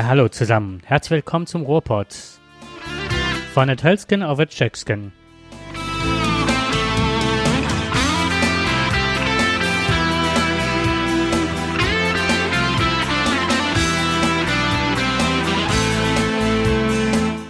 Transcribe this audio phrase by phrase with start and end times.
[0.00, 0.80] Ja, hallo zusammen.
[0.86, 2.06] Herzlich willkommen zum Ruhrpott.
[3.52, 5.12] Von der Tölsken auf der Tschechsken.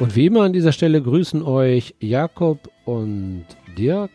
[0.00, 3.46] Und wie immer an dieser Stelle grüßen euch Jakob und
[3.78, 4.10] Dirk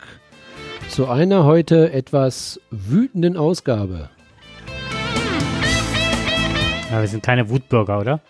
[0.90, 4.10] zu einer heute etwas wütenden Ausgabe.
[6.92, 8.22] Ja, wir sind keine Wutbürger, oder?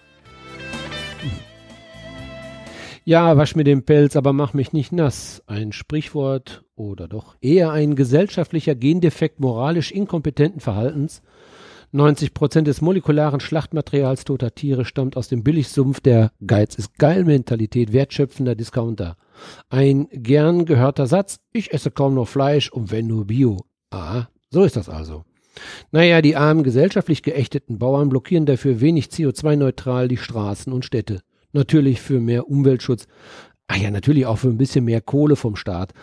[3.08, 5.44] Ja, wasch mir den Pelz, aber mach mich nicht nass.
[5.46, 11.22] Ein Sprichwort oder doch eher ein gesellschaftlicher Gendefekt moralisch inkompetenten Verhaltens.
[11.92, 17.26] 90 Prozent des molekularen Schlachtmaterials toter Tiere stammt aus dem Billigsumpf der Geiz ist geil
[17.26, 19.18] Mentalität wertschöpfender Discounter.
[19.70, 23.66] Ein gern gehörter Satz, ich esse kaum noch Fleisch und wenn nur Bio.
[23.92, 25.26] Ah, so ist das also.
[25.92, 31.22] Naja, die armen gesellschaftlich geächteten Bauern blockieren dafür wenig CO2-neutral die Straßen und Städte.
[31.56, 33.08] Natürlich für mehr Umweltschutz.
[33.68, 35.94] Ah ja, natürlich auch für ein bisschen mehr Kohle vom Staat.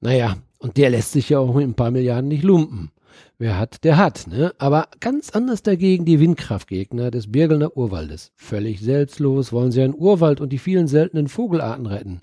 [0.00, 2.92] Naja, und der lässt sich ja auch mit ein paar Milliarden nicht lumpen.
[3.36, 4.54] Wer hat, der hat, ne?
[4.58, 8.30] Aber ganz anders dagegen die Windkraftgegner des Birgelner Urwaldes.
[8.36, 12.20] Völlig selbstlos wollen sie einen Urwald und die vielen seltenen Vogelarten retten.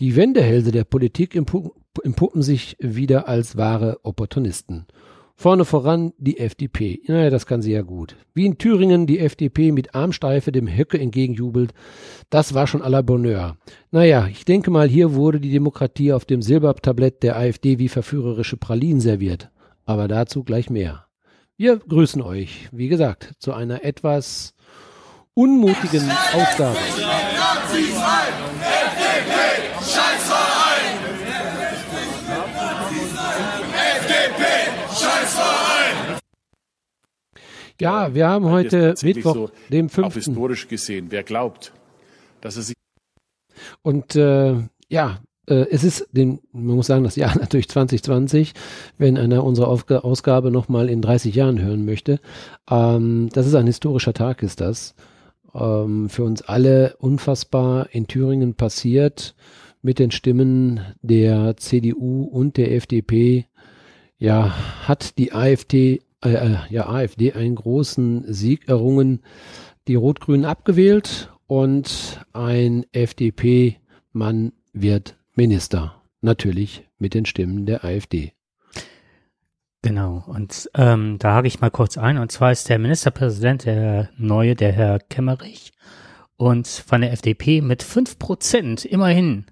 [0.00, 4.86] Die Wendehälse der Politik empuppen sich wieder als wahre Opportunisten.
[5.36, 7.00] Vorne voran die FDP.
[7.06, 8.16] Naja, das kann sie ja gut.
[8.34, 11.72] Wie in Thüringen die FDP mit Armsteife dem Höcke entgegenjubelt,
[12.30, 13.56] das war schon à la Bonheur.
[13.90, 18.56] Naja, ich denke mal, hier wurde die Demokratie auf dem Silbertablett der AfD wie verführerische
[18.56, 19.50] Pralinen serviert.
[19.84, 21.06] Aber dazu gleich mehr.
[21.56, 24.54] Wir grüßen euch, wie gesagt, zu einer etwas
[25.34, 26.76] unmutigen Ausgabe.
[37.82, 40.06] Ja, wir haben heute Mittwoch, so dem 5.
[40.06, 41.72] Auch historisch gesehen, wer glaubt,
[42.40, 42.76] dass er sich.
[43.82, 44.54] Und äh,
[44.88, 48.52] ja, äh, es ist, den, man muss sagen, das Jahr natürlich 2020,
[48.98, 52.20] wenn einer unsere Aufga Ausgabe nochmal in 30 Jahren hören möchte.
[52.70, 54.94] Ähm, das ist ein historischer Tag, ist das.
[55.52, 59.34] Ähm, für uns alle unfassbar in Thüringen passiert
[59.82, 63.46] mit den Stimmen der CDU und der FDP.
[64.18, 64.54] Ja,
[64.86, 69.22] hat die AfD äh, äh, ja, AfD einen großen Sieg errungen,
[69.88, 76.02] die Rot-Grünen abgewählt und ein FDP-Mann wird Minister.
[76.20, 78.32] Natürlich mit den Stimmen der AfD.
[79.82, 84.10] Genau, und ähm, da hake ich mal kurz ein, und zwar ist der Ministerpräsident der
[84.16, 85.72] neue, der Herr Kemmerich,
[86.36, 89.46] und von der FDP mit fünf Prozent immerhin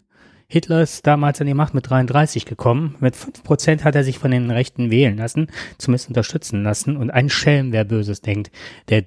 [0.53, 2.97] Hitler ist damals an die Macht mit 33 gekommen.
[2.99, 5.47] Mit 5% hat er sich von den Rechten wählen lassen,
[5.79, 6.97] zumindest unterstützen lassen.
[6.97, 8.51] Und ein Schelm, wer Böses denkt,
[8.89, 9.05] der,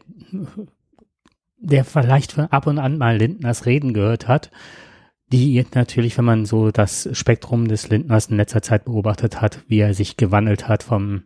[1.58, 4.52] der vielleicht ab und an mal Lindners Reden gehört hat,
[5.34, 9.80] die natürlich, wenn man so das Spektrum des Lindners in letzter Zeit beobachtet hat, wie
[9.80, 11.24] er sich gewandelt hat vom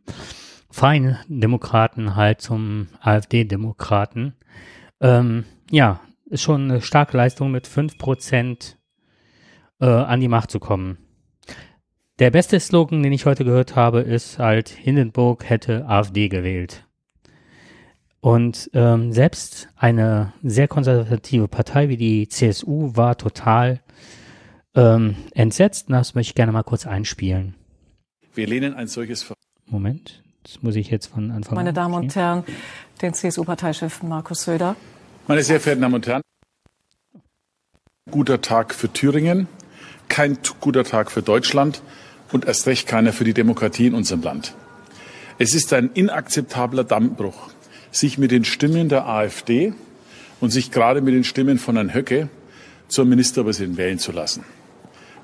[0.71, 4.33] Freien Demokraten halt zum AfD-Demokraten,
[4.99, 8.77] ähm, ja, ist schon eine starke Leistung mit 5%
[9.79, 10.97] äh, an die Macht zu kommen.
[12.19, 16.83] Der beste Slogan, den ich heute gehört habe, ist halt, Hindenburg hätte AfD gewählt.
[18.21, 23.81] Und ähm, selbst eine sehr konservative Partei wie die CSU war total
[24.75, 25.87] ähm, entsetzt.
[25.89, 27.53] Das möchte ich gerne mal kurz einspielen.
[28.33, 29.35] Wir lehnen ein solches Ver
[29.69, 31.63] Moment, das muss ich jetzt von Anfang an.
[31.63, 32.43] Meine Damen und Herren,
[33.01, 34.75] den CSU-Parteichef Markus Söder.
[35.27, 36.21] Meine sehr verehrten Damen und Herren,
[38.09, 39.47] guter Tag für Thüringen
[40.09, 41.81] kein guter Tag für Deutschland
[42.31, 44.53] und erst recht keiner für die Demokratie in unserem Land.
[45.39, 47.49] Es ist ein inakzeptabler Dammbruch,
[47.91, 49.73] sich mit den Stimmen der AfD
[50.39, 52.29] und sich gerade mit den Stimmen von Herrn Höcke
[52.87, 54.43] zur Ministerpräsidentin wählen zu lassen.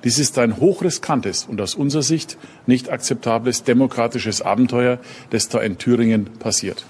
[0.04, 2.38] Dies ist ein hochriskantes und aus unserer Sicht
[2.68, 6.86] nicht akzeptables demokratisches Abenteuer, das da in Thüringen passiert.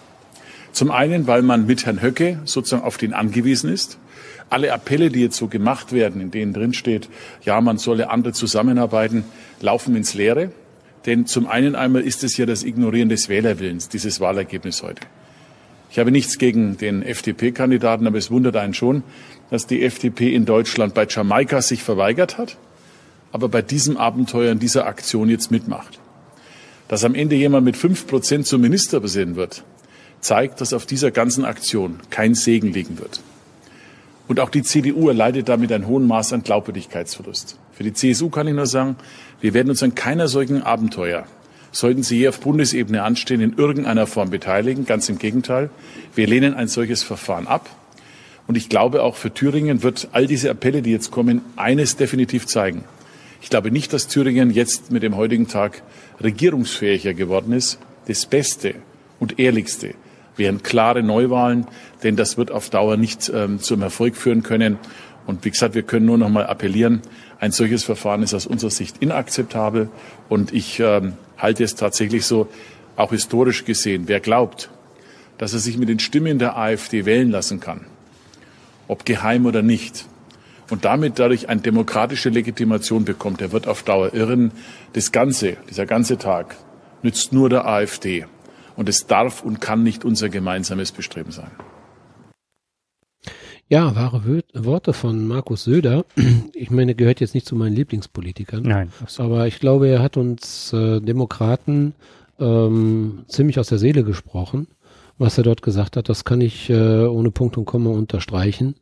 [0.72, 4.00] Zum einen, weil man mit Herrn Höcke sozusagen auf den angewiesen ist
[4.50, 7.10] alle Appelle, die jetzt so gemacht werden, in denen drin steht,
[7.44, 9.24] ja, man solle andere zusammenarbeiten,
[9.60, 10.52] laufen ins Leere.
[11.06, 15.02] Denn zum einen einmal ist es ja das Ignorieren des Wählerwillens, dieses Wahlergebnis heute.
[15.92, 19.04] Ich habe nichts gegen den FDP-Kandidaten, aber es wundert einen schon,
[19.52, 22.58] dass die FDP in Deutschland bei Jamaika sich verweigert hat,
[23.32, 26.00] aber bei diesem Abenteuer in dieser Aktion jetzt mitmacht.
[26.88, 29.64] Dass am Ende jemand mit fünf Prozent zum Ministerpräsidenten wird,
[30.20, 33.22] zeigt, dass auf dieser ganzen Aktion kein Segen liegen wird.
[34.28, 37.58] Und auch die CDU erleidet damit ein hohen Maß an Glaubwürdigkeitsverlust.
[37.74, 38.96] Für die CSU kann ich nur sagen,
[39.42, 41.26] wir werden uns an keiner solchen Abenteuer,
[41.72, 44.86] sollten sie hier auf Bundesebene anstehen, in irgendeiner Form beteiligen.
[44.86, 45.70] Ganz im Gegenteil.
[46.16, 47.70] Wir lehnen ein solches Verfahren ab.
[48.48, 52.46] Und ich glaube, auch für Thüringen wird all diese Appelle, die jetzt kommen, eines definitiv
[52.46, 52.84] zeigen.
[53.42, 55.82] Ich glaube nicht, dass Thüringen jetzt mit dem heutigen Tag
[56.22, 57.78] regierungsfähiger geworden ist.
[58.08, 58.76] Das Beste
[59.20, 59.96] und Ehrlichste
[60.36, 61.68] wären klare Neuwahlen,
[62.04, 64.78] denn das wird auf Dauer nicht ähm, zum Erfolg führen können.
[65.26, 67.02] Und wie gesagt, wir können nur noch mal appellieren,
[67.40, 69.90] ein solches Verfahren ist aus unserer Sicht inakzeptabel.
[70.30, 72.48] Und ich ähm, halte es tatsächlich so,
[72.96, 74.70] auch historisch gesehen, wer glaubt,
[75.38, 77.86] dass er sich mit den Stimmen der AfD wählen lassen kann,
[78.88, 80.06] ob geheim oder nicht,
[80.70, 84.52] und damit dadurch eine demokratische Legitimation bekommt, der wird auf Dauer irren.
[84.94, 86.56] Das Ganze, dieser ganze Tag
[87.04, 88.26] nützt nur der AfD.
[88.76, 91.52] Und es darf und kann nicht unser gemeinsames Bestreben sein.
[93.70, 96.06] Ja, wahre Worte von Markus Söder.
[96.54, 98.64] Ich meine, gehört jetzt nicht zu meinen Lieblingspolitikern.
[98.64, 98.92] Nein.
[99.18, 101.94] Aber ich glaube, er hat uns äh, Demokraten
[102.40, 104.68] ähm, ziemlich aus der Seele gesprochen.
[105.18, 108.76] Was er dort gesagt hat, das kann ich äh, ohne Punkt und Komma unterstreichen.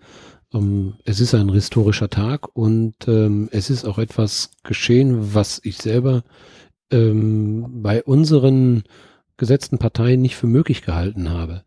[0.54, 5.78] Ähm, es ist ein historischer Tag und ähm, es ist auch etwas geschehen, was ich
[5.78, 6.24] selber
[6.92, 8.84] ähm, bei unseren
[9.38, 11.64] gesetzten Parteien nicht für möglich gehalten habe.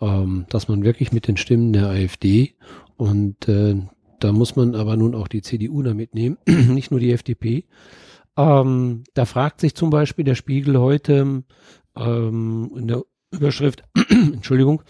[0.00, 2.54] Ähm, dass man wirklich mit den Stimmen der AfD
[2.96, 3.76] und äh,
[4.20, 7.64] da muss man aber nun auch die CDU damit nehmen, nicht nur die FDP.
[8.36, 11.44] Ähm, da fragt sich zum Beispiel der Spiegel heute
[11.96, 14.82] ähm, in der Überschrift, Entschuldigung,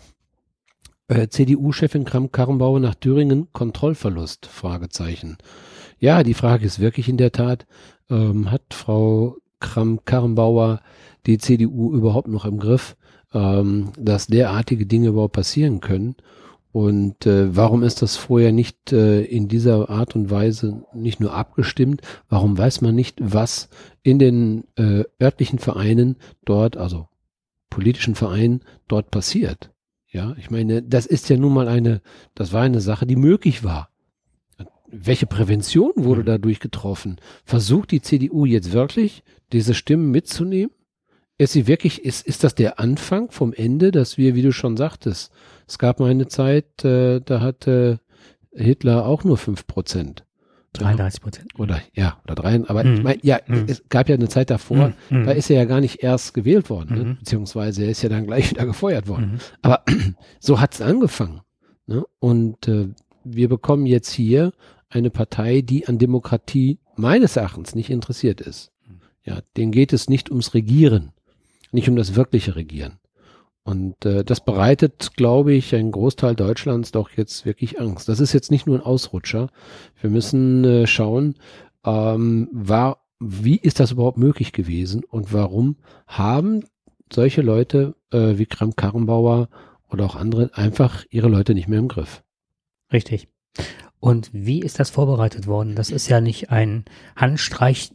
[1.08, 4.46] äh, CDU-Chefin Kramp-Karrenbauer nach Thüringen Kontrollverlust?
[4.46, 5.38] Fragezeichen.
[5.98, 7.66] Ja, die Frage ist wirklich in der Tat,
[8.10, 10.81] ähm, hat Frau Kramp-Karrenbauer
[11.26, 12.96] die CDU überhaupt noch im Griff,
[13.32, 16.16] ähm, dass derartige Dinge überhaupt passieren können?
[16.70, 21.34] Und äh, warum ist das vorher nicht äh, in dieser Art und Weise nicht nur
[21.34, 22.02] abgestimmt?
[22.28, 23.69] Warum weiß man nicht, was
[24.02, 27.08] in den äh, örtlichen Vereinen dort, also
[27.70, 29.72] politischen Vereinen dort passiert?
[30.11, 32.00] Ja, ich meine, das ist ja nun mal eine,
[32.34, 33.90] das war eine Sache, die möglich war.
[34.90, 36.26] Welche Prävention wurde mhm.
[36.26, 37.16] dadurch getroffen?
[37.44, 39.22] Versucht die CDU jetzt wirklich,
[39.52, 40.72] diese Stimmen mitzunehmen?
[41.38, 44.76] Ist sie wirklich, ist, ist das der Anfang vom Ende, dass wir, wie du schon
[44.76, 45.30] sagtest,
[45.68, 48.00] es gab mal eine Zeit, äh, da hatte
[48.52, 50.24] Hitler auch nur fünf Prozent.
[50.72, 51.58] 33 Prozent.
[51.58, 52.60] Oder ja, oder drei.
[52.68, 52.94] Aber mhm.
[52.94, 53.64] ich meine, ja, mhm.
[53.68, 55.24] es gab ja eine Zeit davor, mhm.
[55.24, 57.04] da ist er ja gar nicht erst gewählt worden, ne?
[57.04, 57.16] Mhm.
[57.18, 59.32] beziehungsweise er ist ja dann gleich wieder gefeuert worden.
[59.32, 59.38] Mhm.
[59.62, 59.82] Aber
[60.40, 61.40] so hat es angefangen.
[61.86, 62.04] Ne?
[62.18, 62.88] Und äh,
[63.24, 64.52] wir bekommen jetzt hier
[64.88, 68.72] eine Partei, die an Demokratie meines Erachtens nicht interessiert ist.
[69.28, 71.12] Ja, denen geht es nicht ums Regieren,
[71.70, 72.98] nicht um das wirkliche Regieren.
[73.62, 78.08] Und äh, das bereitet, glaube ich, einen Großteil Deutschlands doch jetzt wirklich Angst.
[78.08, 79.50] Das ist jetzt nicht nur ein Ausrutscher.
[80.00, 81.34] Wir müssen äh, schauen,
[81.84, 85.76] ähm, war, wie ist das überhaupt möglich gewesen und warum
[86.06, 86.64] haben
[87.12, 89.50] solche Leute äh, wie Kram Karrenbauer
[89.90, 92.22] oder auch andere einfach ihre Leute nicht mehr im Griff.
[92.90, 93.28] Richtig.
[94.00, 95.75] Und wie ist das vorbereitet worden?
[95.75, 97.90] Das ist ja nicht ein Handstreich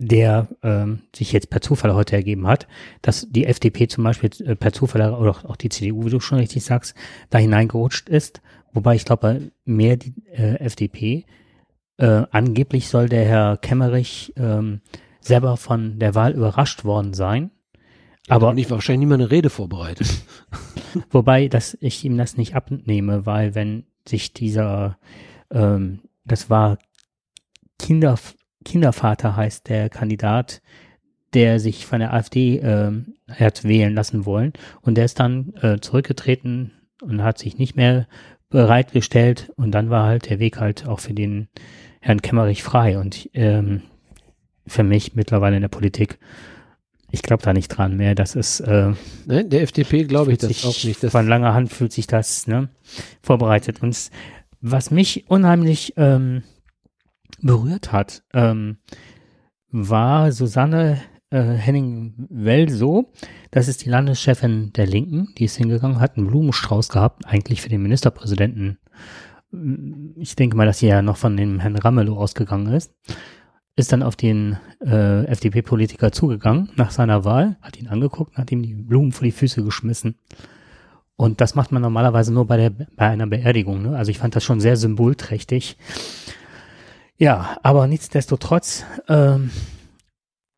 [0.00, 2.68] der ähm, sich jetzt per Zufall heute ergeben hat,
[3.02, 6.38] dass die FDP zum Beispiel äh, per Zufall oder auch die CDU, wie du schon
[6.38, 6.94] richtig sagst,
[7.30, 8.40] da hineingerutscht ist.
[8.72, 11.26] Wobei ich glaube, mehr die äh, FDP.
[11.96, 14.82] Äh, angeblich soll der Herr Kemmerich ähm,
[15.20, 17.50] selber von der Wahl überrascht worden sein.
[18.28, 20.08] Ja, aber ich wahrscheinlich niemand eine Rede vorbereitet.
[21.10, 24.96] wobei, dass ich ihm das nicht abnehme, weil wenn sich dieser,
[25.50, 26.78] ähm, das war
[27.80, 28.16] Kinder
[28.68, 30.60] Kindervater heißt der Kandidat,
[31.34, 32.92] der sich von der AfD äh,
[33.28, 34.52] hat wählen lassen wollen.
[34.82, 36.72] Und der ist dann äh, zurückgetreten
[37.02, 38.06] und hat sich nicht mehr
[38.50, 39.50] bereitgestellt.
[39.56, 41.48] Und dann war halt der Weg halt auch für den
[42.00, 42.98] Herrn Kemmerich frei.
[42.98, 43.82] Und ähm,
[44.66, 46.18] für mich mittlerweile in der Politik,
[47.10, 48.14] ich glaube da nicht dran mehr.
[48.14, 48.92] Das ist äh,
[49.26, 51.02] Nein, der FDP glaube ich das auch nicht.
[51.02, 52.68] Das von langer Hand fühlt sich das ne,
[53.22, 53.82] vorbereitet.
[53.82, 54.10] Und
[54.60, 56.42] was mich unheimlich ähm,
[57.40, 58.78] berührt hat, ähm,
[59.70, 63.12] war Susanne äh, Henning-Welso.
[63.50, 65.28] Das ist die Landeschefin der Linken.
[65.38, 68.78] Die ist hingegangen, hat einen Blumenstrauß gehabt, eigentlich für den Ministerpräsidenten.
[70.16, 72.94] Ich denke mal, dass sie ja noch von dem Herrn Ramelow ausgegangen ist.
[73.76, 78.50] Ist dann auf den äh, FDP-Politiker zugegangen nach seiner Wahl, hat ihn angeguckt und hat
[78.50, 80.16] ihm die Blumen vor die Füße geschmissen.
[81.16, 83.82] Und das macht man normalerweise nur bei, der, bei einer Beerdigung.
[83.82, 83.96] Ne?
[83.96, 85.76] Also ich fand das schon sehr symbolträchtig.
[87.18, 89.50] Ja, aber nichtsdestotrotz, ähm,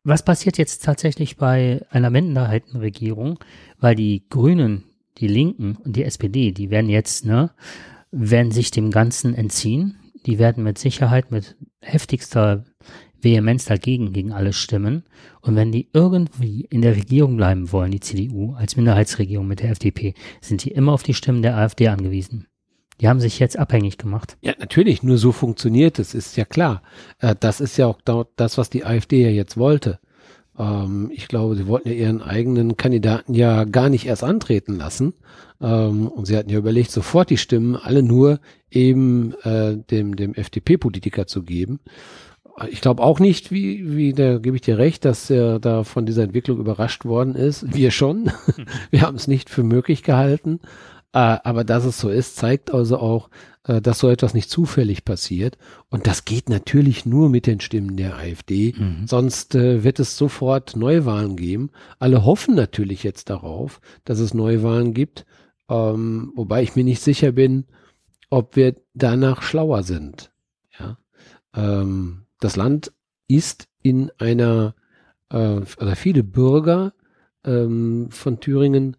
[0.03, 3.39] was passiert jetzt tatsächlich bei einer Minderheitenregierung?
[3.79, 4.83] Weil die Grünen,
[5.17, 7.51] die Linken und die SPD, die werden jetzt, ne,
[8.11, 9.97] werden sich dem Ganzen entziehen.
[10.27, 12.65] Die werden mit Sicherheit mit heftigster
[13.19, 15.03] Vehemenz dagegen gegen alles stimmen.
[15.41, 19.71] Und wenn die irgendwie in der Regierung bleiben wollen, die CDU als Minderheitsregierung mit der
[19.71, 22.47] FDP, sind die immer auf die Stimmen der AfD angewiesen.
[23.01, 24.37] Die haben sich jetzt abhängig gemacht.
[24.41, 26.83] Ja, natürlich, nur so funktioniert es, ist ja klar.
[27.19, 27.97] Äh, das ist ja auch
[28.35, 29.99] das, was die AfD ja jetzt wollte.
[30.57, 35.15] Ähm, ich glaube, sie wollten ja ihren eigenen Kandidaten ja gar nicht erst antreten lassen.
[35.59, 38.39] Ähm, und sie hatten ja überlegt, sofort die Stimmen alle nur
[38.69, 41.79] eben äh, dem, dem FDP-Politiker zu geben.
[42.69, 46.05] Ich glaube auch nicht, wie, wie da gebe ich dir recht, dass er da von
[46.05, 47.73] dieser Entwicklung überrascht worden ist.
[47.73, 48.31] Wir schon.
[48.91, 50.59] Wir haben es nicht für möglich gehalten.
[51.13, 53.29] Äh, aber dass es so ist, zeigt also auch,
[53.63, 55.57] äh, dass so etwas nicht zufällig passiert.
[55.89, 58.73] Und das geht natürlich nur mit den Stimmen der AfD.
[58.77, 59.07] Mhm.
[59.07, 61.71] Sonst äh, wird es sofort Neuwahlen geben.
[61.99, 65.25] Alle hoffen natürlich jetzt darauf, dass es Neuwahlen gibt.
[65.69, 67.65] Ähm, wobei ich mir nicht sicher bin,
[68.29, 70.31] ob wir danach schlauer sind.
[70.79, 70.97] Ja.
[71.53, 72.93] Ähm, das Land
[73.27, 74.75] ist in einer,
[75.29, 76.93] äh, also viele Bürger
[77.43, 78.97] ähm, von Thüringen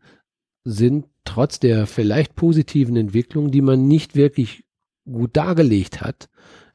[0.64, 4.64] sind trotz der vielleicht positiven Entwicklung, die man nicht wirklich
[5.04, 6.28] gut dargelegt hat,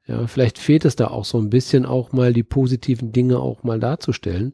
[0.07, 3.63] ja, vielleicht fehlt es da auch so ein bisschen auch mal die positiven Dinge auch
[3.63, 4.53] mal darzustellen.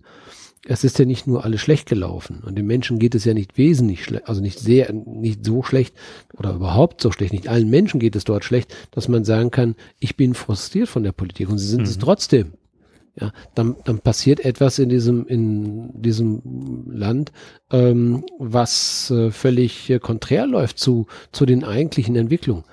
[0.65, 3.57] Es ist ja nicht nur alles schlecht gelaufen und den Menschen geht es ja nicht
[3.57, 5.93] wesentlich schlecht, also nicht sehr, nicht so schlecht
[6.37, 7.33] oder überhaupt so schlecht.
[7.33, 11.03] Nicht allen Menschen geht es dort schlecht, dass man sagen kann, ich bin frustriert von
[11.03, 11.87] der Politik und sie sind mhm.
[11.87, 12.53] es trotzdem
[13.19, 16.41] ja, dann, dann passiert etwas in diesem, in diesem
[16.91, 17.31] Land,
[17.71, 22.63] ähm, was äh, völlig äh, konträr läuft zu, zu den eigentlichen Entwicklungen.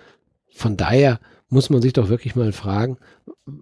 [0.48, 1.20] Von daher
[1.50, 2.96] muss man sich doch wirklich mal fragen,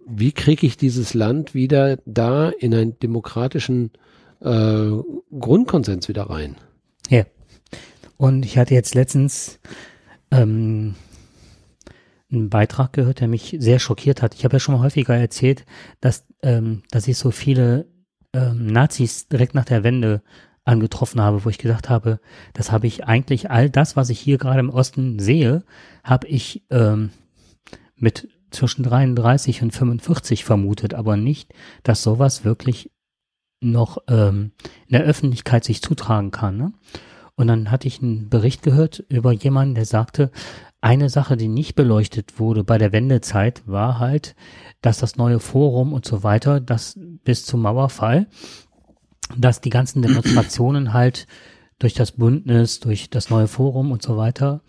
[0.07, 3.91] wie kriege ich dieses Land wieder da in einen demokratischen
[4.41, 4.91] äh,
[5.39, 6.57] Grundkonsens wieder rein?
[7.09, 7.25] Ja.
[8.17, 9.59] Und ich hatte jetzt letztens
[10.31, 10.95] ähm,
[12.31, 14.35] einen Beitrag gehört, der mich sehr schockiert hat.
[14.35, 15.65] Ich habe ja schon mal häufiger erzählt,
[16.01, 17.87] dass, ähm, dass ich so viele
[18.33, 20.23] ähm, Nazis direkt nach der Wende
[20.65, 22.21] angetroffen habe, wo ich gesagt habe,
[22.53, 25.65] das habe ich eigentlich all das, was ich hier gerade im Osten sehe,
[26.05, 27.11] habe ich ähm,
[27.97, 31.53] mit zwischen 33 und 45 vermutet, aber nicht,
[31.83, 32.91] dass sowas wirklich
[33.61, 34.53] noch ähm,
[34.87, 36.57] in der Öffentlichkeit sich zutragen kann.
[36.57, 36.73] Ne?
[37.39, 40.33] Und dann hatte ich einen Bericht gehört über jemanden, der sagte,
[40.81, 44.35] eine Sache, die nicht beleuchtet wurde bei der Wendezeit, war halt,
[44.83, 48.27] dass das neue Forum und so weiter, das bis zum Mauerfall,
[49.37, 51.29] dass die ganzen Demonstrationen halt
[51.79, 54.63] durch das Bündnis, durch das neue Forum und so weiter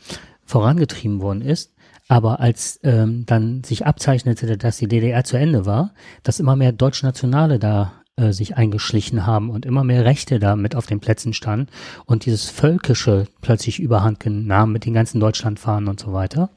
[0.46, 1.74] vorangetrieben worden ist.
[2.08, 6.72] Aber als ähm, dann sich abzeichnete, dass die DDR zu Ende war, dass immer mehr
[6.72, 11.34] Deutschnationale da äh, sich eingeschlichen haben und immer mehr Rechte da mit auf den Plätzen
[11.34, 11.72] standen
[12.06, 16.50] und dieses Völkische plötzlich überhand nahm mit den ganzen Deutschlandfahnen und so weiter.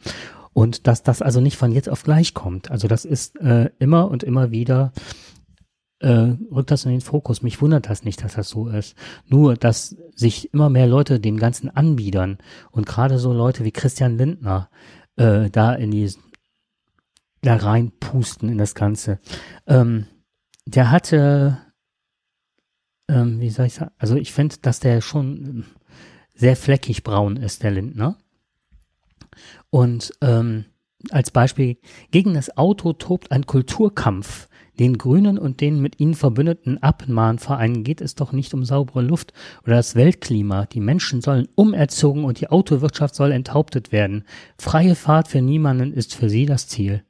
[0.53, 2.71] Und dass das also nicht von jetzt auf gleich kommt.
[2.71, 4.93] Also das ist äh, immer und immer wieder
[6.01, 7.43] äh, rückt das in den Fokus.
[7.43, 8.97] Mich wundert das nicht, dass das so ist.
[9.27, 12.39] Nur, dass sich immer mehr Leute dem Ganzen anbiedern
[12.71, 14.69] und gerade so Leute wie Christian Lindner
[15.17, 16.13] äh, da in die
[17.41, 19.19] da reinpusten in das Ganze.
[19.67, 20.07] Ähm,
[20.67, 21.59] der hatte,
[23.09, 25.65] ähm, wie soll ich sagen, also ich finde, dass der schon
[26.35, 28.17] sehr fleckig braun ist, der Lindner.
[29.71, 30.67] Und ähm,
[31.11, 31.79] als Beispiel,
[32.11, 34.49] gegen das Auto tobt ein Kulturkampf.
[34.79, 39.35] Den Grünen und den mit ihnen verbündeten Abmahnvereinen geht es doch nicht um saubere Luft
[39.65, 40.65] oder das Weltklima.
[40.65, 44.25] Die Menschen sollen umerzogen und die Autowirtschaft soll enthauptet werden.
[44.57, 47.05] Freie Fahrt für niemanden ist für sie das Ziel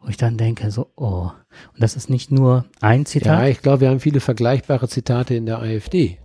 [0.00, 1.30] wo ich dann denke, so, oh.
[1.74, 3.42] Und das ist nicht nur ein Zitat.
[3.42, 6.18] Ja, ich glaube, wir haben viele vergleichbare Zitate in der AfD.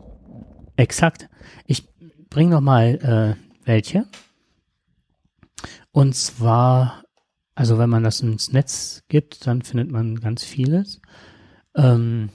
[0.78, 1.30] Exakt.
[1.66, 1.88] Ich
[2.30, 4.06] bringe noch mal äh, welche.
[5.92, 7.04] Und zwar,
[7.54, 11.02] also wenn man das ins Netz gibt, dann findet man ganz vieles.
[11.76, 12.30] Ähm,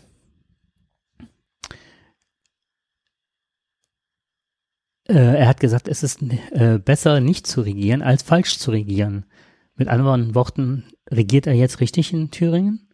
[5.08, 9.26] äh, er hat gesagt, es ist äh, besser nicht zu regieren, als falsch zu regieren.
[9.74, 12.88] Mit anderen Worten, regiert er jetzt richtig in Thüringen?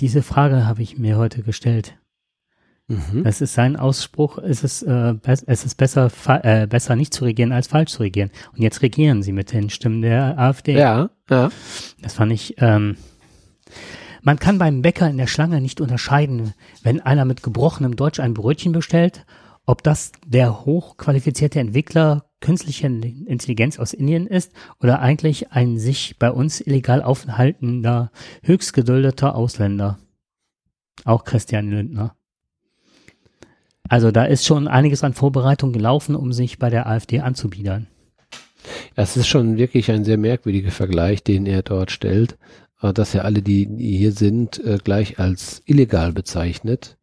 [0.00, 1.98] Diese Frage habe ich mir heute gestellt.
[2.86, 3.22] Mhm.
[3.24, 6.10] Das ist sein Ausspruch, es ist, äh, es ist besser,
[6.42, 8.30] äh, besser nicht zu regieren als falsch zu regieren.
[8.52, 10.72] Und jetzt regieren sie mit den Stimmen der AfD.
[10.72, 11.50] Ja, ja.
[12.00, 12.96] Das fand ich, ähm,
[14.22, 18.34] man kann beim Bäcker in der Schlange nicht unterscheiden, wenn einer mit gebrochenem Deutsch ein
[18.34, 19.26] Brötchen bestellt,
[19.66, 26.30] ob das der hochqualifizierte Entwickler künstliche Intelligenz aus Indien ist oder eigentlich ein sich bei
[26.30, 28.10] uns illegal aufhaltender,
[28.42, 29.98] höchst geduldeter Ausländer.
[31.04, 32.14] Auch Christian Lindner.
[33.88, 37.86] Also da ist schon einiges an Vorbereitung gelaufen, um sich bei der AfD anzubiedern.
[38.94, 42.36] Das ist schon wirklich ein sehr merkwürdiger Vergleich, den er dort stellt,
[42.82, 46.97] äh, dass er alle, die, hier sind, äh, gleich als illegal bezeichnet.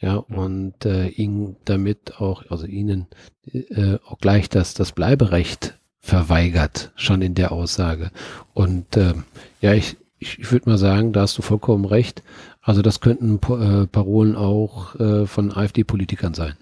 [0.00, 0.38] Ja, mhm.
[0.38, 3.06] und äh, ihn damit auch, also ihnen
[3.52, 8.10] äh, auch gleich das, das Bleiberecht verweigert, schon in der Aussage.
[8.54, 9.14] Und äh,
[9.60, 12.22] ja, ich, ich, ich würde mal sagen, da hast du vollkommen recht.
[12.62, 16.54] Also das könnten äh, Parolen auch äh, von AfD-Politikern sein.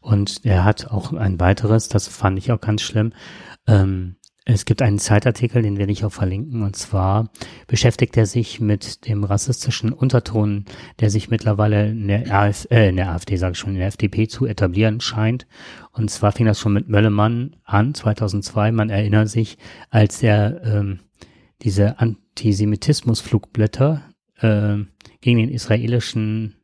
[0.00, 3.12] Und er hat auch ein weiteres, das fand ich auch ganz schlimm.
[3.66, 7.30] Ähm, es gibt einen Zeitartikel, den werde ich auch verlinken, und zwar
[7.68, 10.64] beschäftigt er sich mit dem rassistischen Unterton,
[10.98, 13.86] der sich mittlerweile in der, RF, äh, in der AfD, sage ich schon, in der
[13.86, 15.46] FDP zu etablieren scheint.
[15.92, 18.72] Und zwar fing das schon mit Möllemann an, 2002.
[18.72, 19.58] Man erinnert sich,
[19.90, 20.98] als er ähm,
[21.62, 24.02] diese Antisemitismusflugblätter
[24.40, 24.78] äh,
[25.20, 26.56] gegen den israelischen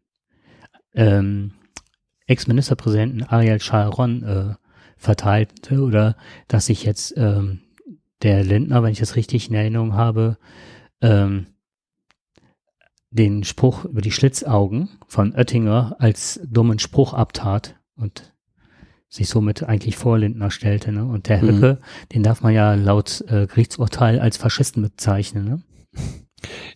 [0.95, 1.53] ähm,
[2.27, 4.55] Ex-Ministerpräsidenten Ariel Sharon äh,
[4.97, 6.17] verteilte oder
[6.49, 7.61] dass sich jetzt ähm,
[8.23, 10.39] der Lindner, wenn ich das richtig in Erinnerung habe,
[11.01, 11.47] ähm,
[13.11, 18.35] den Spruch über die Schlitzaugen von Oettinger als dummen Spruch abtat und
[19.09, 20.93] sich somit eigentlich vor Lindner stellte.
[20.93, 21.05] Ne?
[21.05, 21.49] Und der mhm.
[21.49, 22.09] Höcke, mhm.
[22.13, 25.45] den darf man ja laut äh, Gerichtsurteil als Faschisten bezeichnen.
[25.45, 25.63] Ne?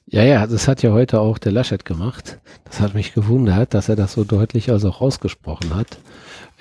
[0.06, 2.40] Ja, ja, das hat ja heute auch der Laschet gemacht.
[2.64, 5.98] Das hat mich gewundert, dass er das so deutlich also auch ausgesprochen hat.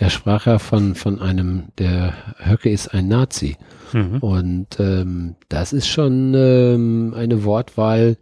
[0.01, 3.55] Er sprach ja von, von einem, der Höcke ist ein Nazi.
[3.93, 4.17] Mhm.
[4.17, 8.17] Und ähm, das ist schon ähm, eine Wortwahl,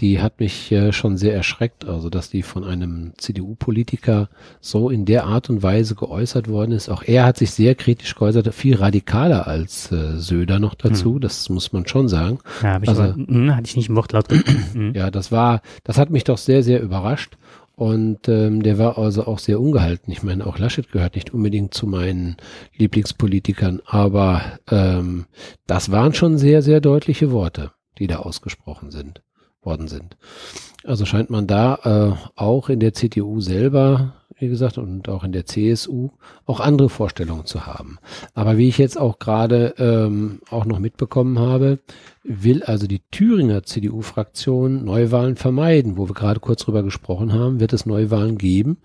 [0.00, 4.28] die hat mich äh, schon sehr erschreckt, also dass die von einem CDU-Politiker
[4.60, 6.88] so in der Art und Weise geäußert worden ist.
[6.88, 11.20] Auch er hat sich sehr kritisch geäußert, viel radikaler als äh, Söder noch dazu, hm.
[11.20, 12.40] das muss man schon sagen.
[12.60, 14.26] Ja, hab ich also, aber, mh, hatte ich nicht im Wortlaut.
[14.72, 14.94] Hm.
[14.94, 17.36] ja, das war, das hat mich doch sehr, sehr überrascht.
[17.80, 20.12] Und ähm, der war also auch sehr ungehalten.
[20.12, 22.36] Ich meine, auch Laschet gehört nicht unbedingt zu meinen
[22.76, 25.24] Lieblingspolitikern, aber ähm,
[25.66, 29.22] das waren schon sehr, sehr deutliche Worte, die da ausgesprochen sind,
[29.62, 30.18] worden sind.
[30.84, 35.32] Also scheint man da äh, auch in der CDU selber wie gesagt, und auch in
[35.32, 36.10] der CSU
[36.46, 37.98] auch andere Vorstellungen zu haben.
[38.34, 41.78] Aber wie ich jetzt auch gerade ähm, auch noch mitbekommen habe,
[42.24, 47.72] will also die Thüringer CDU-Fraktion Neuwahlen vermeiden, wo wir gerade kurz drüber gesprochen haben, wird
[47.72, 48.78] es Neuwahlen geben.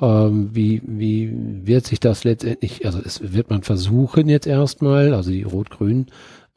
[0.00, 1.32] Ähm, wie, wie
[1.66, 6.06] wird sich das letztendlich, also es wird man versuchen jetzt erstmal, also die Rot-Grün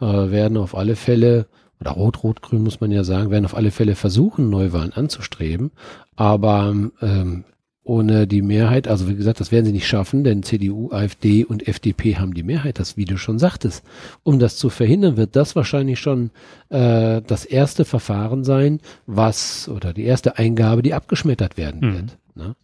[0.02, 1.48] äh, werden auf alle Fälle
[1.80, 5.72] oder Rot-Rot-Grün muss man ja sagen, werden auf alle Fälle versuchen, Neuwahlen anzustreben.
[6.16, 7.46] Aber ähm,
[7.90, 11.68] ohne die Mehrheit, also wie gesagt, das werden sie nicht schaffen, denn CDU, AfD und
[11.68, 13.84] FDP haben die Mehrheit, das wie du schon sagtest.
[14.22, 16.30] Um das zu verhindern, wird das wahrscheinlich schon
[16.70, 21.94] äh, das erste Verfahren sein, was oder die erste Eingabe, die abgeschmettert werden mhm.
[21.94, 22.18] wird.
[22.36, 22.56] Ne?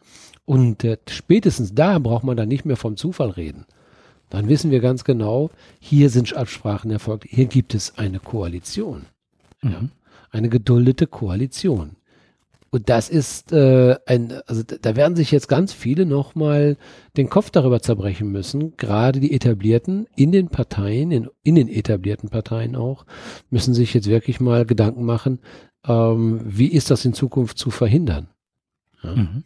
[0.46, 3.66] Und äh, spätestens da braucht man dann nicht mehr vom Zufall reden.
[4.30, 9.08] Dann wissen wir ganz genau, hier sind Absprachen erfolgt, hier gibt es eine Koalition.
[9.64, 9.72] Mhm.
[9.72, 9.80] Ja?
[10.30, 11.96] Eine geduldete Koalition.
[12.76, 16.76] Und das ist äh, ein, also da werden sich jetzt ganz viele nochmal
[17.16, 18.76] den Kopf darüber zerbrechen müssen.
[18.76, 23.06] Gerade die etablierten in den Parteien, in, in den etablierten Parteien auch,
[23.50, 25.40] müssen sich jetzt wirklich mal Gedanken machen,
[25.88, 28.28] ähm, wie ist das in Zukunft zu verhindern.
[29.02, 29.16] Ja.
[29.16, 29.44] Mhm.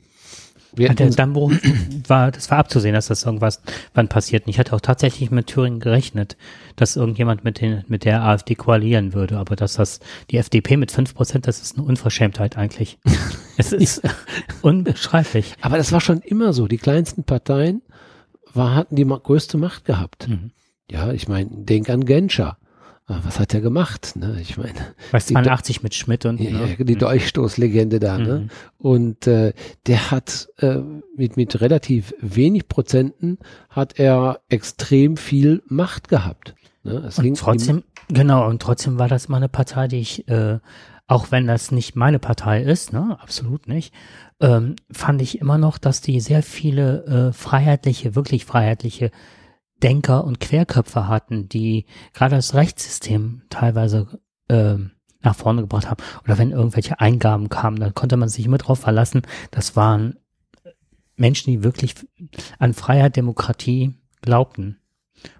[0.74, 1.52] Wir der Dammbruch
[2.08, 3.62] war, das war abzusehen, dass das irgendwas
[3.94, 4.46] wann passiert.
[4.46, 6.38] Und ich hatte auch tatsächlich mit Thüringen gerechnet,
[6.76, 9.38] dass irgendjemand mit, den, mit der AfD koalieren würde.
[9.38, 13.00] Aber dass das die FDP mit fünf Prozent, das ist eine Unverschämtheit eigentlich.
[13.58, 14.02] es ist
[14.62, 15.56] unbeschreiblich.
[15.62, 16.68] Aber das war schon immer so.
[16.68, 17.82] Die kleinsten Parteien
[18.54, 20.28] war, hatten die größte Macht gehabt.
[20.28, 20.52] Mhm.
[20.90, 22.58] Ja, ich meine, denk an Genscher.
[23.10, 24.16] Ah, was hat er gemacht?
[24.16, 24.38] Ne?
[24.40, 24.76] Ich meine,
[25.12, 26.76] bei 82 mit Schmidt und ja, ne?
[26.78, 27.00] die mhm.
[27.00, 28.20] Dolchstoßlegende da.
[28.20, 28.24] Ne?
[28.24, 28.30] Mhm.
[28.30, 28.48] Ne?
[28.78, 29.54] Und äh,
[29.88, 30.78] der hat äh,
[31.18, 33.40] mit mit relativ wenig Prozenten
[33.72, 36.54] hat er extrem viel Macht gehabt.
[36.84, 37.10] Ne?
[37.18, 38.48] Und trotzdem, genau.
[38.48, 40.60] Und trotzdem war das mal eine Partei, die ich, äh,
[41.08, 43.92] auch wenn das nicht meine Partei ist, ne, absolut nicht,
[44.40, 49.10] ähm, fand ich immer noch, dass die sehr viele äh, freiheitliche, wirklich freiheitliche
[49.84, 54.76] Denker und Querköpfe hatten, die gerade das Rechtssystem teilweise äh,
[55.22, 56.04] nach vorne gebracht haben.
[56.24, 60.18] Oder wenn irgendwelche Eingaben kamen, dann konnte man sich immer darauf verlassen, das waren
[61.16, 61.96] Menschen, die wirklich
[62.60, 64.80] an Freiheit, Demokratie glaubten.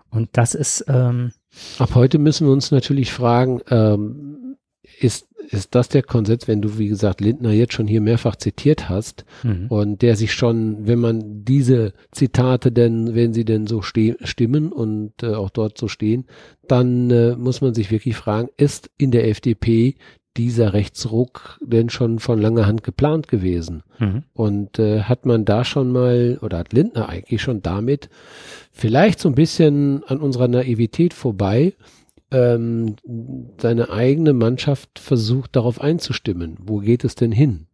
[0.10, 0.86] Und das ist.
[0.88, 1.32] Ähm,
[1.78, 4.58] Ab heute müssen wir uns natürlich fragen, ähm,
[5.00, 8.88] ist ist das der Konsens, wenn du, wie gesagt, Lindner jetzt schon hier mehrfach zitiert
[8.88, 9.68] hast mhm.
[9.68, 15.24] und der sich schon, wenn man diese Zitate denn, wenn sie denn so stimmen und
[15.24, 16.26] äh, auch dort so stehen,
[16.68, 19.96] dann äh, muss man sich wirklich fragen, ist in der FDP
[20.38, 23.84] dieser Rechtsruck denn schon von langer Hand geplant gewesen?
[23.98, 24.24] Mhm.
[24.34, 28.10] Und äh, hat man da schon mal, oder hat Lindner eigentlich schon damit
[28.72, 31.74] vielleicht so ein bisschen an unserer Naivität vorbei,
[32.32, 32.96] ähm,
[33.60, 36.58] seine eigene Mannschaft versucht darauf einzustimmen.
[36.60, 37.68] Wo geht es denn hin?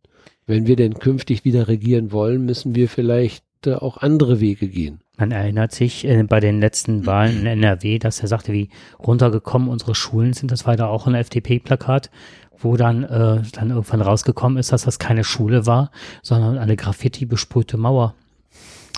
[0.48, 5.00] wenn wir denn künftig wieder regieren wollen, müssen wir vielleicht äh, auch andere Wege gehen.
[5.18, 9.70] Man erinnert sich äh, bei den letzten Wahlen in NRW, dass er sagte, wie runtergekommen
[9.70, 10.52] unsere Schulen sind.
[10.52, 12.12] Das war da auch ein FDP-Plakat,
[12.58, 15.92] wo dann, äh, dann irgendwann rausgekommen ist, dass das keine Schule war,
[16.22, 18.14] sondern eine Graffiti besprühte Mauer,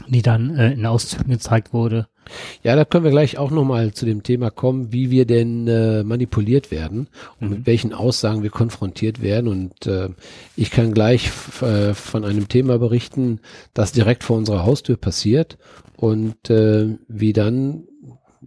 [0.08, 2.08] die dann äh, in Auszügen gezeigt wurde.
[2.64, 6.04] Ja, da können wir gleich auch nochmal zu dem Thema kommen, wie wir denn äh,
[6.04, 7.08] manipuliert werden
[7.40, 7.58] und mhm.
[7.58, 9.48] mit welchen Aussagen wir konfrontiert werden.
[9.48, 10.10] Und äh,
[10.56, 13.40] ich kann gleich äh, von einem Thema berichten,
[13.74, 15.58] das direkt vor unserer Haustür passiert
[15.96, 17.84] und äh, wie dann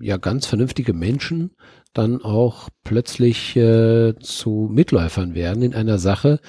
[0.01, 1.51] ja ganz vernünftige Menschen
[1.93, 6.41] dann auch plötzlich äh, zu Mitläufern werden in einer Sache,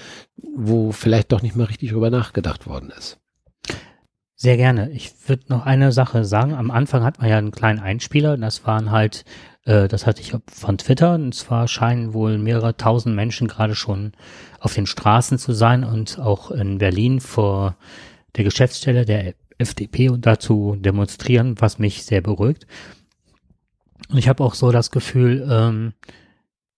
[0.56, 3.21] wo vielleicht doch nicht mal richtig drüber nachgedacht worden ist.
[4.42, 4.90] Sehr gerne.
[4.90, 6.56] Ich würde noch eine Sache sagen.
[6.56, 8.38] Am Anfang hat man ja einen kleinen Einspieler.
[8.38, 9.24] Das waren halt,
[9.66, 11.14] äh, das hatte ich von Twitter.
[11.14, 14.14] Und zwar scheinen wohl mehrere tausend Menschen gerade schon
[14.60, 17.76] auf den Straßen zu sein und auch in Berlin vor
[18.36, 22.66] der Geschäftsstelle der FDP und dazu demonstrieren, was mich sehr beruhigt.
[24.10, 25.94] Und ich habe auch so das Gefühl, ähm,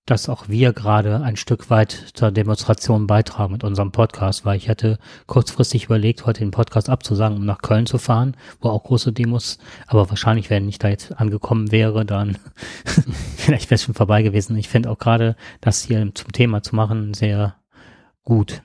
[0.05, 4.67] dass auch wir gerade ein Stück weit zur Demonstration beitragen mit unserem Podcast, weil ich
[4.67, 9.13] hätte kurzfristig überlegt, heute den Podcast abzusagen, um nach Köln zu fahren, wo auch große
[9.13, 12.37] Demos, aber wahrscheinlich, wenn ich da jetzt angekommen wäre, dann
[13.37, 14.57] vielleicht wäre es schon vorbei gewesen.
[14.57, 17.55] Ich finde auch gerade das hier zum Thema zu machen sehr
[18.23, 18.61] gut.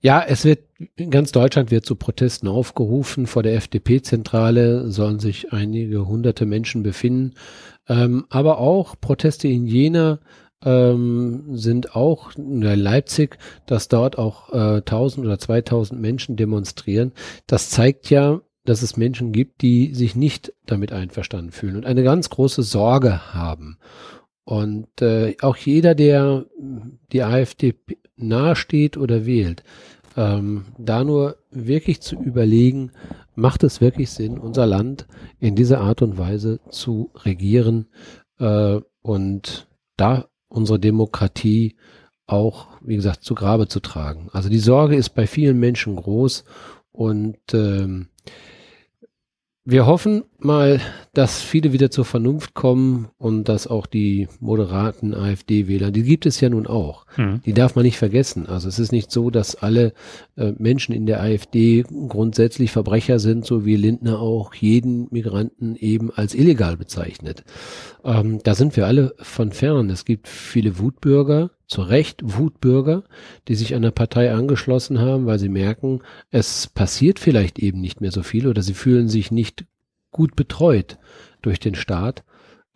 [0.00, 0.60] Ja, es wird,
[0.96, 3.26] in ganz Deutschland wird zu Protesten aufgerufen.
[3.26, 7.34] Vor der FDP-Zentrale sollen sich einige hunderte Menschen befinden.
[7.88, 10.20] Ähm, aber auch Proteste in Jena,
[10.64, 17.12] ähm, sind auch in Leipzig, dass dort auch äh, 1000 oder 2000 Menschen demonstrieren.
[17.46, 22.02] Das zeigt ja, dass es Menschen gibt, die sich nicht damit einverstanden fühlen und eine
[22.02, 23.78] ganz große Sorge haben.
[24.44, 26.46] Und äh, auch jeder, der
[27.12, 27.74] die AfD
[28.16, 29.62] nahesteht oder wählt,
[30.16, 32.92] ähm, da nur wirklich zu überlegen,
[33.34, 35.06] macht es wirklich Sinn, unser Land
[35.38, 37.86] in dieser Art und Weise zu regieren?
[38.38, 41.76] Äh, und da unsere Demokratie
[42.26, 44.28] auch, wie gesagt, zu Grabe zu tragen.
[44.32, 46.44] Also die Sorge ist bei vielen Menschen groß
[46.92, 48.08] und ähm,
[49.64, 50.80] wir hoffen mal,
[51.14, 56.40] dass viele wieder zur Vernunft kommen und dass auch die moderaten AfD-Wähler, die gibt es
[56.40, 57.40] ja nun auch, mhm.
[57.46, 58.46] die darf man nicht vergessen.
[58.48, 59.92] Also es ist nicht so, dass alle
[60.36, 66.10] äh, Menschen in der AfD grundsätzlich Verbrecher sind, so wie Lindner auch jeden Migranten eben
[66.10, 67.44] als illegal bezeichnet.
[68.04, 69.90] Ähm, da sind wir alle von fern.
[69.90, 73.02] Es gibt viele Wutbürger, zu Recht Wutbürger,
[73.48, 78.12] die sich einer Partei angeschlossen haben, weil sie merken, es passiert vielleicht eben nicht mehr
[78.12, 79.64] so viel oder sie fühlen sich nicht
[80.10, 80.98] gut betreut
[81.40, 82.24] durch den Staat.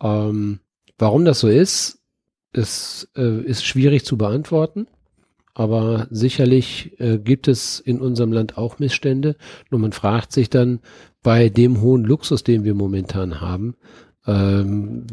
[0.03, 0.61] Ähm,
[0.99, 2.01] warum das so ist,
[2.53, 4.87] ist, äh, ist schwierig zu beantworten.
[5.53, 9.37] Aber sicherlich äh, gibt es in unserem Land auch Missstände.
[9.71, 10.81] Nur man fragt sich dann
[11.23, 13.75] bei dem hohen Luxus, den wir momentan haben,
[14.27, 15.05] ähm,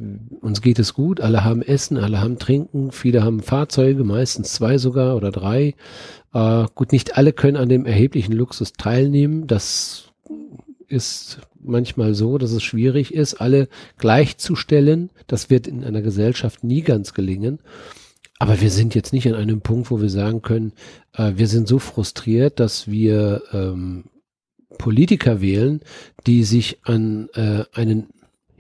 [0.42, 4.78] uns geht es gut, alle haben Essen, alle haben Trinken, viele haben Fahrzeuge, meistens zwei
[4.78, 5.76] sogar oder drei.
[6.34, 9.46] Äh, gut, nicht alle können an dem erheblichen Luxus teilnehmen.
[9.46, 10.12] Das
[10.88, 15.12] ist manchmal so, dass es schwierig ist, alle gleichzustellen.
[15.28, 17.60] Das wird in einer Gesellschaft nie ganz gelingen.
[18.40, 20.74] Aber wir sind jetzt nicht an einem Punkt, wo wir sagen können,
[21.14, 24.06] äh, wir sind so frustriert, dass wir ähm,
[24.80, 25.82] Politiker wählen,
[26.26, 28.08] die sich an äh, einen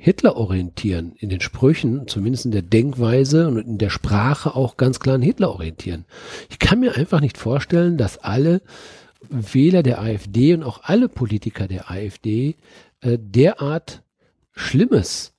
[0.05, 4.99] Hitler orientieren, in den Sprüchen, zumindest in der Denkweise und in der Sprache auch ganz
[4.99, 6.03] klar an Hitler orientieren.
[6.49, 8.61] Ich kann mir einfach nicht vorstellen, dass alle
[9.29, 12.57] Wähler der AfD und auch alle Politiker der AfD
[12.99, 14.03] äh, derart
[14.51, 15.31] Schlimmes,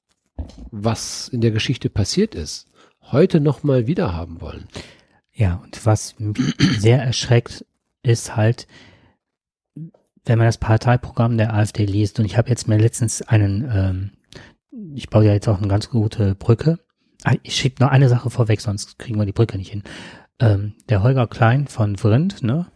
[0.70, 2.66] was in der Geschichte passiert ist,
[3.02, 4.66] heute nochmal wieder haben wollen.
[5.34, 6.38] Ja, und was mich
[6.78, 7.66] sehr erschreckt,
[8.02, 8.66] ist halt,
[10.24, 14.10] wenn man das Parteiprogramm der AfD liest, und ich habe jetzt mir letztens einen ähm,
[14.94, 16.78] ich baue ja jetzt auch eine ganz gute Brücke.
[17.24, 19.82] Ah, ich schiebe noch eine Sache vorweg, sonst kriegen wir die Brücke nicht hin.
[20.38, 22.66] Ähm, der Holger Klein von Vrind, ne?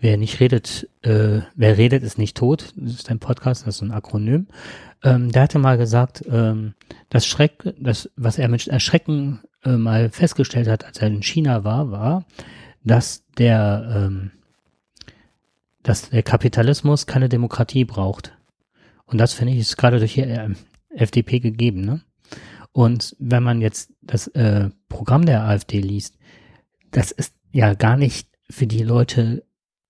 [0.00, 2.72] Wer nicht redet, äh, wer redet, ist nicht tot.
[2.76, 4.46] Das ist ein Podcast, das ist ein Akronym.
[5.02, 6.74] Ähm, der hatte mal gesagt, ähm,
[7.08, 11.64] das Schreck, das, was er mit Erschrecken äh, mal festgestellt hat, als er in China
[11.64, 12.24] war, war,
[12.84, 14.30] dass der, ähm,
[15.82, 18.36] dass der Kapitalismus keine Demokratie braucht.
[19.04, 20.50] Und das finde ich ist gerade durch äh,
[20.90, 22.00] FDP gegeben, ne?
[22.72, 26.18] Und wenn man jetzt das äh, Programm der AfD liest,
[26.90, 29.44] das ist ja gar nicht für die Leute,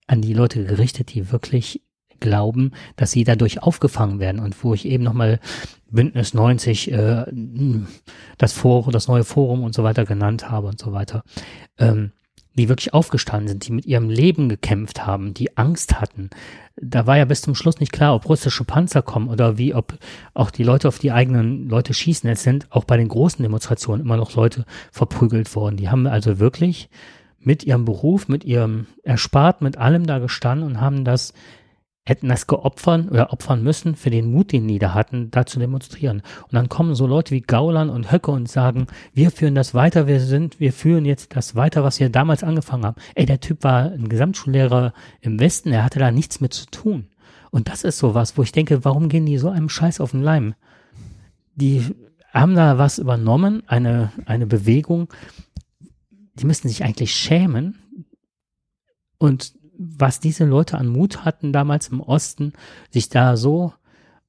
[0.06, 1.82] an die Leute gerichtet, die wirklich
[2.20, 5.40] glauben, dass sie dadurch aufgefangen werden und wo ich eben nochmal
[5.90, 7.26] Bündnis 90, äh,
[8.38, 11.22] das Forum, das neue Forum und so weiter genannt habe und so weiter.
[11.78, 12.12] Ähm,
[12.58, 16.30] die wirklich aufgestanden sind, die mit ihrem Leben gekämpft haben, die Angst hatten.
[16.76, 19.94] Da war ja bis zum Schluss nicht klar, ob russische Panzer kommen oder wie, ob
[20.34, 22.28] auch die Leute auf die eigenen Leute schießen.
[22.28, 25.76] Es sind auch bei den großen Demonstrationen immer noch Leute verprügelt worden.
[25.76, 26.88] Die haben also wirklich
[27.40, 31.32] mit ihrem Beruf, mit ihrem Erspart, mit allem da gestanden und haben das
[32.08, 35.58] hätten das geopfern oder opfern müssen für den Mut, den die da hatten, da zu
[35.58, 36.22] demonstrieren.
[36.44, 40.06] Und dann kommen so Leute wie Gauland und Höcke und sagen, wir führen das weiter,
[40.06, 42.96] wir sind, wir führen jetzt das weiter, was wir damals angefangen haben.
[43.14, 47.08] Ey, der Typ war ein Gesamtschullehrer im Westen, er hatte da nichts mit zu tun.
[47.50, 50.22] Und das ist sowas, wo ich denke, warum gehen die so einem Scheiß auf den
[50.22, 50.54] Leim?
[51.54, 51.84] Die
[52.32, 55.12] haben da was übernommen, eine, eine Bewegung,
[56.34, 57.78] die müssten sich eigentlich schämen.
[59.18, 62.52] Und was diese Leute an Mut hatten damals im Osten,
[62.90, 63.72] sich da so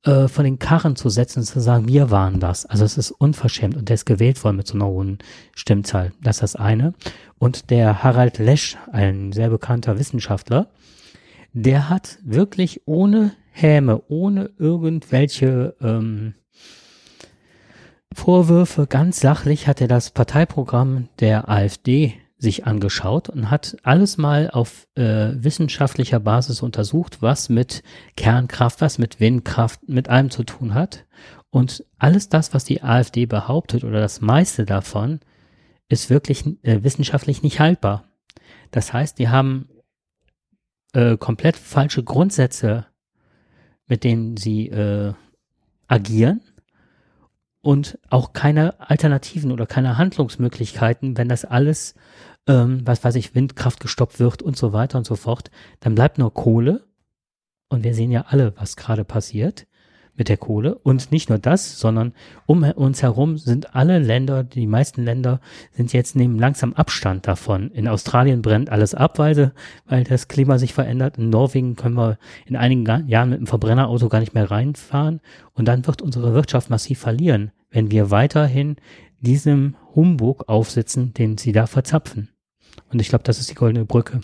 [0.04, 2.66] äh, von den Karren zu setzen und zu sagen, wir waren das.
[2.66, 5.18] Also es ist unverschämt und der ist gewählt worden mit so einer hohen
[5.56, 6.14] Stimmzahl.
[6.22, 6.94] Das ist das eine.
[7.38, 10.70] Und der Harald Lesch, ein sehr bekannter Wissenschaftler,
[11.52, 16.36] der hat wirklich ohne Häme, ohne irgendwelche ähm,
[18.14, 24.50] Vorwürfe, ganz sachlich hat er das Parteiprogramm der AfD sich angeschaut und hat alles mal
[24.50, 27.84] auf äh, wissenschaftlicher Basis untersucht, was mit
[28.16, 31.06] Kernkraft, was mit Windkraft, mit allem zu tun hat.
[31.52, 35.20] Und alles das, was die AfD behauptet oder das meiste davon,
[35.90, 38.06] ist wirklich äh, wissenschaftlich nicht haltbar.
[38.72, 39.68] Das heißt, die haben
[40.94, 42.86] äh, komplett falsche Grundsätze,
[43.86, 45.14] mit denen sie äh,
[45.88, 46.42] agieren
[47.62, 51.96] und auch keine Alternativen oder keine Handlungsmöglichkeiten, wenn das alles
[52.50, 56.18] ähm, was weiß ich, Windkraft gestoppt wird und so weiter und so fort, dann bleibt
[56.18, 56.84] nur Kohle.
[57.70, 59.68] Und wir sehen ja alle, was gerade passiert
[60.16, 60.76] mit der Kohle.
[60.80, 62.14] Und nicht nur das, sondern
[62.48, 65.40] um uns herum sind alle Länder, die meisten Länder
[65.72, 67.70] sind jetzt nehmen langsam Abstand davon.
[67.70, 69.54] In Australien brennt alles ab, weil,
[69.86, 71.20] weil das Klima sich verändert.
[71.20, 75.22] In Norwegen können wir in einigen Jahren mit einem Verbrennerauto gar nicht mehr reinfahren.
[75.54, 78.78] Und dann wird unsere Wirtschaft massiv verlieren, wenn wir weiterhin
[79.22, 82.30] diesem Humbug aufsitzen, den sie da verzapfen.
[82.92, 84.22] Und ich glaube, das ist die goldene Brücke.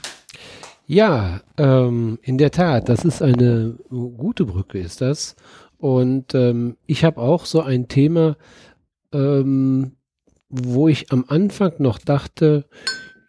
[0.88, 5.36] Ja, ähm, in der Tat, das ist eine gute Brücke, ist das.
[5.78, 8.38] Und ähm, ich habe auch so ein Thema,
[9.12, 9.94] ähm,
[10.50, 12.66] wo ich am Anfang noch dachte,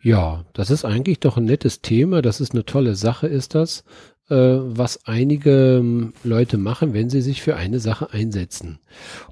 [0.03, 3.85] ja, das ist eigentlich doch ein nettes Thema, das ist eine tolle Sache, ist das,
[4.29, 8.79] äh, was einige ähm, Leute machen, wenn sie sich für eine Sache einsetzen.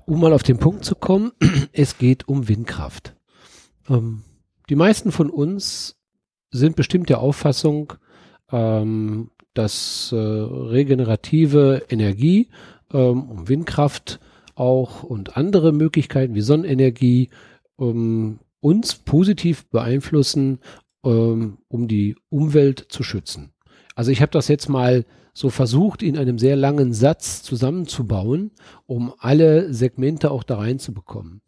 [0.07, 1.33] Um mal auf den Punkt zu kommen,
[1.72, 3.14] es geht um Windkraft.
[3.88, 4.22] Ähm,
[4.68, 5.96] die meisten von uns
[6.50, 7.94] sind bestimmt der Auffassung,
[8.50, 12.48] ähm, dass äh, regenerative Energie,
[12.92, 14.20] ähm, Windkraft
[14.55, 17.31] auch und andere Möglichkeiten wie Sonnenenergie
[17.79, 20.61] ähm, uns positiv beeinflussen,
[21.05, 23.53] ähm, um die Umwelt zu schützen.
[23.94, 28.53] Also ich habe das jetzt mal so versucht, in einem sehr langen Satz zusammenzubauen,
[28.87, 31.42] um alle Segmente auch da reinzubekommen.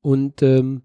[0.00, 0.82] Und ähm,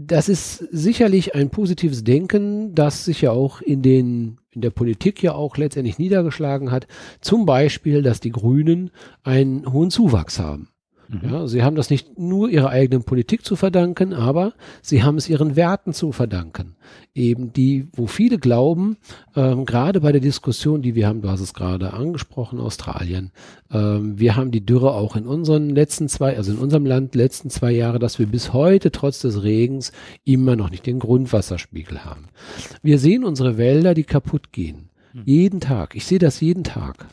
[0.00, 5.22] das ist sicherlich ein positives Denken, das sich ja auch in den in der Politik
[5.22, 6.86] ja auch letztendlich niedergeschlagen hat.
[7.20, 8.90] Zum Beispiel, dass die Grünen
[9.24, 10.68] einen hohen Zuwachs haben.
[11.08, 11.30] Mhm.
[11.30, 15.28] Ja, sie haben das nicht nur ihrer eigenen Politik zu verdanken, aber sie haben es
[15.28, 16.76] ihren Werten zu verdanken.
[17.14, 18.98] Eben die, wo viele glauben,
[19.34, 23.32] ähm, gerade bei der Diskussion, die wir haben, du hast es gerade angesprochen, Australien,
[23.72, 27.48] ähm, wir haben die Dürre auch in unseren letzten zwei, also in unserem Land letzten
[27.48, 29.92] zwei Jahre, dass wir bis heute trotz des Regens
[30.24, 32.26] immer noch nicht den Grundwasserspiegel haben.
[32.82, 34.90] Wir sehen unsere Wälder, die kaputt gehen.
[35.14, 35.22] Mhm.
[35.24, 35.96] Jeden Tag.
[35.96, 37.06] Ich sehe das jeden Tag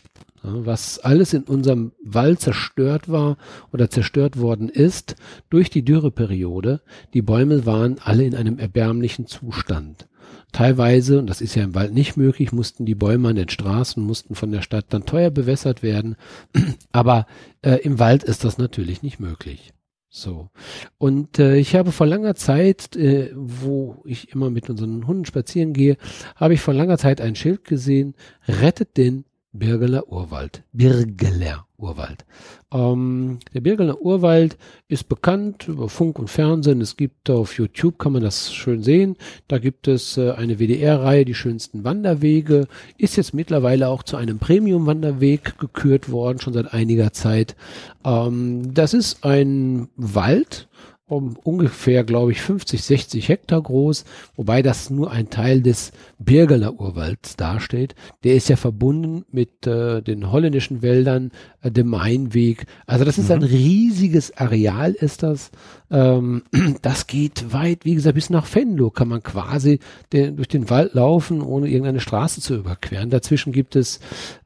[0.48, 3.38] was alles in unserem Wald zerstört war
[3.72, 5.16] oder zerstört worden ist
[5.50, 6.82] durch die Dürreperiode.
[7.14, 10.08] Die Bäume waren alle in einem erbärmlichen Zustand.
[10.52, 14.02] Teilweise, und das ist ja im Wald nicht möglich, mussten die Bäume an den Straßen,
[14.02, 16.16] mussten von der Stadt dann teuer bewässert werden.
[16.92, 17.28] Aber
[17.62, 19.74] äh, im Wald ist das natürlich nicht möglich.
[20.08, 20.50] So.
[20.98, 25.74] Und äh, ich habe vor langer Zeit, äh, wo ich immer mit unseren Hunden spazieren
[25.74, 25.98] gehe,
[26.38, 28.16] habe ich vor langer Zeit ein Schild gesehen,
[28.48, 29.26] rettet den
[29.58, 30.64] Birgeler Urwald.
[30.74, 32.26] Birgeler Urwald.
[32.74, 34.58] Ähm, der Birgeler Urwald
[34.90, 36.82] ist bekannt über Funk und Fernsehen.
[36.82, 39.16] Es gibt auf YouTube, kann man das schön sehen.
[39.48, 42.68] Da gibt es äh, eine WDR-Reihe, die schönsten Wanderwege.
[42.98, 47.56] Ist jetzt mittlerweile auch zu einem Premium-Wanderweg gekürt worden, schon seit einiger Zeit.
[48.04, 50.68] Ähm, das ist ein Wald,
[51.08, 56.80] um ungefähr, glaube ich, 50, 60 Hektar groß, wobei das nur ein Teil des Birgeler
[56.80, 57.94] Urwalds darstellt.
[58.24, 62.66] Der ist ja verbunden mit äh, den holländischen Wäldern, äh, dem Mainweg.
[62.88, 63.36] Also das ist mhm.
[63.36, 65.52] ein riesiges Areal, ist das.
[65.92, 66.42] Ähm,
[66.82, 69.80] das geht weit, wie gesagt, bis nach Venlo kann man quasi
[70.12, 73.12] den, durch den Wald laufen, ohne irgendeine Straße zu überqueren.
[73.12, 74.00] Dazwischen gibt es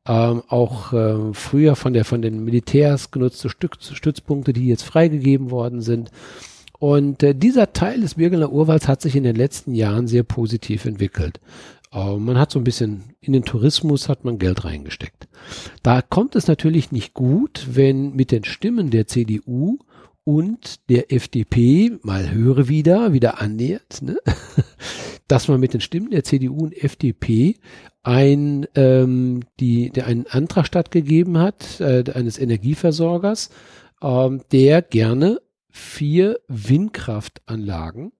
[0.06, 5.52] ähm, auch äh, früher von der von den Militärs genutzte Stück, Stützpunkte, die jetzt freigegeben
[5.52, 6.12] worden sind.
[6.80, 10.86] Und äh, dieser Teil des Birgener Urwalds hat sich in den letzten Jahren sehr positiv
[10.86, 11.40] entwickelt.
[11.92, 15.28] Äh, man hat so ein bisschen in den Tourismus hat man Geld reingesteckt.
[15.84, 19.78] Da kommt es natürlich nicht gut, wenn mit den Stimmen der CDU
[20.24, 24.18] und der FDP, mal höre wieder, wieder annähert, ne?
[25.28, 27.56] dass man mit den Stimmen der CDU und FDP
[28.04, 33.50] ein, ähm, die, der einen Antrag stattgegeben hat, äh, eines Energieversorgers,
[34.02, 35.40] ähm, der gerne
[35.70, 38.12] vier Windkraftanlagen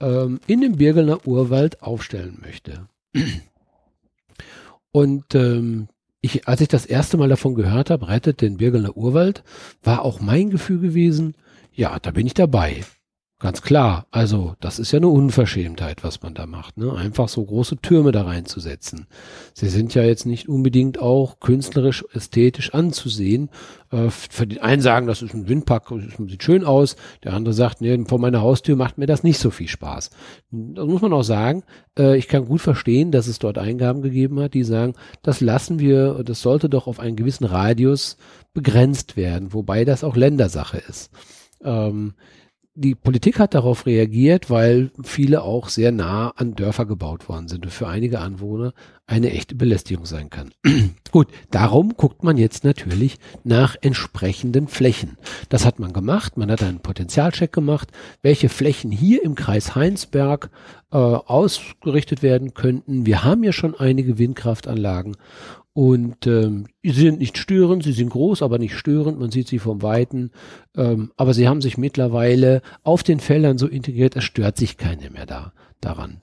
[0.00, 2.88] ähm, in dem Birgelner Urwald aufstellen möchte.
[4.92, 5.88] Und ähm,
[6.20, 9.42] ich, als ich das erste Mal davon gehört habe, rettet den Birgelner Urwald,
[9.82, 11.34] war auch mein Gefühl gewesen,
[11.72, 12.84] ja, da bin ich dabei.
[13.42, 14.06] Ganz klar.
[14.12, 16.94] Also, das ist ja eine Unverschämtheit, was man da macht, ne?
[16.94, 19.08] Einfach so große Türme da reinzusetzen.
[19.52, 23.50] Sie sind ja jetzt nicht unbedingt auch künstlerisch, ästhetisch anzusehen.
[23.90, 26.94] Äh, für den einen sagen, das ist ein Windpark, das sieht schön aus.
[27.24, 30.10] Der andere sagt, nee, vor meiner Haustür macht mir das nicht so viel Spaß.
[30.52, 31.64] Das muss man auch sagen.
[31.98, 35.80] Äh, ich kann gut verstehen, dass es dort Eingaben gegeben hat, die sagen, das lassen
[35.80, 38.18] wir, das sollte doch auf einen gewissen Radius
[38.54, 41.10] begrenzt werden, wobei das auch Ländersache ist.
[41.64, 42.14] Ähm,
[42.74, 47.64] die Politik hat darauf reagiert, weil viele auch sehr nah an Dörfer gebaut worden sind
[47.64, 48.72] und für einige Anwohner
[49.12, 50.52] eine echte Belästigung sein kann.
[51.12, 55.18] Gut, darum guckt man jetzt natürlich nach entsprechenden Flächen.
[55.50, 57.90] Das hat man gemacht, man hat einen Potenzialcheck gemacht,
[58.22, 60.50] welche Flächen hier im Kreis Heinsberg
[60.90, 63.04] äh, ausgerichtet werden könnten.
[63.04, 65.16] Wir haben ja schon einige Windkraftanlagen
[65.74, 69.58] und ähm, sie sind nicht störend, sie sind groß, aber nicht störend, man sieht sie
[69.58, 70.30] vom Weiten.
[70.74, 75.10] Ähm, aber sie haben sich mittlerweile auf den Feldern so integriert, es stört sich keiner
[75.10, 75.52] mehr da
[75.84, 76.20] daran.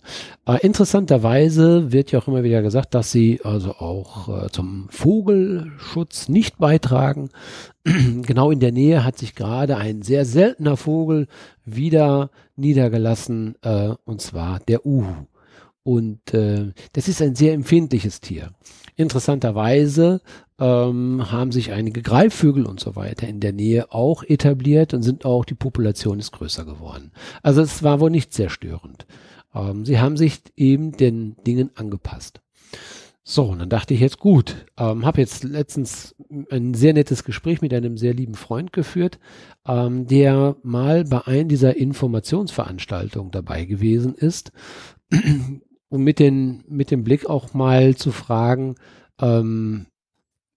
[0.47, 6.29] Äh, interessanterweise wird ja auch immer wieder gesagt, dass sie also auch äh, zum Vogelschutz
[6.29, 7.29] nicht beitragen.
[7.83, 11.27] genau in der Nähe hat sich gerade ein sehr seltener Vogel
[11.65, 15.27] wieder niedergelassen, äh, und zwar der Uhu.
[15.83, 18.51] Und äh, das ist ein sehr empfindliches Tier.
[18.95, 20.21] Interessanterweise
[20.59, 25.25] ähm, haben sich einige Greifvögel und so weiter in der Nähe auch etabliert und sind
[25.25, 27.11] auch, die Population ist größer geworden.
[27.41, 29.05] Also es war wohl nicht sehr störend.
[29.53, 32.41] Ähm, sie haben sich eben den Dingen angepasst.
[33.23, 36.15] So, und dann dachte ich jetzt gut, ähm, habe jetzt letztens
[36.49, 39.19] ein sehr nettes Gespräch mit einem sehr lieben Freund geführt,
[39.67, 44.51] ähm, der mal bei einer dieser Informationsveranstaltungen dabei gewesen ist
[45.89, 48.75] um mit, den, mit dem Blick auch mal zu fragen,
[49.19, 49.87] ähm,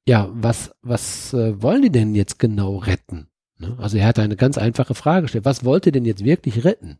[0.07, 3.29] ja, was, was äh, wollen die denn jetzt genau retten?
[3.59, 3.77] Ne?
[3.79, 5.45] Also er hat eine ganz einfache Frage gestellt.
[5.45, 6.99] Was wollt ihr denn jetzt wirklich retten?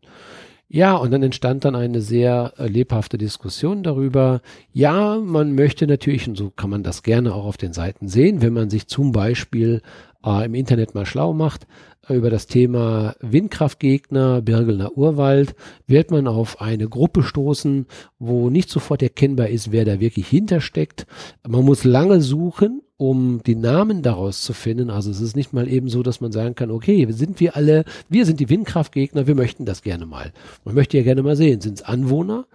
[0.75, 4.41] Ja, und dann entstand dann eine sehr äh, lebhafte Diskussion darüber.
[4.71, 8.41] Ja, man möchte natürlich, und so kann man das gerne auch auf den Seiten sehen,
[8.41, 9.83] wenn man sich zum Beispiel
[10.25, 11.67] äh, im Internet mal schlau macht,
[12.09, 15.55] über das Thema Windkraftgegner, Birgelner Urwald,
[15.85, 17.85] wird man auf eine Gruppe stoßen,
[18.17, 21.05] wo nicht sofort erkennbar ist, wer da wirklich hintersteckt.
[21.47, 24.89] Man muss lange suchen, um die Namen daraus zu finden.
[24.89, 27.85] Also es ist nicht mal eben so, dass man sagen kann, okay, sind wir alle,
[28.07, 30.31] wir sind die Windkraftgegner, wir möchten das gerne mal.
[30.63, 32.45] Man möchte ja gerne mal sehen, sind es Anwohner,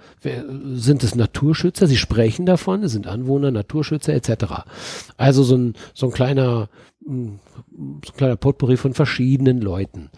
[0.75, 4.65] sind es Naturschützer, sie sprechen davon, es sind Anwohner, Naturschützer etc.
[5.17, 6.69] Also so ein, so ein kleiner
[7.09, 10.11] so ein kleiner Potpourri von verschiedenen Leuten.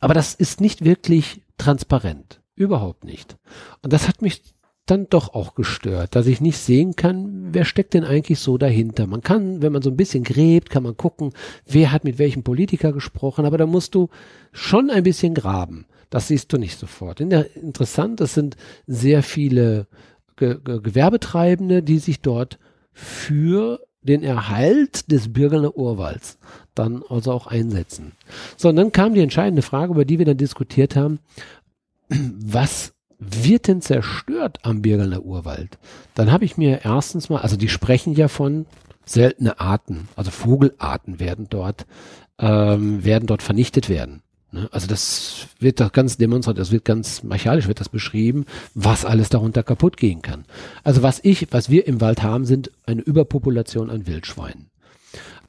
[0.00, 2.40] Aber das ist nicht wirklich transparent.
[2.54, 3.36] Überhaupt nicht.
[3.82, 4.42] Und das hat mich
[4.86, 9.06] dann doch auch gestört, dass ich nicht sehen kann, wer steckt denn eigentlich so dahinter.
[9.06, 11.32] Man kann, wenn man so ein bisschen gräbt, kann man gucken,
[11.66, 14.08] wer hat mit welchem Politiker gesprochen, aber da musst du
[14.52, 15.86] schon ein bisschen graben.
[16.08, 17.20] Das siehst du nicht sofort.
[17.20, 19.88] Interessant, es sind sehr viele
[20.36, 22.58] Ge Ge Gewerbetreibende, die sich dort
[22.92, 26.38] für den Erhalt des Birgener Urwalds
[26.74, 28.12] dann also auch einsetzen.
[28.56, 31.18] So, und dann kam die entscheidende Frage, über die wir dann diskutiert haben.
[32.08, 35.78] Was wird denn zerstört am Birgener Urwald?
[36.14, 38.66] Dann habe ich mir erstens mal, also die sprechen ja von
[39.04, 41.86] seltene Arten, also Vogelarten werden dort,
[42.38, 44.22] ähm, werden dort vernichtet werden.
[44.52, 44.68] Ne?
[44.72, 49.28] Also das wird doch ganz demonstriert, das wird ganz mechanisch wird das beschrieben, was alles
[49.28, 50.44] darunter kaputt gehen kann.
[50.82, 54.70] Also was ich, was wir im Wald haben, sind eine Überpopulation an Wildschweinen.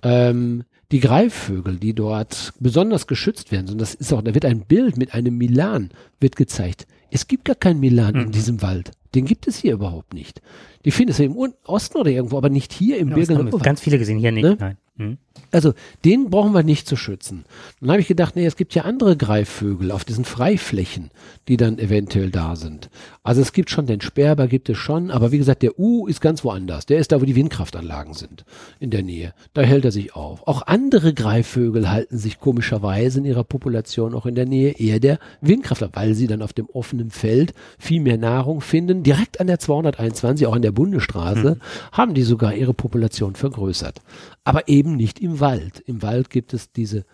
[0.04, 4.62] Ähm, die Greifvögel, die dort besonders geschützt werden, und das ist auch, da wird ein
[4.62, 5.90] Bild mit einem Milan
[6.20, 6.88] wird gezeigt.
[7.12, 8.22] Es gibt gar keinen Milan mhm.
[8.22, 8.92] in diesem Wald.
[9.16, 10.42] Den gibt es hier überhaupt nicht.
[10.86, 13.98] Die findest du im Osten oder irgendwo, aber nicht hier im ja, Birgener Ganz viele
[13.98, 14.58] gesehen, hier nicht, ne?
[14.60, 14.78] nein.
[14.96, 15.18] Mhm.
[15.52, 15.74] Also
[16.06, 17.46] den brauchen wir nicht zu schützen.
[17.80, 21.12] Dann habe ich gedacht, nee, es gibt ja andere Greifvögel auf diesen Freiflächen,
[21.48, 22.90] die dann eventuell da sind.
[23.24, 26.22] Also es gibt schon den Sperber, gibt es schon, aber wie gesagt, der U ist
[26.22, 26.86] ganz woanders.
[26.86, 28.46] Der ist da, wo die Windkraftanlagen sind,
[28.80, 29.34] in der Nähe.
[29.54, 30.48] Da hält er sich auf.
[30.48, 35.20] Auch andere Greifvögel halten sich komischerweise in ihrer Population auch in der Nähe eher der
[35.42, 39.04] Windkraftler, weil sie dann auf dem offenen Feld viel mehr Nahrung finden.
[39.04, 41.62] Direkt an der 221, auch an der Bundesstraße, hm.
[41.92, 44.02] haben die sogar ihre Population vergrößert.
[44.48, 45.82] Aber eben nicht im Wald.
[45.82, 47.06] Im Wald gibt es diese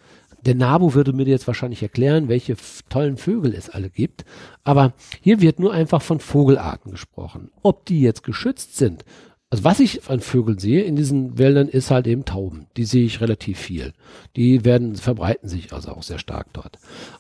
[0.46, 2.56] der Nabu würde mir jetzt wahrscheinlich erklären, welche
[2.90, 4.26] tollen Vögel es alle gibt.
[4.64, 7.50] Aber hier wird nur einfach von Vogelarten gesprochen.
[7.62, 9.06] Ob die jetzt geschützt sind,
[9.50, 12.66] also was ich an Vögeln sehe in diesen Wäldern ist halt eben Tauben.
[12.76, 13.94] Die sehe ich relativ viel.
[14.36, 16.80] Die werden, verbreiten sich also auch sehr stark dort.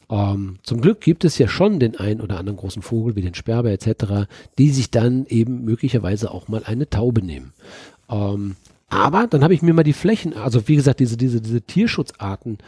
[0.09, 3.36] Ähm, zum Glück gibt es ja schon den einen oder anderen großen Vogel wie den
[3.36, 7.53] Sperber etc., die sich dann eben möglicherweise auch mal eine Taube nehmen.
[8.09, 8.55] Ähm,
[8.94, 12.60] aber dann habe ich mir mal die Flächen, also wie gesagt, diese, diese, diese Tierschutzarten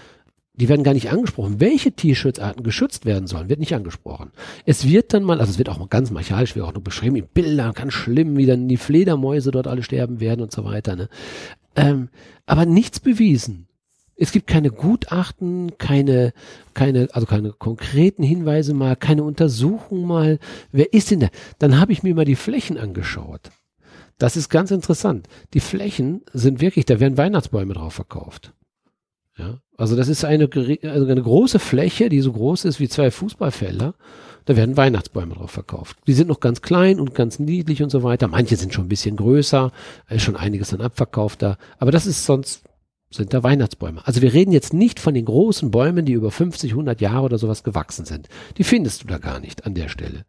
[0.58, 1.60] die werden gar nicht angesprochen.
[1.60, 4.32] Welche Tierschutzarten geschützt werden sollen, wird nicht angesprochen.
[4.66, 7.18] Es wird dann mal, also es wird auch mal ganz martialisch, wird auch nur beschrieben
[7.18, 10.96] in Bildern, ganz schlimm, wie dann die Fledermäuse dort alle sterben werden und so weiter.
[10.96, 11.10] Ne?
[11.76, 12.10] Ähm,
[12.46, 13.68] aber nichts bewiesen.
[14.18, 16.32] Es gibt keine Gutachten, keine,
[16.74, 20.40] keine, also keine konkreten Hinweise mal, keine Untersuchung mal.
[20.72, 21.28] Wer ist denn da?
[21.60, 23.52] Dann habe ich mir mal die Flächen angeschaut.
[24.18, 25.28] Das ist ganz interessant.
[25.53, 28.53] Die Flächen sind wirklich, da werden Weihnachtsbäume drauf verkauft.
[29.38, 30.49] Ja, also das ist eine,
[30.84, 33.95] also eine große Fläche, die so groß ist wie zwei Fußballfelder.
[34.45, 35.97] Da werden Weihnachtsbäume drauf verkauft.
[36.07, 38.28] Die sind noch ganz klein und ganz niedlich und so weiter.
[38.28, 39.72] Manche sind schon ein bisschen größer,
[40.09, 41.57] ist schon einiges an abverkauft da.
[41.80, 42.63] Aber das ist sonst,
[43.09, 44.05] sind da Weihnachtsbäume.
[44.05, 47.38] Also wir reden jetzt nicht von den großen Bäumen, die über 50, 100 Jahre oder
[47.38, 48.30] sowas gewachsen sind.
[48.57, 50.26] Die findest du da gar nicht an der Stelle.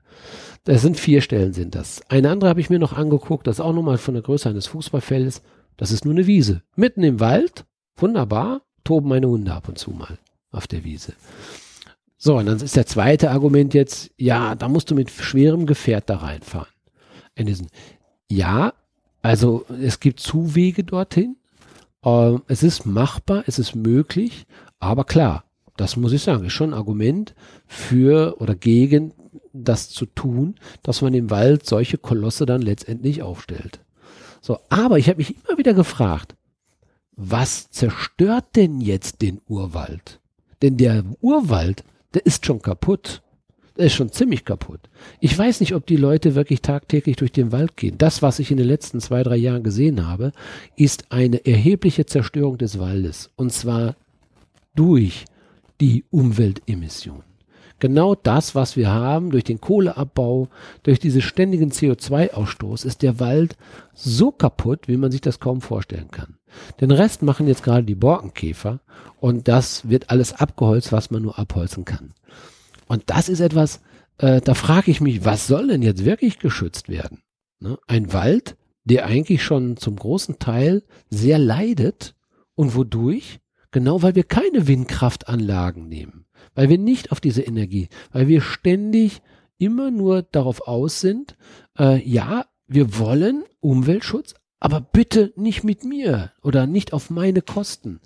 [0.67, 2.03] Das sind vier Stellen sind das.
[2.09, 4.67] Eine andere habe ich mir noch angeguckt, das ist auch nochmal von der Größe eines
[4.67, 5.41] Fußballfeldes.
[5.77, 6.63] Das ist nur eine Wiese.
[6.75, 7.65] Mitten im Wald.
[7.97, 10.19] Wunderbar toben meine Hunde ab und zu mal
[10.51, 11.13] auf der Wiese.
[12.19, 16.11] So, und dann ist der zweite Argument jetzt, ja, da musst du mit schwerem Gefährt
[16.11, 16.67] da reinfahren.
[18.29, 18.73] Ja,
[19.23, 21.37] also es gibt Zuwege dorthin.
[22.05, 24.47] Äh, es ist machbar, es ist möglich,
[24.81, 25.45] aber klar,
[25.77, 27.37] das muss ich sagen, ist schon ein Argument
[27.67, 29.13] für oder gegen
[29.65, 33.81] das zu tun, dass man im Wald solche Kolosse dann letztendlich aufstellt.
[34.41, 36.37] So, aber ich habe mich immer wieder gefragt,
[37.17, 40.21] was zerstört denn jetzt den Urwald?
[40.63, 41.85] Denn der Urwald,
[42.15, 43.23] der ist schon kaputt.
[43.77, 44.81] Der ist schon ziemlich kaputt.
[45.21, 47.99] Ich weiß nicht, ob die Leute wirklich tagtäglich durch den Wald gehen.
[47.99, 50.33] Das, was ich in den letzten zwei, drei Jahren gesehen habe,
[50.77, 53.31] ist eine erhebliche Zerstörung des Waldes.
[53.37, 53.97] Und zwar
[54.75, 55.27] durch
[55.81, 57.23] die Umweltemission.
[57.79, 60.49] Genau das, was wir haben durch den Kohleabbau,
[60.83, 63.57] durch diesen ständigen CO2-Ausstoß, ist der Wald
[63.93, 66.39] so kaputt, wie man sich das kaum vorstellen kann.
[66.81, 68.81] Den Rest machen jetzt gerade die Borkenkäfer
[69.21, 72.15] und das wird alles abgeholzt, was man nur abholzen kann.
[72.87, 73.81] Und das ist etwas,
[74.19, 77.23] äh, da frage ich mich, was soll denn jetzt wirklich geschützt werden?
[77.61, 77.79] Ne?
[77.87, 82.15] Ein Wald, der eigentlich schon zum großen Teil sehr leidet
[82.55, 83.41] und wodurch?
[83.73, 86.26] Genau weil wir keine Windkraftanlagen nehmen,
[86.57, 89.23] weil wir nicht auf diese Energie, weil wir ständig
[89.59, 91.37] immer nur darauf aus sind,
[91.79, 98.01] äh, ja, wir wollen Umweltschutz, aber bitte nicht mit mir oder nicht auf meine Kosten.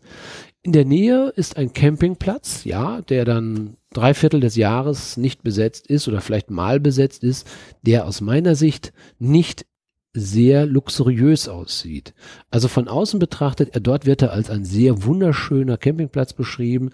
[0.62, 5.86] In der Nähe ist ein Campingplatz, ja, der dann drei Viertel des Jahres nicht besetzt
[5.86, 7.46] ist oder vielleicht mal besetzt ist,
[7.82, 9.64] der aus meiner Sicht nicht
[10.12, 12.14] sehr luxuriös aussieht.
[12.51, 16.90] Also von außen betrachtet, er dort wird er als ein sehr wunderschöner Campingplatz beschrieben.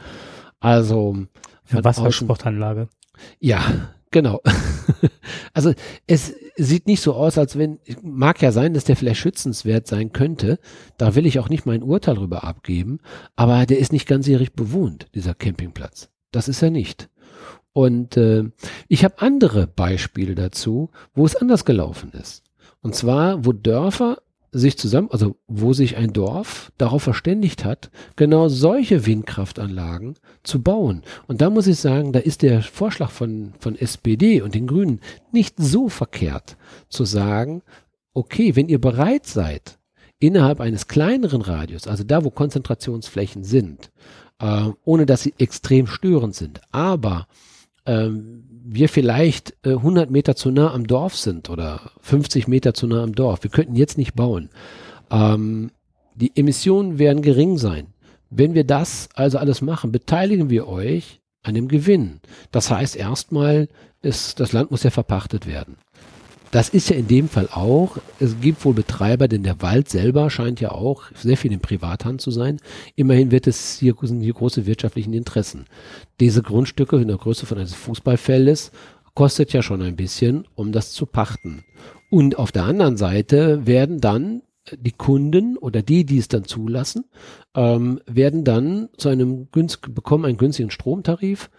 [0.60, 1.16] Also
[1.64, 2.88] für Wassersportanlage.
[3.40, 4.40] Ja, genau.
[5.54, 5.72] also
[6.06, 10.12] es sieht nicht so aus, als wenn, mag ja sein, dass der vielleicht schützenswert sein
[10.12, 10.58] könnte.
[10.96, 12.98] Da will ich auch nicht mein Urteil drüber abgeben.
[13.34, 16.10] Aber der ist nicht ganzjährig bewohnt, dieser Campingplatz.
[16.30, 17.08] Das ist er nicht.
[17.72, 18.44] Und äh,
[18.88, 22.42] ich habe andere Beispiele dazu, wo es anders gelaufen ist.
[22.80, 24.18] Und zwar, wo Dörfer
[24.56, 31.02] sich zusammen, also wo sich ein Dorf darauf verständigt hat, genau solche Windkraftanlagen zu bauen.
[31.26, 35.00] Und da muss ich sagen, da ist der Vorschlag von, von SPD und den Grünen
[35.32, 36.56] nicht so verkehrt
[36.88, 37.62] zu sagen,
[38.14, 39.78] okay, wenn ihr bereit seid,
[40.18, 43.90] innerhalb eines kleineren Radius, also da, wo Konzentrationsflächen sind,
[44.40, 47.26] äh, ohne dass sie extrem störend sind, aber
[47.84, 52.86] ähm, wir vielleicht äh, 100 Meter zu nah am Dorf sind oder 50 Meter zu
[52.86, 54.50] nah am Dorf, wir könnten jetzt nicht bauen.
[55.10, 55.70] Ähm,
[56.14, 57.88] die Emissionen werden gering sein.
[58.30, 62.20] Wenn wir das also alles machen, beteiligen wir euch an dem Gewinn.
[62.50, 63.68] Das heißt erstmal,
[64.02, 65.76] ist, das Land muss ja verpachtet werden.
[66.50, 70.30] Das ist ja in dem Fall auch, es gibt wohl Betreiber, denn der Wald selber
[70.30, 72.58] scheint ja auch sehr viel in Privathand zu sein.
[72.94, 75.66] Immerhin wird es hier, sind hier große wirtschaftlichen Interessen.
[76.20, 78.70] Diese Grundstücke in der Größe von eines Fußballfeldes
[79.14, 81.64] kostet ja schon ein bisschen, um das zu pachten.
[82.10, 84.42] Und auf der anderen Seite werden dann
[84.72, 87.04] die Kunden oder die, die es dann zulassen,
[87.54, 91.50] ähm, werden dann zu einem günstigen, bekommen einen günstigen Stromtarif.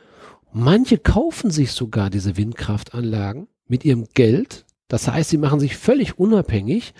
[0.52, 4.66] Manche kaufen sich sogar diese Windkraftanlagen mit ihrem Geld.
[4.88, 6.94] Das heißt, sie machen sich völlig unabhängig,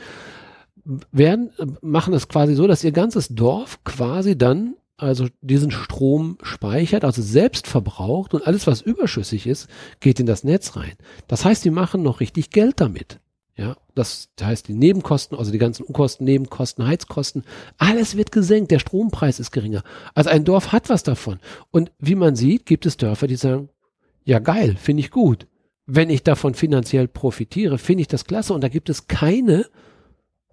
[1.12, 7.06] werden, machen es quasi so, dass ihr ganzes Dorf quasi dann also diesen Strom speichert,
[7.06, 9.70] also selbst verbraucht und alles, was überschüssig ist,
[10.00, 10.94] geht in das Netz rein.
[11.28, 13.20] Das heißt, die machen noch richtig Geld damit.
[13.56, 17.44] Ja, das heißt, die Nebenkosten, also die ganzen Unkosten, Nebenkosten, Heizkosten,
[17.78, 19.84] alles wird gesenkt, der Strompreis ist geringer.
[20.14, 21.40] Also ein Dorf hat was davon.
[21.72, 23.70] Und wie man sieht, gibt es Dörfer, die sagen,
[24.26, 25.48] ja geil, finde ich gut.
[25.88, 28.54] Wenn ich davon finanziell profitiere, finde ich das klasse.
[28.54, 29.66] Und da gibt es keine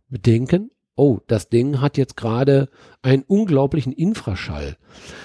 [0.09, 2.69] Bedenken, oh, das Ding hat jetzt gerade
[3.03, 4.77] einen unglaublichen Infraschall.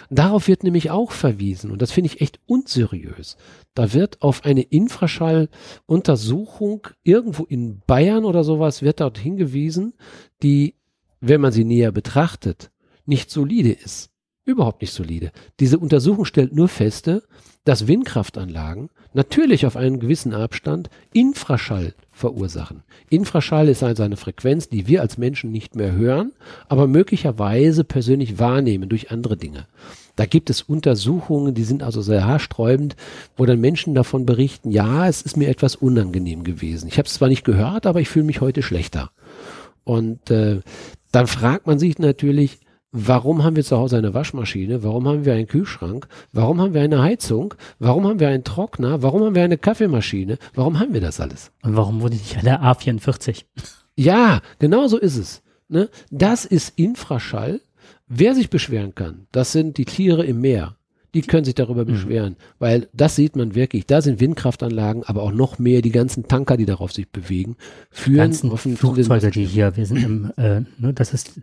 [0.09, 3.35] Darauf wird nämlich auch verwiesen und das finde ich echt unseriös.
[3.75, 9.93] Da wird auf eine Infraschalluntersuchung irgendwo in Bayern oder sowas wird dort hingewiesen,
[10.41, 10.73] die,
[11.21, 12.71] wenn man sie näher betrachtet,
[13.05, 14.09] nicht solide ist.
[14.49, 15.31] Überhaupt nicht solide.
[15.59, 17.21] Diese Untersuchung stellt nur feste,
[17.65, 22.81] dass Windkraftanlagen natürlich auf einen gewissen Abstand Infraschall verursachen.
[23.11, 26.31] Infraschall ist also eine Frequenz, die wir als Menschen nicht mehr hören,
[26.67, 29.67] aber möglicherweise persönlich wahrnehmen durch andere Dinge.
[30.15, 32.95] Da gibt es Untersuchungen, die sind also sehr haarsträubend,
[33.37, 36.87] wo dann Menschen davon berichten, ja, es ist mir etwas unangenehm gewesen.
[36.87, 39.11] Ich habe es zwar nicht gehört, aber ich fühle mich heute schlechter.
[39.83, 40.61] Und äh,
[41.11, 42.57] dann fragt man sich natürlich,
[42.91, 44.81] Warum haben wir zu Hause eine Waschmaschine?
[44.81, 46.07] Warum haben wir einen Kühlschrank?
[46.33, 47.53] Warum haben wir eine Heizung?
[47.77, 49.03] Warum haben wir einen Trockner?
[49.03, 50.39] Warum haben wir eine Kaffeemaschine?
[50.55, 51.51] Warum haben wir das alles?
[51.61, 53.43] Und warum wurde nicht eine A44?
[53.95, 55.43] Ja, genau so ist es.
[55.67, 55.89] Ne?
[56.09, 57.61] Das ist Infraschall.
[58.07, 60.75] Wer sich beschweren kann, das sind die Tiere im Meer.
[61.13, 61.91] Die können sich darüber mhm.
[61.91, 63.85] beschweren, weil das sieht man wirklich.
[63.85, 67.55] Da sind Windkraftanlagen, aber auch noch mehr die ganzen Tanker, die darauf sich bewegen,
[67.91, 68.13] führen.
[68.13, 71.41] Die ganzen Flugzeuge, die hier, wir sind im, äh, ne, das ist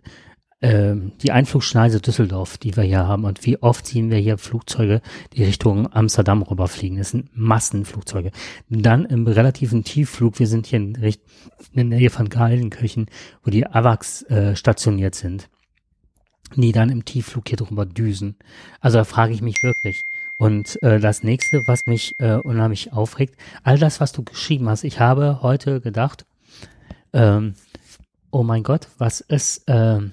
[0.62, 5.02] ähm, die Einflugschneise Düsseldorf, die wir hier haben und wie oft sehen wir hier Flugzeuge,
[5.34, 6.98] die Richtung Amsterdam rüberfliegen.
[6.98, 8.30] Das sind Massenflugzeuge.
[8.70, 13.06] Dann im relativen Tiefflug, wir sind hier in, in der Nähe von Geilenkirchen,
[13.44, 15.48] wo die AWACS äh, stationiert sind,
[16.54, 18.36] die dann im Tiefflug hier drüber düsen.
[18.80, 20.04] Also da frage ich mich wirklich.
[20.38, 24.84] Und äh, das nächste, was mich äh, unheimlich aufregt, all das, was du geschrieben hast,
[24.84, 26.26] ich habe heute gedacht,
[27.12, 27.54] ähm,
[28.30, 30.12] oh mein Gott, was ist, ähm,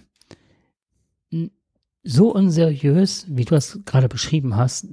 [2.04, 4.88] so unseriös, wie du es gerade beschrieben hast,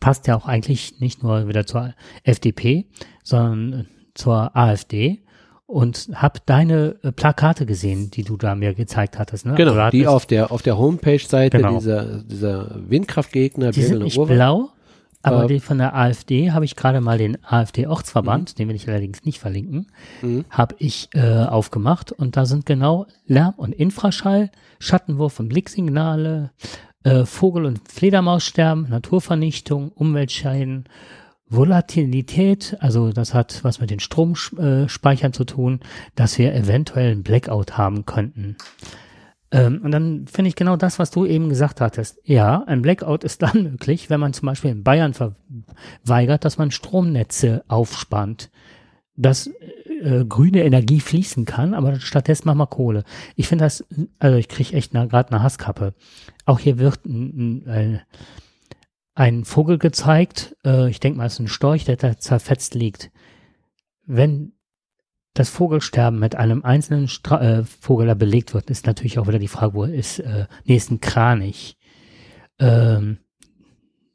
[0.00, 1.94] passt ja auch eigentlich nicht nur wieder zur
[2.24, 2.86] FDP,
[3.22, 5.20] sondern zur AfD
[5.66, 9.44] und habe deine äh, Plakate gesehen, die du da mir gezeigt hattest.
[9.44, 9.54] Ne?
[9.54, 11.74] Genau, hattest, die auf der auf der Homepage-Seite genau.
[11.74, 13.70] dieser dieser Windkraftgegner.
[13.70, 14.70] Die sind nicht blau,
[15.22, 18.54] aber äh, die von der AfD habe ich gerade mal den AfD-Ortsverband, mhm.
[18.56, 19.88] den will ich allerdings nicht verlinken,
[20.22, 20.44] mhm.
[20.50, 26.50] habe ich äh, aufgemacht und da sind genau Lärm und Infraschall, Schattenwurf und Blicksignale,
[27.04, 30.84] äh, Vogel- und Fledermaussterben, Naturvernichtung, Umweltscheiden,
[31.50, 35.80] Volatilität, also das hat was mit den Stromspeichern zu tun,
[36.14, 38.56] dass wir eventuell einen Blackout haben könnten.
[39.50, 42.20] Ähm, und dann finde ich genau das, was du eben gesagt hattest.
[42.24, 46.70] Ja, ein Blackout ist dann möglich, wenn man zum Beispiel in Bayern verweigert, dass man
[46.70, 48.50] Stromnetze aufspannt,
[49.16, 49.50] dass
[50.02, 53.04] äh, grüne Energie fließen kann, aber stattdessen machen wir Kohle.
[53.36, 53.84] Ich finde das,
[54.18, 55.94] also ich kriege echt gerade eine Hasskappe.
[56.44, 58.00] Auch hier wird ein, ein,
[59.14, 63.10] ein Vogel gezeigt, äh, ich denke mal, es ist ein Storch, der da zerfetzt liegt.
[64.04, 64.52] Wenn
[65.38, 69.38] das Vogelsterben mit einem einzelnen Stra äh, Vogel da belegt wird, ist natürlich auch wieder
[69.38, 71.76] die Frage, wo ist, äh, nee, ist ein Kranich.
[72.58, 73.18] Ähm,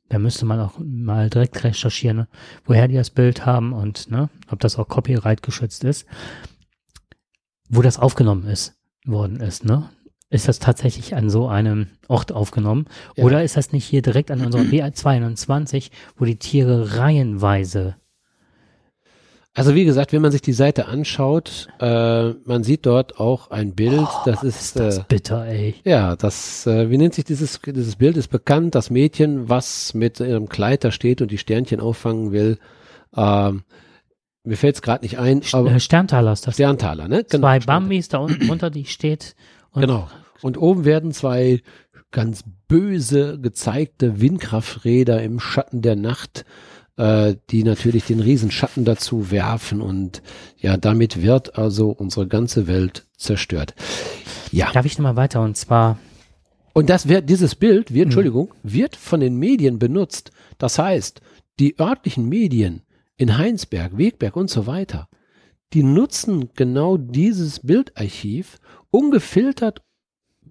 [0.10, 2.28] da müsste man auch mal direkt recherchieren, ne,
[2.66, 6.06] woher die das Bild haben und ne, ob das auch Copyright geschützt ist.
[7.70, 9.90] Wo das aufgenommen ist, worden ist, ne?
[10.30, 12.88] Ist das tatsächlich an so einem Ort aufgenommen?
[13.16, 13.24] Ja.
[13.24, 17.96] Oder ist das nicht hier direkt an unserer B22, wo die Tiere reihenweise
[19.56, 23.76] also wie gesagt, wenn man sich die Seite anschaut, äh, man sieht dort auch ein
[23.76, 25.76] Bild, oh, das ist, ist das äh, bitter, ey.
[25.84, 30.20] Ja, das, äh, wie nennt sich dieses, dieses Bild ist bekannt, das Mädchen, was mit
[30.20, 32.58] ihrem Kleid da steht und die Sternchen auffangen will.
[33.16, 33.64] Ähm,
[34.44, 35.42] mir fällt es gerade nicht ein.
[35.52, 36.56] Aber äh, Sterntaler ist das.
[36.56, 37.24] Sterntaler, ne?
[37.24, 39.36] Genau, zwei Bambis da unten runter, die steht.
[39.72, 40.10] Und genau.
[40.42, 41.62] Und oben werden zwei
[42.12, 46.44] ganz böse gezeigte Windkrafträder im Schatten der Nacht
[46.98, 50.22] äh, die natürlich den Riesenschatten dazu werfen und
[50.58, 53.74] ja, damit wird also unsere ganze Welt zerstört.
[54.52, 54.72] Ja.
[54.72, 55.98] Darf ich nochmal weiter und zwar.
[56.74, 58.04] Und das wird, dieses Bild, wird, hm.
[58.04, 60.32] Entschuldigung, wird von den Medien benutzt.
[60.58, 61.22] Das heißt,
[61.60, 62.84] die örtlichen Medien
[63.18, 65.08] in Heinsberg, Wegberg und so weiter,
[65.74, 68.60] die nutzen genau dieses Bildarchiv
[68.92, 69.82] ungefiltert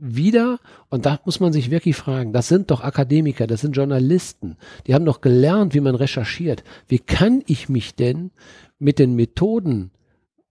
[0.03, 0.59] wieder,
[0.91, 4.95] und da muss man sich wirklich fragen, das sind doch Akademiker, das sind Journalisten, die
[4.95, 6.65] haben doch gelernt, wie man recherchiert.
[6.89, 8.33] Wie kann ich mich denn
[8.81, 9.93] mit den Methoden,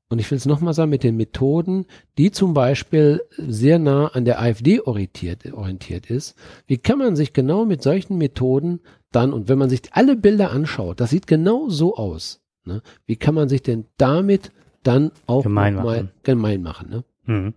[0.07, 1.85] und ich will es nochmal sagen, mit den Methoden,
[2.17, 7.33] die zum Beispiel sehr nah an der AfD orientiert, orientiert ist, wie kann man sich
[7.33, 8.79] genau mit solchen Methoden
[9.11, 12.81] dann, und wenn man sich alle Bilder anschaut, das sieht genau so aus, ne?
[13.05, 17.03] wie kann man sich denn damit dann auch gemein machen, gemein machen ne?
[17.25, 17.53] Mhm.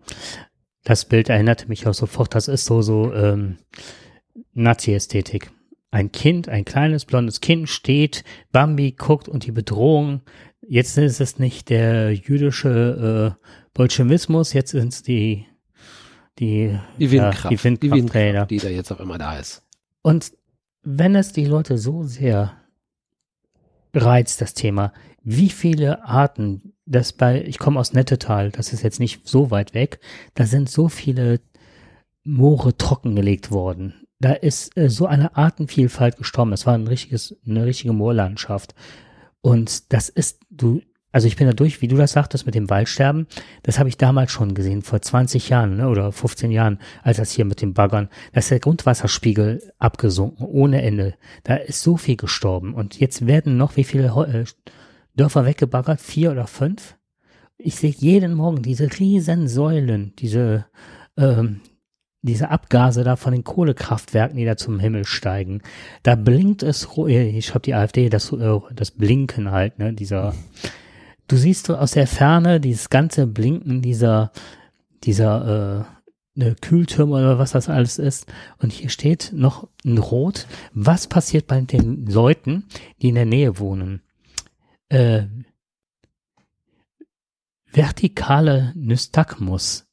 [0.85, 3.57] Das Bild erinnerte mich auch sofort, das ist so, so ähm,
[4.53, 5.51] Nazi-Ästhetik.
[5.91, 10.21] Ein Kind, ein kleines blondes Kind steht, Bambi guckt und die Bedrohung.
[10.61, 15.47] Jetzt ist es nicht der jüdische äh, Bolschewismus, jetzt sind es die,
[16.39, 19.63] die, die Windkraft, ja, die, Windkraft, die Windkraft, die da jetzt auf einmal da ist.
[20.03, 20.33] Und
[20.83, 22.53] wenn es die Leute so sehr
[23.95, 29.01] reizt, das Thema, wie viele Arten das bei, ich komme aus Nettetal, das ist jetzt
[29.01, 30.01] nicht so weit weg,
[30.35, 31.41] da sind so viele
[32.25, 33.95] Moore trockengelegt worden.
[34.21, 36.51] Da ist äh, so eine Artenvielfalt gestorben.
[36.51, 38.75] Das war ein richtiges, eine richtige Moorlandschaft.
[39.43, 40.81] Und das ist, du,
[41.13, 43.27] also ich bin da durch, wie du das sagtest mit dem Waldsterben,
[43.63, 47.33] das habe ich damals schon gesehen, vor 20 Jahren ne, oder 15 Jahren, als das
[47.33, 51.15] hier mit den Baggern, da ist der Grundwasserspiegel abgesunken, ohne Ende.
[51.43, 52.73] Da ist so viel gestorben.
[52.73, 54.45] Und jetzt werden noch wie viele äh,
[55.17, 56.97] Dörfer weggebaggert, vier oder fünf.
[57.57, 60.67] Ich sehe jeden Morgen diese riesen Säulen, diese,
[61.17, 61.61] ähm,
[62.23, 65.63] diese Abgase da von den Kohlekraftwerken, die da zum Himmel steigen.
[66.03, 70.35] Da blinkt es, ich habe die AfD, das, äh, das Blinken halt, ne, dieser,
[71.29, 74.33] du siehst aus der Ferne dieses ganze Blinken dieser,
[75.05, 75.95] dieser, äh,
[76.37, 78.27] eine Kühltürme oder was das alles ist.
[78.59, 80.47] Und hier steht noch ein Rot.
[80.73, 82.65] Was passiert bei den Leuten,
[83.01, 84.03] die in der Nähe wohnen?
[84.95, 85.27] Äh,
[87.73, 89.87] vertikale Nystagmus.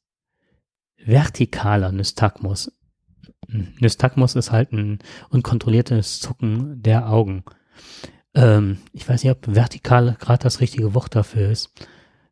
[0.96, 2.72] Vertikaler Nystagmus.
[3.48, 5.00] Nystagmus ist halt ein
[5.30, 7.42] unkontrolliertes Zucken der Augen.
[8.34, 11.70] Ähm, ich weiß nicht, ob vertikal gerade das richtige Wort dafür ist.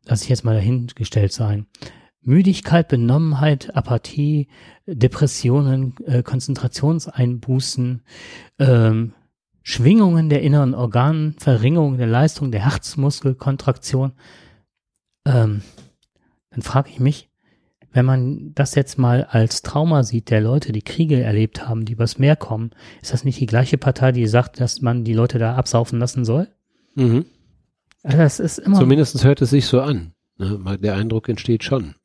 [0.05, 1.67] Lass ich jetzt mal dahingestellt sein.
[2.21, 4.47] Müdigkeit, Benommenheit, Apathie,
[4.85, 8.03] Depressionen, äh, Konzentrationseinbußen,
[8.59, 9.13] ähm,
[9.63, 14.13] Schwingungen der inneren Organe, Verringerung der Leistung der Herzmuskelkontraktion,
[15.25, 15.61] ähm,
[16.49, 17.29] dann frage ich mich,
[17.93, 21.93] wenn man das jetzt mal als Trauma sieht, der Leute, die Kriege erlebt haben, die
[21.93, 25.39] übers Meer kommen, ist das nicht die gleiche Partei, die sagt, dass man die Leute
[25.39, 26.47] da absaufen lassen soll?
[26.95, 27.25] Mhm.
[28.03, 28.79] Also das ist immer.
[28.79, 30.13] Zumindest hört es sich so an.
[30.37, 30.77] Ne?
[30.81, 31.95] Der Eindruck entsteht schon.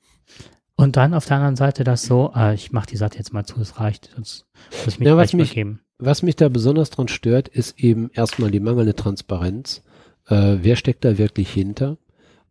[0.75, 3.47] Und dann auf der anderen Seite das so, ah, ich mache die Sache jetzt mal
[3.47, 4.47] zu, es reicht, sonst
[4.85, 8.11] muss ich mich ja, was mich, geben was mich da besonders dran stört, ist eben
[8.13, 9.83] erstmal die mangelnde Transparenz.
[10.29, 11.97] Äh, wer steckt da wirklich hinter?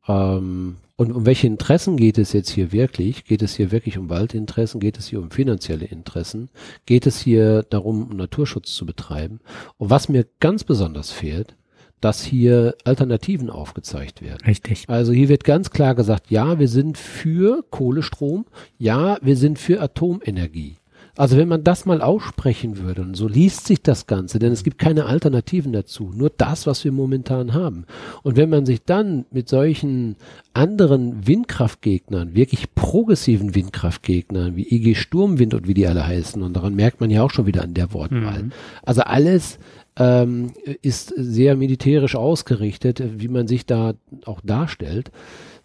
[0.07, 3.25] Ähm, und um welche Interessen geht es jetzt hier wirklich?
[3.25, 4.79] Geht es hier wirklich um Waldinteressen?
[4.79, 6.49] Geht es hier um finanzielle Interessen?
[6.85, 9.41] Geht es hier darum, Naturschutz zu betreiben?
[9.77, 11.55] Und was mir ganz besonders fehlt,
[12.01, 14.45] dass hier Alternativen aufgezeigt werden.
[14.45, 14.85] Richtig.
[14.87, 18.45] Also hier wird ganz klar gesagt, ja, wir sind für Kohlestrom,
[18.77, 20.75] ja, wir sind für Atomenergie.
[21.17, 24.63] Also wenn man das mal aussprechen würde, und so liest sich das Ganze, denn es
[24.63, 27.85] gibt keine Alternativen dazu, nur das, was wir momentan haben.
[28.23, 30.17] Und wenn man sich dann mit solchen
[30.53, 36.75] anderen Windkraftgegnern, wirklich progressiven Windkraftgegnern, wie IG Sturmwind und wie die alle heißen, und daran
[36.75, 38.43] merkt man ja auch schon wieder an der Wortwahl.
[38.43, 38.51] Mhm.
[38.83, 39.57] Also alles
[39.97, 40.51] ähm,
[40.81, 43.93] ist sehr militärisch ausgerichtet, wie man sich da
[44.25, 45.11] auch darstellt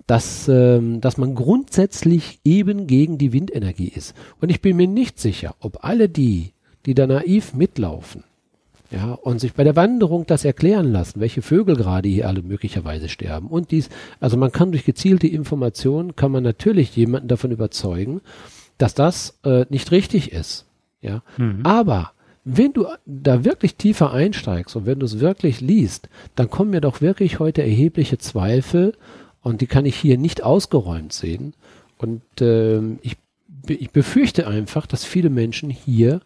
[0.07, 4.14] dass, ähm, dass man grundsätzlich eben gegen die Windenergie ist.
[4.40, 6.53] Und ich bin mir nicht sicher, ob alle die,
[6.86, 8.24] die da naiv mitlaufen,
[8.90, 13.09] ja, und sich bei der Wanderung das erklären lassen, welche Vögel gerade hier alle möglicherweise
[13.09, 13.46] sterben.
[13.46, 13.88] Und dies,
[14.18, 18.20] also man kann durch gezielte Informationen, kann man natürlich jemanden davon überzeugen,
[18.78, 20.66] dass das äh, nicht richtig ist.
[21.03, 21.61] Ja, mhm.
[21.62, 22.12] aber
[22.44, 26.80] wenn du da wirklich tiefer einsteigst und wenn du es wirklich liest, dann kommen mir
[26.80, 28.94] doch wirklich heute erhebliche Zweifel,
[29.43, 31.55] und die kann ich hier nicht ausgeräumt sehen.
[31.99, 33.16] Und äh, ich,
[33.66, 36.20] ich befürchte einfach, dass viele Menschen hier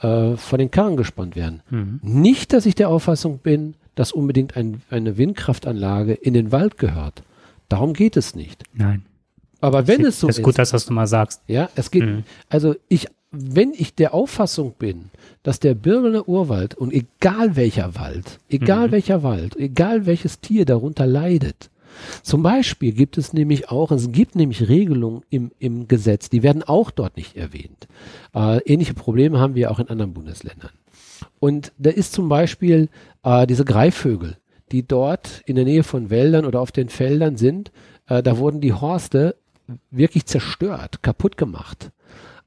[0.00, 1.62] äh, vor den Karren gespannt werden.
[1.70, 2.00] Mhm.
[2.02, 7.22] Nicht, dass ich der Auffassung bin, dass unbedingt ein, eine Windkraftanlage in den Wald gehört.
[7.68, 8.64] Darum geht es nicht.
[8.72, 9.04] Nein.
[9.60, 10.36] Aber wenn es so ist.
[10.36, 11.42] Es ist gut, dass du das mal sagst.
[11.46, 12.04] Ja, es geht.
[12.04, 12.24] Mhm.
[12.48, 15.10] Also ich, wenn ich der Auffassung bin,
[15.42, 18.92] dass der Birgener Urwald und egal welcher Wald, egal mhm.
[18.92, 21.70] welcher Wald, egal welches Tier darunter leidet,
[22.22, 26.62] zum Beispiel gibt es nämlich auch, es gibt nämlich Regelungen im, im Gesetz, die werden
[26.62, 27.88] auch dort nicht erwähnt.
[28.34, 30.70] Äh, ähnliche Probleme haben wir auch in anderen Bundesländern.
[31.38, 32.88] Und da ist zum Beispiel
[33.22, 34.36] äh, diese Greifvögel,
[34.72, 37.72] die dort in der Nähe von Wäldern oder auf den Feldern sind,
[38.06, 39.36] äh, da wurden die Horste
[39.90, 41.90] wirklich zerstört, kaputt gemacht.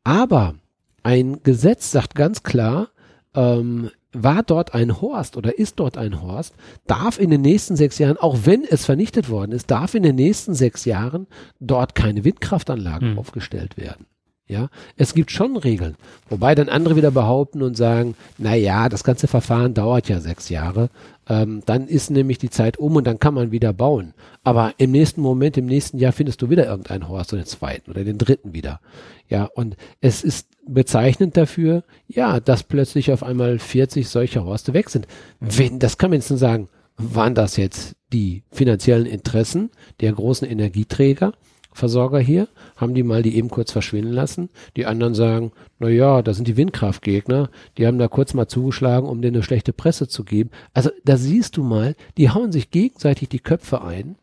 [0.03, 0.55] Aber
[1.03, 2.89] ein Gesetz sagt ganz klar,
[3.35, 6.55] ähm, war dort ein Horst oder ist dort ein Horst,
[6.85, 10.15] darf in den nächsten sechs Jahren, auch wenn es vernichtet worden ist, darf in den
[10.15, 11.27] nächsten sechs Jahren
[11.59, 13.19] dort keine Windkraftanlagen mhm.
[13.19, 14.05] aufgestellt werden.
[14.45, 14.67] Ja,
[14.97, 15.95] es gibt schon Regeln,
[16.27, 20.49] wobei dann andere wieder behaupten und sagen, na ja, das ganze Verfahren dauert ja sechs
[20.49, 20.89] Jahre,
[21.29, 24.13] ähm, dann ist nämlich die Zeit um und dann kann man wieder bauen.
[24.43, 27.89] Aber im nächsten Moment, im nächsten Jahr findest du wieder irgendeinen Horst oder den zweiten
[27.89, 28.81] oder den dritten wieder.
[29.29, 34.89] Ja, und es ist bezeichnend dafür, ja, dass plötzlich auf einmal 40 solcher Horste weg
[34.89, 35.07] sind.
[35.39, 36.67] Wenn, das kann man jetzt nur sagen,
[36.97, 39.71] waren das jetzt die finanziellen Interessen
[40.01, 41.31] der großen Energieträger?
[41.75, 42.47] Versorger hier,
[42.83, 44.49] haben die mal die eben kurz verschwinden lassen.
[44.77, 49.09] Die anderen sagen, na ja, da sind die Windkraftgegner, die haben da kurz mal zugeschlagen,
[49.09, 50.51] um denen eine schlechte Presse zu geben.
[50.73, 54.17] Also da siehst du mal, die hauen sich gegenseitig die Köpfe ein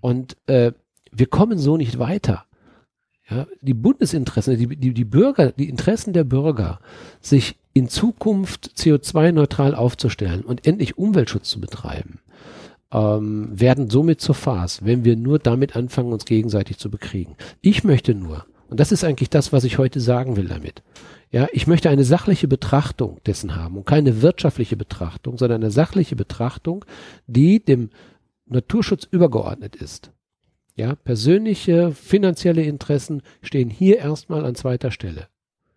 [0.00, 0.72] und äh,
[1.12, 2.44] wir kommen so nicht weiter.
[3.28, 6.78] Ja, die Bundesinteressen, die, die, die Bürger, die Interessen der Bürger,
[7.20, 12.20] sich in Zukunft CO2-neutral aufzustellen und endlich Umweltschutz zu betreiben,
[12.92, 17.36] ähm, werden somit zur Farce, wenn wir nur damit anfangen, uns gegenseitig zu bekriegen.
[17.60, 20.82] Ich möchte nur, und das ist eigentlich das, was ich heute sagen will damit,
[21.30, 26.16] ja, ich möchte eine sachliche Betrachtung dessen haben und keine wirtschaftliche Betrachtung, sondern eine sachliche
[26.16, 26.84] Betrachtung,
[27.26, 27.90] die dem
[28.46, 30.12] Naturschutz übergeordnet ist.
[30.76, 35.26] Ja, persönliche, finanzielle Interessen stehen hier erstmal an zweiter Stelle.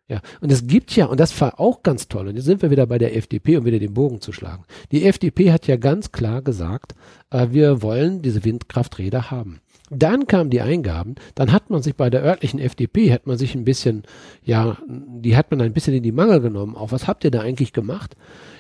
[0.10, 2.72] Ja, und es gibt ja, und das war auch ganz toll, und jetzt sind wir
[2.72, 4.66] wieder bei der FDP, um wieder den Bogen zu schlagen.
[4.92, 6.96] Die FDP hat ja ganz klar gesagt,
[7.30, 9.62] äh, wir wollen diese Windkrafträder haben.
[9.92, 13.54] Dann kamen die Eingaben, dann hat man sich bei der örtlichen FDP, hat man sich
[13.56, 14.04] ein bisschen,
[14.44, 16.76] ja, die hat man ein bisschen in die Mangel genommen.
[16.76, 18.16] Auch was habt ihr da eigentlich gemacht?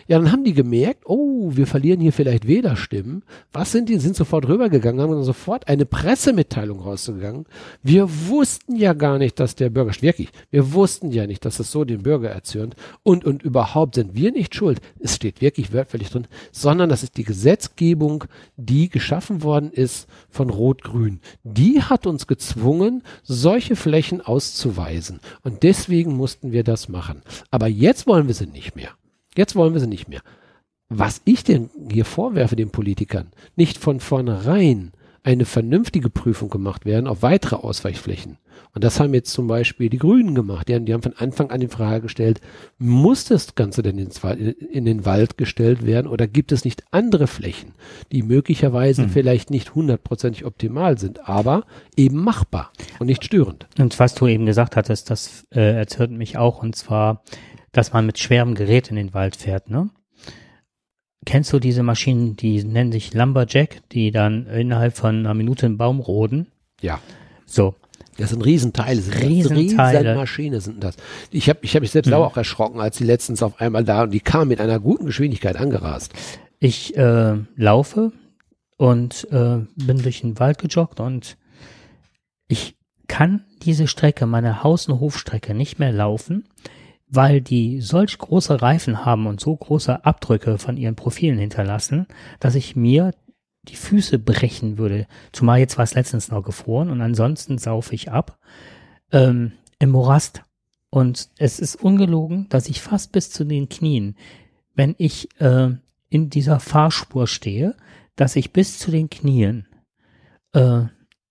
[0.09, 3.21] Ja, dann haben die gemerkt, oh, wir verlieren hier vielleicht Wählerstimmen.
[3.53, 3.99] Was sind die?
[3.99, 7.45] Sind sofort rübergegangen, haben sofort eine Pressemitteilung rausgegangen.
[7.83, 11.71] Wir wussten ja gar nicht, dass der Bürger, wirklich, wir wussten ja nicht, dass es
[11.71, 12.75] so den Bürger erzürnt.
[13.03, 14.81] Und, und überhaupt sind wir nicht schuld.
[14.97, 18.23] Es steht wirklich wörtlich drin, sondern das ist die Gesetzgebung,
[18.57, 21.19] die geschaffen worden ist von Rot-Grün.
[21.43, 25.19] Die hat uns gezwungen, solche Flächen auszuweisen.
[25.43, 27.21] Und deswegen mussten wir das machen.
[27.51, 28.89] Aber jetzt wollen wir sie nicht mehr.
[29.37, 30.21] Jetzt wollen wir sie nicht mehr.
[30.89, 34.91] Was ich denn hier vorwerfe den Politikern, nicht von vornherein
[35.23, 38.37] eine vernünftige Prüfung gemacht werden auf weitere Ausweichflächen.
[38.73, 40.67] Und das haben jetzt zum Beispiel die Grünen gemacht.
[40.67, 42.41] Die haben, die haben von Anfang an die Frage gestellt,
[42.77, 47.73] muss das Ganze denn in den Wald gestellt werden oder gibt es nicht andere Flächen,
[48.11, 49.09] die möglicherweise hm.
[49.09, 51.65] vielleicht nicht hundertprozentig optimal sind, aber
[51.95, 53.67] eben machbar und nicht störend.
[53.77, 57.23] Und was du eben gesagt hattest, das äh, erzählt mich auch, und zwar
[57.71, 59.89] dass man mit schwerem Gerät in den Wald fährt, ne?
[61.25, 65.77] Kennst du diese Maschinen, die nennen sich Lumberjack, die dann innerhalb von einer Minute einen
[65.77, 66.47] Baum roden?
[66.81, 66.99] Ja.
[67.45, 67.75] So.
[68.17, 69.99] Das sind Riesenteile, sind Riesenteile.
[69.99, 70.95] Riesenmaschine sind das.
[71.31, 72.15] Ich habe ich hab mich selbst mhm.
[72.15, 75.55] auch erschrocken, als sie letztens auf einmal da und die kam mit einer guten Geschwindigkeit
[75.55, 76.13] angerast.
[76.59, 78.11] Ich äh, laufe
[78.77, 81.37] und äh, bin durch den Wald gejoggt und
[82.47, 82.75] ich
[83.07, 86.45] kann diese Strecke, meine Haus- und Hofstrecke nicht mehr laufen,
[87.09, 92.07] weil die solch große Reifen haben und so große Abdrücke von ihren Profilen hinterlassen,
[92.39, 93.11] dass ich mir
[93.63, 95.07] die Füße brechen würde.
[95.31, 98.37] Zumal jetzt war es letztens noch gefroren und ansonsten saufe ich ab
[99.11, 100.43] ähm, im Morast.
[100.91, 104.15] Und es ist ungelogen, dass ich fast bis zu den Knien,
[104.75, 105.69] wenn ich äh,
[106.09, 107.75] in dieser Fahrspur stehe,
[108.15, 109.67] dass ich bis zu den Knien
[110.53, 110.83] äh,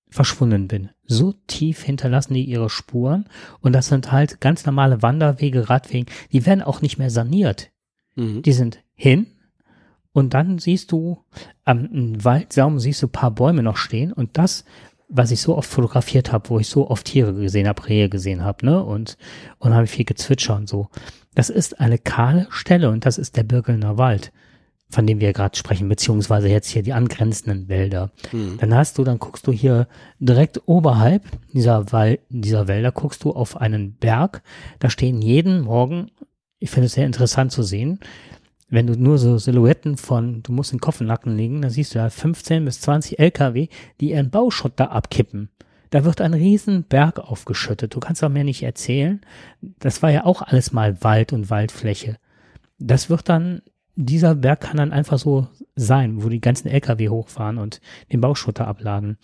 [0.09, 0.91] verschwunden bin.
[1.11, 3.29] So tief hinterlassen die ihre Spuren
[3.61, 7.71] und das sind halt ganz normale Wanderwege, Radwege, die werden auch nicht mehr saniert.
[8.15, 8.43] Mhm.
[8.43, 9.27] Die sind hin
[10.13, 11.25] und dann siehst du
[11.65, 11.89] am
[12.23, 14.65] Waldsaum siehst du paar Bäume noch stehen und das
[15.09, 18.45] was ich so oft fotografiert habe, wo ich so oft Tiere gesehen habe, Rehe gesehen
[18.45, 18.85] habe, ne?
[18.85, 19.17] Und
[19.59, 20.89] und habe viel gezwitscher und so.
[21.35, 24.33] Das ist eine kahle Stelle und das ist der Birkelner Wald
[24.91, 28.11] von dem wir gerade sprechen, beziehungsweise jetzt hier die angrenzenden Wälder.
[28.33, 28.57] Mhm.
[28.59, 29.87] Dann hast du, dann guckst du hier
[30.19, 34.43] direkt oberhalb dieser, Wal dieser Wälder, guckst du auf einen Berg.
[34.79, 36.11] Da stehen jeden Morgen,
[36.59, 38.01] ich finde es sehr interessant zu sehen,
[38.71, 41.71] wenn du nur so Silhouetten von, du musst den Kopf in den Nacken legen, dann
[41.71, 43.69] siehst du da 15 bis 20 LKW,
[44.01, 45.51] die ihren Bauschutt da abkippen.
[45.91, 47.95] Da wird ein riesen Berg aufgeschüttet.
[47.95, 49.23] Du kannst doch mir nicht erzählen.
[49.63, 52.19] Das war ja auch alles mal Wald und Waldfläche.
[52.79, 53.63] Das wird dann,
[54.01, 57.81] dieser Berg kann dann einfach so sein, wo die ganzen LKW hochfahren und
[58.13, 59.19] den Bauschutter abladen.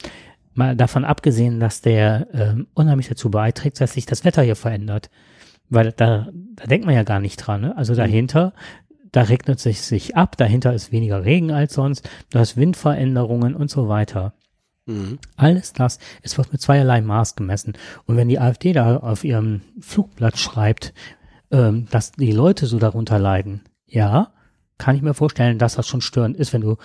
[0.52, 5.10] Mal davon abgesehen, dass der ähm, unheimlich dazu beiträgt, dass sich das Wetter hier verändert.
[5.70, 7.60] Weil da, da denkt man ja gar nicht dran.
[7.60, 7.76] Ne?
[7.76, 8.52] Also dahinter,
[9.12, 13.54] da regnet es sich, sich ab, dahinter ist weniger Regen als sonst, du hast Windveränderungen
[13.54, 14.34] und so weiter.
[14.86, 15.20] Mhm.
[15.36, 17.74] Alles das, es wird mit zweierlei Maß gemessen.
[18.06, 20.94] Und wenn die AfD da auf ihrem Flugblatt schreibt,
[21.52, 24.32] ähm, dass die Leute so darunter leiden, ja,
[24.78, 26.76] kann ich mir vorstellen, dass das schon störend ist, wenn du,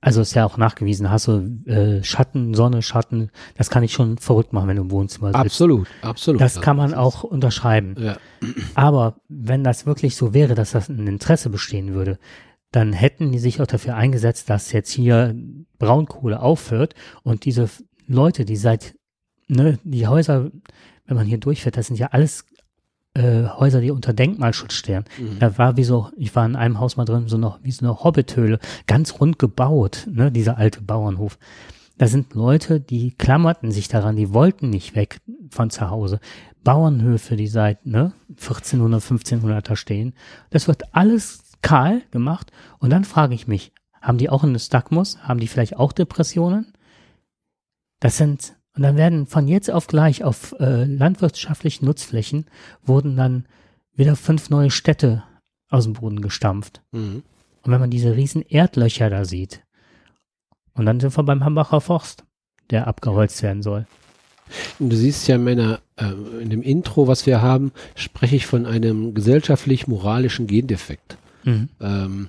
[0.00, 4.18] also ist ja auch nachgewiesen, hast du äh, Schatten, Sonne, Schatten, das kann ich schon
[4.18, 5.38] verrückt machen, wenn du im Wohnzimmer sitzt.
[5.38, 6.40] Absolut, absolut.
[6.40, 7.94] Das kann man auch unterschreiben.
[7.98, 8.16] Ja.
[8.74, 12.18] Aber wenn das wirklich so wäre, dass das ein Interesse bestehen würde,
[12.72, 15.36] dann hätten die sich auch dafür eingesetzt, dass jetzt hier
[15.78, 17.68] Braunkohle aufhört und diese
[18.06, 18.96] Leute, die seit,
[19.46, 20.50] ne, die Häuser,
[21.06, 22.46] wenn man hier durchfährt, das sind ja alles
[23.14, 25.04] äh, Häuser, die unter Denkmalschutz stehen.
[25.18, 25.38] Mhm.
[25.38, 27.84] Da war wie so, ich war in einem Haus mal drin, so noch wie so
[27.84, 31.38] eine Hobbithöhle, ganz rund gebaut, ne, dieser alte Bauernhof.
[31.98, 36.20] Da sind Leute, die klammerten sich daran, die wollten nicht weg von zu Hause.
[36.64, 40.14] Bauernhöfe, die seit ne, 1400, 1500 da stehen.
[40.50, 42.50] Das wird alles kahl gemacht.
[42.78, 45.18] Und dann frage ich mich, haben die auch einen Nystagmus?
[45.22, 46.72] Haben die vielleicht auch Depressionen?
[48.00, 52.46] Das sind, und dann werden von jetzt auf gleich auf äh, landwirtschaftlichen Nutzflächen
[52.84, 53.46] wurden dann
[53.94, 55.24] wieder fünf neue Städte
[55.68, 56.82] aus dem Boden gestampft.
[56.92, 57.22] Mhm.
[57.62, 59.62] Und wenn man diese riesen Erdlöcher da sieht,
[60.74, 62.24] und dann sind wir beim Hambacher Forst,
[62.70, 63.86] der abgeholzt werden soll.
[64.78, 68.46] Und du siehst ja in meiner, äh, in dem Intro, was wir haben, spreche ich
[68.46, 71.16] von einem gesellschaftlich-moralischen Gendefekt.
[71.44, 71.68] Mhm.
[71.80, 72.28] Ähm,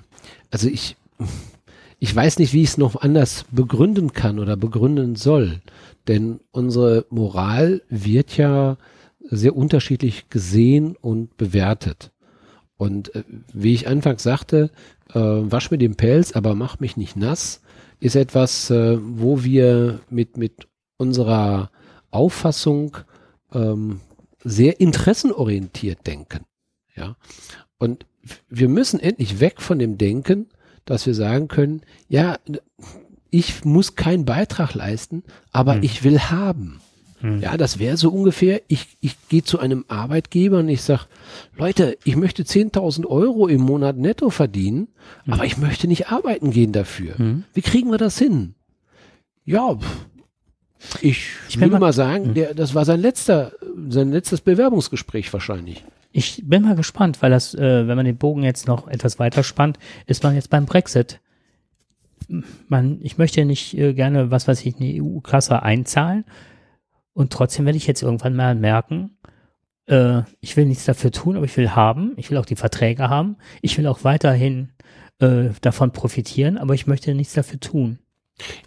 [0.50, 0.96] also ich,
[1.98, 5.60] ich weiß nicht, wie ich es noch anders begründen kann oder begründen soll.
[6.08, 8.76] Denn unsere Moral wird ja
[9.20, 12.12] sehr unterschiedlich gesehen und bewertet.
[12.76, 14.70] Und äh, wie ich anfangs sagte,
[15.10, 17.62] äh, wasch mir den Pelz, aber mach mich nicht nass,
[18.00, 21.70] ist etwas, äh, wo wir mit, mit unserer
[22.10, 22.96] Auffassung
[23.52, 24.00] ähm,
[24.42, 26.44] sehr interessenorientiert denken.
[26.94, 27.16] Ja.
[27.78, 28.06] Und
[28.48, 30.48] wir müssen endlich weg von dem Denken,
[30.84, 32.36] dass wir sagen können, ja,
[33.34, 35.82] ich muss keinen Beitrag leisten, aber Hm.
[35.82, 36.80] ich will haben.
[37.20, 37.40] Hm.
[37.40, 41.06] Ja, das wäre so ungefähr, ich, ich gehe zu einem Arbeitgeber und ich sag,
[41.56, 44.88] Leute, ich möchte 10.000 Euro im Monat netto verdienen,
[45.26, 47.18] aber ich möchte nicht arbeiten gehen dafür.
[47.18, 47.44] Hm.
[47.54, 48.54] Wie kriegen wir das hin?
[49.44, 49.76] Ja,
[51.00, 53.52] ich, Ich würde mal- mal sagen, der, das war sein letzter,
[53.88, 55.84] sein letztes Bewerbungsgespräch wahrscheinlich.
[56.12, 59.42] Ich bin mal gespannt, weil das, äh, wenn man den Bogen jetzt noch etwas weiter
[59.42, 61.20] spannt, ist man jetzt beim Brexit.
[62.68, 66.24] Man, ich möchte nicht äh, gerne, was weiß ich, eine EU-Kasse einzahlen
[67.12, 69.16] und trotzdem werde ich jetzt irgendwann mal merken,
[69.86, 73.08] äh, ich will nichts dafür tun, aber ich will haben, ich will auch die Verträge
[73.08, 74.70] haben, ich will auch weiterhin
[75.20, 77.98] äh, davon profitieren, aber ich möchte nichts dafür tun.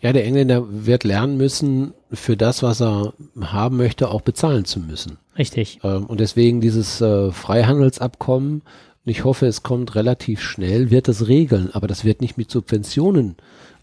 [0.02, 4.80] Ja, der Engländer wird lernen müssen, für das, was er haben möchte, auch bezahlen zu
[4.80, 5.18] müssen.
[5.38, 5.80] Richtig.
[5.84, 8.62] Ähm, und deswegen dieses äh, Freihandelsabkommen,
[9.10, 13.36] ich hoffe, es kommt relativ schnell, wird es regeln, aber das wird nicht mit Subventionen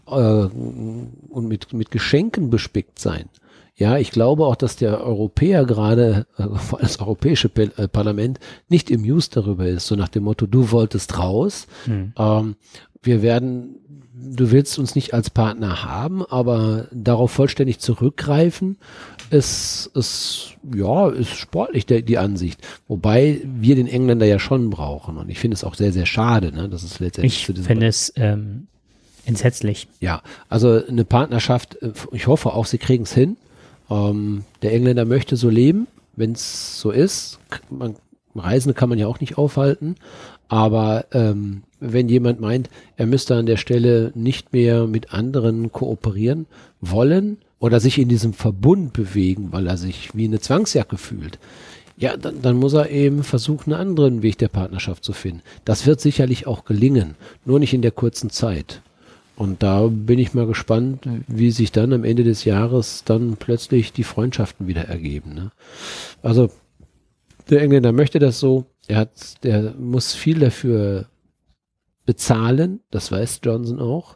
[0.07, 3.29] äh, und mit, mit Geschenken bespickt sein.
[3.77, 8.39] Ja, ich glaube auch, dass der Europäer gerade, äh, vor allem das Europäische äh, Parlament,
[8.69, 12.13] nicht amused darüber ist, so nach dem Motto, du wolltest raus, Hm.
[12.17, 12.55] ähm,
[13.05, 13.75] wir werden,
[14.13, 18.77] du willst uns nicht als Partner haben, aber darauf vollständig zurückgreifen,
[19.29, 22.59] ist, ist ja, ist sportlich der, die Ansicht.
[22.87, 25.17] Wobei wir den Engländer ja schon brauchen.
[25.17, 27.67] Und ich finde es auch sehr, sehr schade, ne, dass es letztendlich Ich zu diesem
[27.67, 28.67] finde es ähm,
[29.25, 29.87] entsetzlich.
[29.99, 33.37] ja, also eine Partnerschaft, äh, ich hoffe auch, sie kriegen es hin.
[33.89, 37.39] Ähm, der Engländer möchte so leben, wenn es so ist.
[37.69, 37.95] Man,
[38.35, 39.95] Reisende kann man ja auch nicht aufhalten.
[40.47, 46.45] Aber ähm, wenn jemand meint, er müsste an der Stelle nicht mehr mit anderen kooperieren
[46.81, 51.39] wollen oder sich in diesem Verbund bewegen, weil er sich wie eine Zwangsjacke fühlt,
[51.97, 55.41] ja, dann, dann muss er eben versuchen, einen anderen Weg der Partnerschaft zu finden.
[55.63, 57.15] Das wird sicherlich auch gelingen,
[57.45, 58.81] nur nicht in der kurzen Zeit.
[59.37, 63.91] Und da bin ich mal gespannt, wie sich dann am Ende des Jahres dann plötzlich
[63.91, 65.33] die Freundschaften wieder ergeben.
[65.33, 65.51] Ne?
[66.21, 66.49] Also
[67.49, 68.65] der Engländer möchte das so.
[68.87, 71.07] Er hat, der muss viel dafür
[72.05, 72.81] bezahlen.
[72.91, 74.15] Das weiß Johnson auch.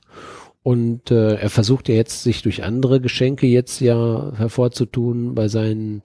[0.61, 6.03] Und äh, er versucht ja jetzt, sich durch andere Geschenke jetzt ja hervorzutun bei seinen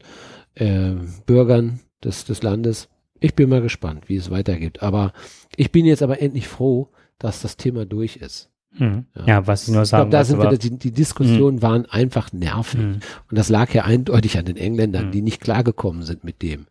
[0.54, 0.92] äh,
[1.26, 2.88] Bürgern des, des Landes.
[3.20, 4.82] Ich bin mal gespannt, wie es weitergeht.
[4.82, 5.12] Aber
[5.56, 6.88] ich bin jetzt aber endlich froh,
[7.18, 8.50] dass das Thema durch ist.
[8.76, 9.06] Hm.
[9.14, 9.26] Ja.
[9.26, 9.46] ja.
[9.46, 11.62] was ich nur sagen ich glaub, da sind wir, die, die Diskussionen hm.
[11.62, 12.80] waren einfach nervig.
[12.80, 12.98] Hm.
[13.30, 15.10] Und das lag ja eindeutig an den Engländern, hm.
[15.12, 16.66] die nicht klargekommen sind mit dem.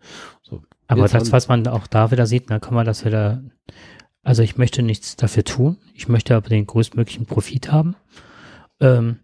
[0.88, 3.44] Aber das, was man auch da wieder sieht, da kann man das wieder,
[4.22, 7.96] also ich möchte nichts dafür tun, ich möchte aber den größtmöglichen Profit haben.
[8.80, 9.20] Ähm,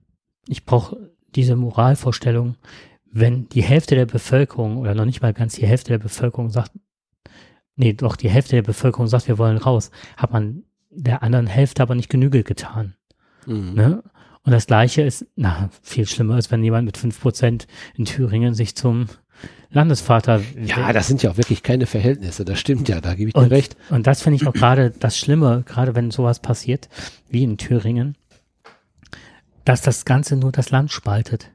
[0.48, 2.56] ich brauche diese Moralvorstellung,
[3.12, 6.72] wenn die Hälfte der Bevölkerung oder noch nicht mal ganz die Hälfte der Bevölkerung sagt,
[7.76, 11.82] nee, doch die Hälfte der Bevölkerung sagt, wir wollen raus, hat man der anderen Hälfte
[11.82, 12.96] aber nicht Genüge getan.
[13.46, 13.74] Mhm.
[13.74, 14.04] Ne?
[14.44, 18.54] Und das Gleiche ist, na, viel schlimmer ist, wenn jemand mit fünf Prozent in Thüringen
[18.54, 19.08] sich zum
[19.72, 20.42] Landesvater.
[20.64, 23.52] Ja, das sind ja auch wirklich keine Verhältnisse, das stimmt ja, da gebe ich dir
[23.52, 23.78] recht.
[23.90, 26.90] Und das finde ich auch gerade das Schlimme, gerade wenn sowas passiert,
[27.30, 28.16] wie in Thüringen,
[29.66, 31.52] dass das Ganze nur das Land spaltet.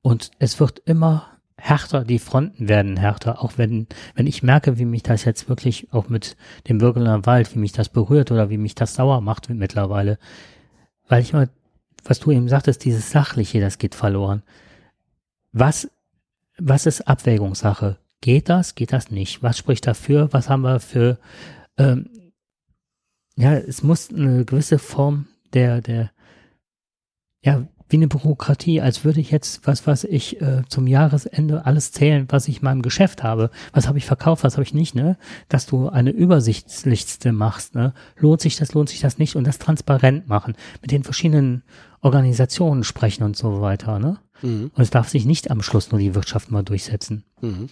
[0.00, 4.84] Und es wird immer härter, die Fronten werden härter, auch wenn, wenn ich merke, wie
[4.84, 6.36] mich das jetzt wirklich auch mit
[6.68, 10.18] dem Bürgerner Wald, wie mich das berührt oder wie mich das sauer macht mittlerweile.
[11.06, 11.50] Weil ich mal,
[12.04, 14.42] was du eben sagtest, dieses Sachliche, das geht verloren.
[15.52, 15.88] Was,
[16.64, 17.98] was ist Abwägungssache?
[18.20, 18.74] Geht das?
[18.74, 19.42] Geht das nicht?
[19.42, 20.28] Was spricht dafür?
[20.32, 21.18] Was haben wir für,
[21.76, 22.08] ähm,
[23.36, 26.10] ja, es muss eine gewisse Form der, der,
[27.44, 31.92] ja, wie eine Bürokratie, als würde ich jetzt, was was ich, äh, zum Jahresende alles
[31.92, 33.50] zählen, was ich in meinem Geschäft habe.
[33.74, 35.18] Was habe ich verkauft, was habe ich nicht, ne?
[35.50, 37.92] Dass du eine Übersichtsliste machst, ne?
[38.16, 41.64] Lohnt sich das, lohnt sich das nicht und das transparent machen, mit den verschiedenen
[42.00, 44.18] Organisationen sprechen und so weiter, ne?
[44.42, 44.70] Mhm.
[44.74, 47.24] Und es darf sich nicht am Schluss nur die Wirtschaft mal durchsetzen.
[47.40, 47.68] Mhm.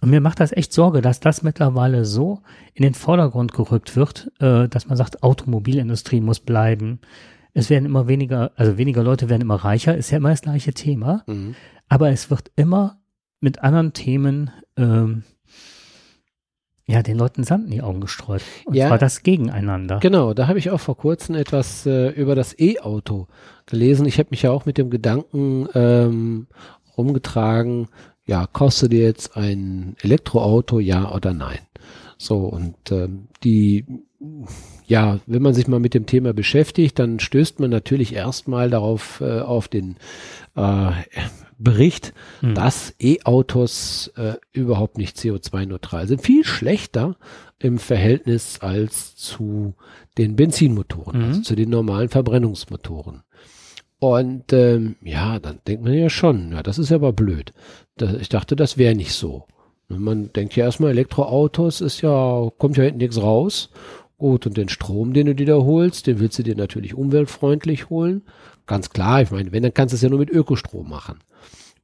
[0.00, 2.42] Und mir macht das echt Sorge, dass das mittlerweile so
[2.74, 7.00] in den Vordergrund gerückt wird, äh, dass man sagt, Automobilindustrie muss bleiben,
[7.54, 10.74] es werden immer weniger, also weniger Leute werden immer reicher, ist ja immer das gleiche
[10.74, 11.54] Thema, mhm.
[11.88, 12.98] aber es wird immer
[13.40, 15.22] mit anderen Themen ähm,
[16.86, 18.42] ja, den Leuten Sand in die Augen gestreut.
[18.66, 20.00] Und ja, zwar das gegeneinander.
[20.00, 23.26] Genau, da habe ich auch vor kurzem etwas äh, über das E-Auto
[23.66, 24.06] gelesen.
[24.06, 26.46] Ich habe mich ja auch mit dem Gedanken ähm,
[26.96, 27.88] rumgetragen,
[28.26, 31.58] ja, kostet jetzt ein Elektroauto, ja oder nein?
[32.16, 33.84] So, und ähm, die
[34.86, 39.20] ja, wenn man sich mal mit dem Thema beschäftigt, dann stößt man natürlich erstmal darauf
[39.20, 39.96] äh, auf den
[40.56, 40.90] äh,
[41.58, 42.54] Bericht, hm.
[42.54, 46.22] dass E-Autos äh, überhaupt nicht CO2-neutral sind.
[46.22, 47.16] Viel schlechter
[47.58, 49.74] im Verhältnis als zu
[50.18, 51.24] den Benzinmotoren, mhm.
[51.24, 53.22] also zu den normalen Verbrennungsmotoren.
[54.04, 57.54] Und ähm, ja, dann denkt man ja schon, ja, das ist aber blöd.
[57.96, 59.46] Das, ich dachte, das wäre nicht so.
[59.88, 63.70] Man denkt ja erstmal, Elektroautos ist ja, kommt ja hinten nichts raus.
[64.18, 67.88] Gut, und den Strom, den du dir da holst, den willst du dir natürlich umweltfreundlich
[67.88, 68.20] holen.
[68.66, 71.20] Ganz klar, ich meine, wenn, dann kannst du es ja nur mit Ökostrom machen.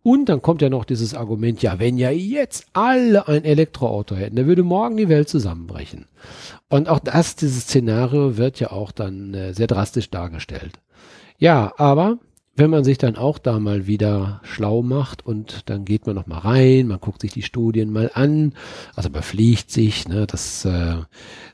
[0.03, 4.37] Und dann kommt ja noch dieses Argument, ja, wenn ja jetzt alle ein Elektroauto hätten,
[4.37, 6.05] dann würde morgen die Welt zusammenbrechen.
[6.69, 10.81] Und auch das, dieses Szenario wird ja auch dann äh, sehr drastisch dargestellt.
[11.41, 12.19] Ja, aber
[12.61, 16.27] wenn man sich dann auch da mal wieder schlau macht und dann geht man noch
[16.27, 18.53] mal rein, man guckt sich die Studien mal an,
[18.95, 20.97] also man fliegt sich, ne, das, äh,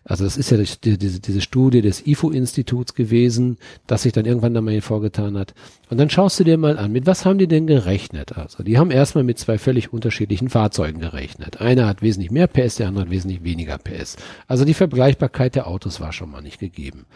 [0.03, 4.53] also das ist ja die, diese, diese Studie des IFO-Instituts gewesen, das sich dann irgendwann
[4.53, 5.55] da mal vorgetan hat.
[5.91, 8.37] Und dann schaust du dir mal an, mit was haben die denn gerechnet?
[8.37, 11.61] Also die haben erstmal mit zwei völlig unterschiedlichen Fahrzeugen gerechnet.
[11.61, 14.17] Einer hat wesentlich mehr PS, der andere hat wesentlich weniger PS.
[14.49, 17.07] Also die Vergleichbarkeit der Autos war schon mal nicht gegeben.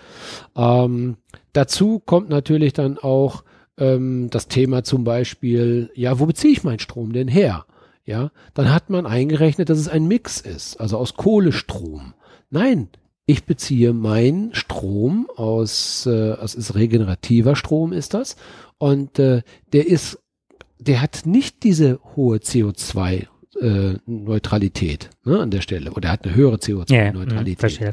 [0.54, 1.16] Ähm,
[1.52, 3.42] dazu kommt natürlich dann auch
[3.78, 7.66] ähm, das Thema zum Beispiel, ja, wo beziehe ich meinen Strom denn her?
[8.04, 12.14] Ja, dann hat man eingerechnet, dass es ein Mix ist, also aus Kohlestrom.
[12.50, 12.88] Nein,
[13.26, 18.36] ich beziehe meinen Strom aus, äh, es ist regenerativer Strom ist das
[18.78, 19.42] und äh,
[19.72, 20.18] der ist,
[20.78, 23.26] der hat nicht diese hohe CO2
[23.60, 27.78] äh, Neutralität ne, an der Stelle oder er hat eine höhere CO2-Neutralität.
[27.78, 27.90] Ja,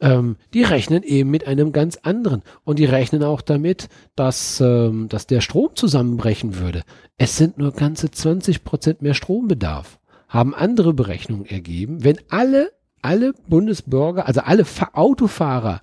[0.00, 2.42] ähm, die rechnen eben mit einem ganz anderen.
[2.64, 6.82] Und die rechnen auch damit, dass, ähm, dass der Strom zusammenbrechen würde.
[7.16, 9.98] Es sind nur ganze 20 Prozent mehr Strombedarf.
[10.28, 12.02] Haben andere Berechnungen ergeben.
[12.02, 12.72] Wenn alle,
[13.02, 15.82] alle Bundesbürger, also alle Fa Autofahrer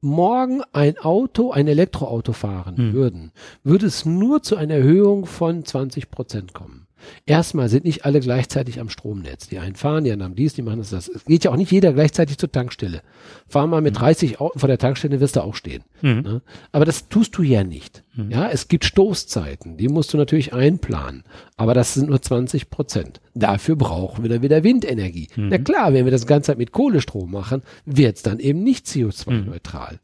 [0.00, 2.92] morgen ein Auto, ein Elektroauto fahren hm.
[2.92, 3.32] würden,
[3.62, 6.86] würde es nur zu einer Erhöhung von 20 Prozent kommen.
[7.26, 9.48] Erstmal sind nicht alle gleichzeitig am Stromnetz.
[9.48, 10.90] Die einen fahren, die anderen haben dies, die machen das.
[10.90, 11.08] das.
[11.08, 13.02] Es geht ja auch nicht jeder gleichzeitig zur Tankstelle.
[13.48, 14.36] Fahr mal mit 30 mhm.
[14.36, 15.84] Autos vor der Tankstelle, wirst du auch stehen.
[16.02, 16.20] Mhm.
[16.22, 16.42] Ne?
[16.72, 18.02] Aber das tust du ja nicht.
[18.14, 18.30] Mhm.
[18.30, 21.24] Ja, es gibt Stoßzeiten, die musst du natürlich einplanen.
[21.56, 23.20] Aber das sind nur 20 Prozent.
[23.34, 25.28] Dafür brauchen wir dann wieder Windenergie.
[25.36, 25.48] Mhm.
[25.48, 30.00] Na klar, wenn wir das Ganze mit Kohlestrom machen, wird es dann eben nicht CO2-neutral.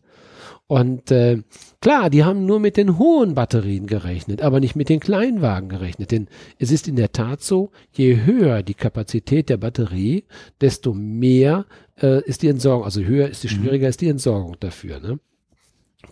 [0.71, 1.43] Und äh,
[1.81, 6.13] klar, die haben nur mit den hohen Batterien gerechnet, aber nicht mit den Kleinwagen gerechnet.
[6.13, 6.29] Denn
[6.61, 10.27] es ist in der Tat so, je höher die Kapazität der Batterie,
[10.61, 11.67] desto mehr
[12.01, 13.63] äh, ist die Entsorgung, also höher ist die mhm.
[13.63, 15.01] schwieriger ist die Entsorgung dafür.
[15.01, 15.19] Ne?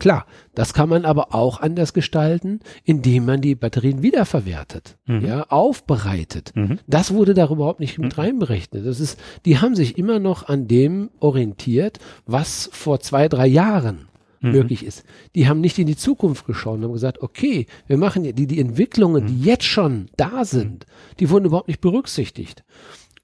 [0.00, 5.24] Klar, das kann man aber auch anders gestalten, indem man die Batterien wiederverwertet, Mhm.
[5.24, 6.50] ja, aufbereitet.
[6.56, 6.80] Mhm.
[6.88, 8.84] Das wurde da überhaupt nicht mit reinberechnet.
[8.84, 14.07] Das ist, die haben sich immer noch an dem orientiert, was vor zwei, drei Jahren
[14.41, 14.53] Mhm.
[14.53, 15.05] möglich ist.
[15.34, 18.47] Die haben nicht in die Zukunft geschaut und haben gesagt, okay, wir machen ja die,
[18.47, 20.86] die Entwicklungen, die jetzt schon da sind,
[21.20, 22.64] die wurden überhaupt nicht berücksichtigt.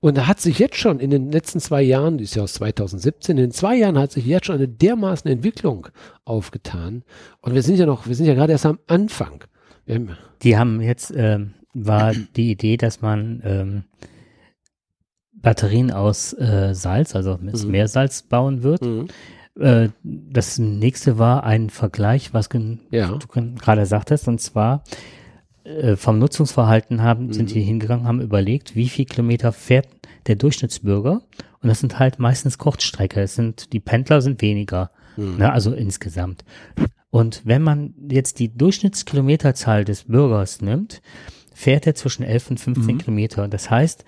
[0.01, 2.53] Und da hat sich jetzt schon in den letzten zwei Jahren, die ist ja aus
[2.55, 5.89] 2017, in den zwei Jahren hat sich jetzt schon eine dermaßen Entwicklung
[6.27, 7.05] aufgetan.
[7.41, 9.45] Und wir sind ja noch, wir sind ja gerade erst am Anfang.
[9.89, 10.11] Haben,
[10.43, 13.85] Die haben jetzt, ähm, war die Idee, dass man ähm,
[15.33, 17.71] Batterien aus äh, Salz, also mit Mhm.
[17.71, 18.83] Meersalz bauen wird.
[18.83, 19.09] Mhm.
[19.59, 22.49] Äh, das nächste war ein Vergleich, was
[22.91, 23.09] Ja.
[23.17, 23.27] du
[23.57, 24.83] gerade sagtest, und zwar
[25.65, 27.33] äh, vom Nutzungsverhalten haben, Mhm.
[27.33, 29.89] sind die hingegangen, haben überlegt, wie viel Kilometer fährt
[30.27, 31.23] der Durchschnittsbürger.
[31.63, 33.23] Und das sind halt meistens Kurzstrecke.
[33.23, 35.37] Es sind, die Pendler sind weniger, Mhm.
[35.39, 36.45] ne, also insgesamt.
[37.09, 41.01] Und wenn man jetzt die Durchschnittskilometerzahl des Bürgers nimmt,
[41.55, 42.99] fährt er zwischen 11 und 15 Mhm.
[42.99, 43.49] Kilometer.
[43.49, 44.05] Das heißt,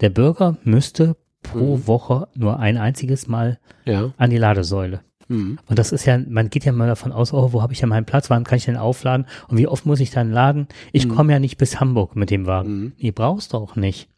[0.00, 1.16] der Bürger müsste
[1.52, 1.86] pro Mhm.
[1.86, 4.12] Woche nur ein einziges Mal Ja.
[4.16, 5.00] an die Ladesäule.
[5.28, 5.58] Mhm.
[5.68, 7.86] Und das ist ja, man geht ja mal davon aus, oh, wo habe ich ja
[7.86, 10.68] meinen Platz, wann kann ich denn aufladen und wie oft muss ich dann laden?
[10.92, 12.70] Ich komme ja nicht bis Hamburg mit dem Wagen.
[12.80, 12.92] Mhm.
[13.00, 14.08] Die brauchst du auch nicht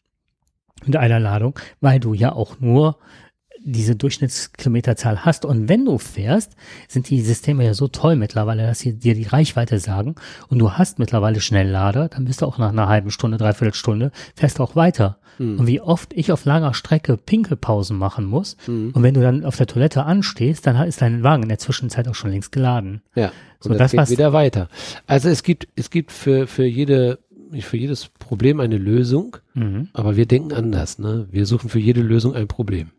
[0.85, 2.97] mit einer Ladung, weil du ja auch nur
[3.73, 5.45] diese Durchschnittskilometerzahl hast.
[5.45, 6.53] Und wenn du fährst,
[6.89, 10.15] sind die Systeme ja so toll mittlerweile, dass sie dir die Reichweite sagen
[10.49, 14.11] und du hast mittlerweile Schnelllader, dann bist du auch nach einer halben Stunde, dreiviertel Stunde,
[14.35, 15.19] fährst auch weiter.
[15.39, 15.61] Mhm.
[15.61, 18.91] Und wie oft ich auf langer Strecke Pinkelpausen machen muss Mhm.
[18.95, 22.09] und wenn du dann auf der Toilette anstehst, dann ist dein Wagen in der Zwischenzeit
[22.09, 23.03] auch schon längst geladen.
[23.15, 23.33] Ja.
[23.61, 24.69] So, Und das das geht wieder weiter.
[25.07, 27.19] Also es gibt, es gibt für, für jede,
[27.61, 29.89] für jedes Problem eine Lösung, Mhm.
[29.93, 31.27] aber wir denken anders, ne?
[31.31, 32.91] Wir suchen für jede Lösung ein Problem.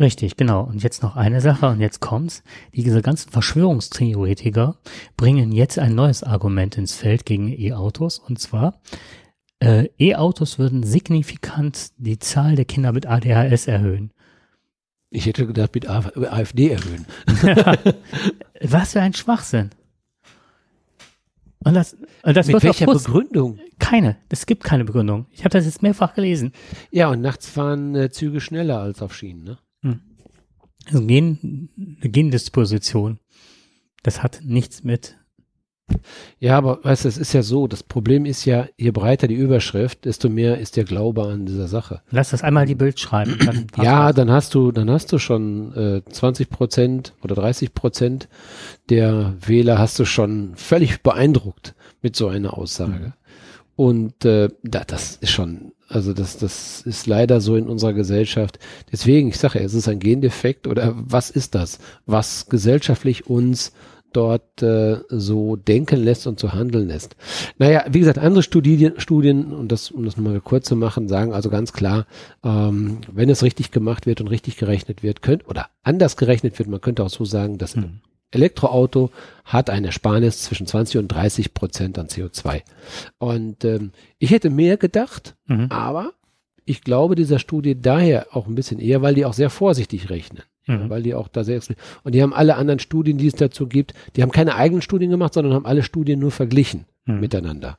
[0.00, 0.62] Richtig, genau.
[0.62, 2.42] Und jetzt noch eine Sache und jetzt kommt's.
[2.74, 4.78] Diese ganzen Verschwörungstheoretiker
[5.18, 8.80] bringen jetzt ein neues Argument ins Feld gegen E-Autos und zwar
[9.62, 14.10] äh, E-Autos würden signifikant die Zahl der Kinder mit ADHS erhöhen.
[15.10, 17.04] Ich hätte gedacht, mit AF AfD erhöhen.
[18.62, 19.70] Was für ein Schwachsinn.
[21.62, 23.58] Und das, und das mit welcher Begründung?
[23.78, 24.16] keine.
[24.30, 25.26] Es gibt keine Begründung.
[25.30, 26.52] Ich habe das jetzt mehrfach gelesen.
[26.90, 29.58] Ja, und nachts fahren äh, Züge schneller als auf Schienen, ne?
[30.86, 31.68] Also Gen,
[32.00, 33.18] eine Gendisposition.
[34.02, 35.16] Das hat nichts mit.
[36.38, 39.34] Ja, aber weißt du, es ist ja so, das Problem ist ja, je breiter die
[39.34, 42.00] Überschrift, desto mehr ist der Glaube an dieser Sache.
[42.10, 43.36] Lass das einmal die Bild schreiben.
[43.44, 44.16] Dann Ja, das.
[44.16, 48.28] dann hast du, dann hast du schon äh, 20 Prozent oder 30 Prozent
[48.88, 53.14] der Wähler hast du schon völlig beeindruckt mit so einer Aussage.
[53.76, 58.58] Und äh, da, das ist schon, also das, das ist leider so in unserer Gesellschaft.
[58.92, 63.72] Deswegen, ich sage, ja, es ist ein Gendefekt oder was ist das, was gesellschaftlich uns
[64.12, 67.16] dort äh, so denken lässt und so handeln lässt.
[67.58, 71.32] Naja, wie gesagt, andere Studien, Studien und das, um das nochmal kurz zu machen, sagen
[71.32, 72.06] also ganz klar,
[72.44, 76.68] ähm, wenn es richtig gemacht wird und richtig gerechnet wird, könnt, oder anders gerechnet wird,
[76.68, 78.00] man könnte auch so sagen, das Mhm.
[78.32, 79.10] Elektroauto
[79.44, 82.62] hat ein Ersparnis zwischen 20 und 30 Prozent an CO2.
[83.18, 85.66] Und ähm, ich hätte mehr gedacht, Mhm.
[85.70, 86.12] aber
[86.64, 90.42] ich glaube dieser Studie daher auch ein bisschen eher, weil die auch sehr vorsichtig rechnen.
[90.66, 90.88] Mhm.
[90.90, 91.60] Weil die auch da sehr,
[92.04, 95.10] und die haben alle anderen Studien, die es dazu gibt, die haben keine eigenen Studien
[95.10, 97.18] gemacht, sondern haben alle Studien nur verglichen Mhm.
[97.20, 97.76] miteinander.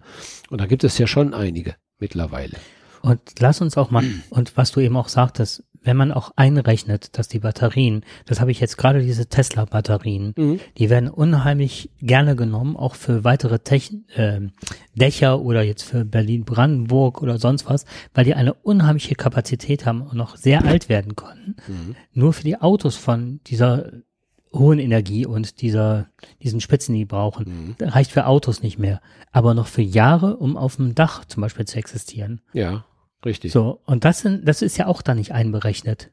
[0.50, 2.58] Und da gibt es ja schon einige mittlerweile.
[3.04, 7.18] Und lass uns auch mal, und was du eben auch sagtest, wenn man auch einrechnet,
[7.18, 10.60] dass die Batterien, das habe ich jetzt gerade diese Tesla-Batterien, Mhm.
[10.78, 14.42] die werden unheimlich gerne genommen, auch für weitere Techn äh,
[14.96, 20.16] Dächer oder jetzt für Berlin-Brandenburg oder sonst was, weil die eine unheimliche Kapazität haben und
[20.18, 21.56] noch sehr alt werden können.
[21.68, 21.96] Mhm.
[22.14, 23.92] Nur für die Autos von dieser
[24.54, 26.08] hohen Energie und dieser,
[26.44, 27.88] diesen Spitzen, die brauchen, Mhm.
[27.88, 29.02] reicht für Autos nicht mehr.
[29.32, 32.42] Aber noch für Jahre, um auf dem Dach zum Beispiel zu existieren.
[32.52, 32.84] Ja,
[33.26, 33.52] richtig.
[33.52, 36.12] So, und das sind, das ist ja auch da nicht einberechnet.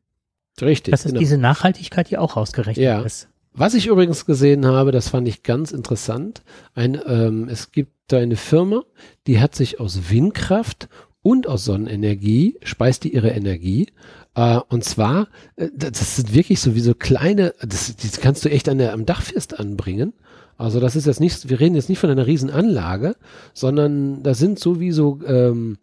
[0.60, 0.92] Richtig.
[0.92, 1.20] Das ist genau.
[1.20, 3.00] diese Nachhaltigkeit, die auch ausgerechnet Ja.
[3.00, 3.28] ist.
[3.52, 6.42] Was ich übrigens gesehen habe, das fand ich ganz interessant.
[6.74, 8.84] Ein, ähm, es gibt da eine Firma,
[9.26, 10.88] die hat sich aus Windkraft
[11.22, 13.88] und aus Sonnenenergie, speist die ihre Energie.
[14.34, 18.50] Äh, und zwar, äh, das sind wirklich so wie so kleine, das, das kannst du
[18.50, 20.12] echt an der, am Dachfest anbringen.
[20.56, 23.16] Also das ist jetzt nicht, wir reden jetzt nicht von einer riesen Anlage,
[23.54, 25.78] sondern das sind so wie so, ähm,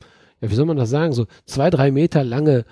[0.50, 2.66] wie soll man das sagen, so zwei, drei Meter lange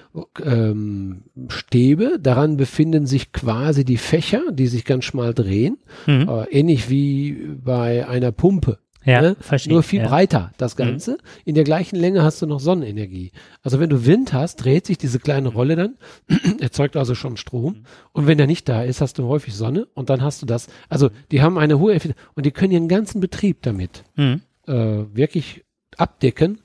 [0.44, 2.18] ähm, Stäbe.
[2.22, 5.78] Daran befinden sich quasi die Fächer, die sich ganz schmal drehen,
[6.08, 6.30] Mhm.
[6.30, 7.34] äh, ähnlich wie
[7.64, 8.80] bei einer Pumpe.
[9.06, 9.36] Ja, ne?
[9.42, 9.74] verstehe.
[9.74, 10.08] Nur viel ja.
[10.08, 11.18] breiter, das Ganze.
[11.44, 13.34] In der gleichen Länge hast du noch Sonnenenergie.
[13.62, 15.96] Also wenn du Wind hast, dreht sich diese kleine Rolle dann,
[16.62, 17.84] erzeugt also schon Strom.
[18.14, 20.68] Und wenn der nicht da ist, hast du häufig Sonne und dann hast du das.
[20.88, 24.40] Also die haben eine hohe Effizienz und die können ihren ganzen Betrieb damit Mhm.
[24.68, 24.74] äh,
[25.14, 25.66] wirklich
[25.98, 26.62] abdecken.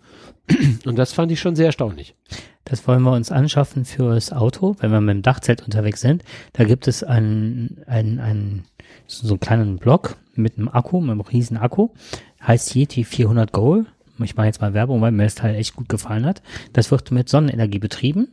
[0.85, 2.15] Und das fand ich schon sehr erstaunlich.
[2.65, 6.23] Das wollen wir uns anschaffen fürs Auto, wenn wir mit dem Dachzelt unterwegs sind.
[6.53, 8.65] Da gibt es einen, einen, einen
[9.07, 11.89] so einen kleinen Block mit einem Akku, mit einem riesen Akku.
[12.47, 13.87] Heißt Yeti 400 Goal.
[14.23, 16.43] Ich mache jetzt mal Werbung, weil mir das Teil echt gut gefallen hat.
[16.73, 18.29] Das wird mit Sonnenenergie betrieben.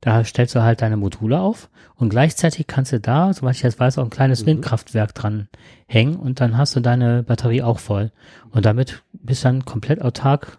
[0.00, 3.78] Da stellst du halt deine Module auf und gleichzeitig kannst du da, soweit ich jetzt
[3.78, 5.48] weiß, auch ein kleines Windkraftwerk dran
[5.86, 8.10] hängen und dann hast du deine Batterie auch voll.
[8.50, 10.58] Und damit bist du dann komplett autark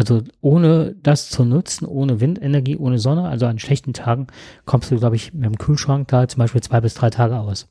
[0.00, 4.28] also ohne das zu nutzen, ohne Windenergie, ohne Sonne, also an schlechten Tagen,
[4.64, 7.68] kommst du, glaube ich, mit dem Kühlschrank da zum Beispiel zwei bis drei Tage aus.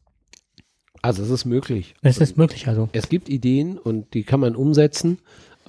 [1.02, 1.96] Also es ist möglich.
[2.04, 2.88] Es ist möglich, also.
[2.92, 5.18] Es gibt Ideen und die kann man umsetzen.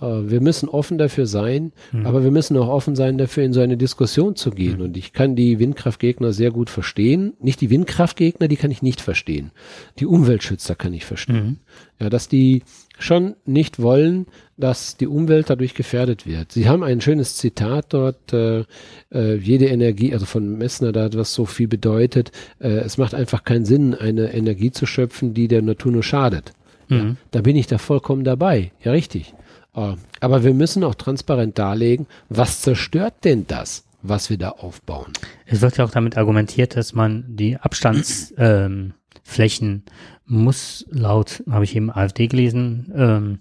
[0.00, 1.72] Äh, Wir müssen offen dafür sein,
[2.04, 4.80] aber wir müssen auch offen sein, dafür in so eine Diskussion zu gehen.
[4.80, 7.34] Und ich kann die Windkraftgegner sehr gut verstehen.
[7.40, 9.50] Nicht die Windkraftgegner, die kann ich nicht verstehen.
[9.98, 11.60] Die Umweltschützer kann ich verstehen.
[12.00, 12.62] Ja, dass die
[12.98, 16.52] schon nicht wollen, dass die Umwelt dadurch gefährdet wird.
[16.52, 18.64] Sie haben ein schönes Zitat dort, äh,
[19.12, 23.44] äh, jede Energie, also von Messner da, was so viel bedeutet, äh, es macht einfach
[23.44, 26.52] keinen Sinn, eine Energie zu schöpfen, die der Natur nur schadet.
[26.88, 28.72] Ja, da bin ich da vollkommen dabei.
[28.82, 29.32] Ja, richtig.
[29.74, 35.12] Äh, Aber wir müssen auch transparent darlegen, was zerstört denn das, was wir da aufbauen?
[35.46, 38.94] Es wird ja auch damit argumentiert, dass man die Abstandsflächen
[39.36, 39.82] ähm,
[40.26, 43.40] muss laut, habe ich eben AfD gelesen, ähm,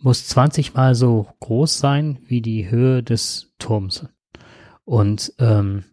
[0.00, 4.06] muss 20 mal so groß sein wie die Höhe des Turms.
[4.84, 5.84] Und ähm,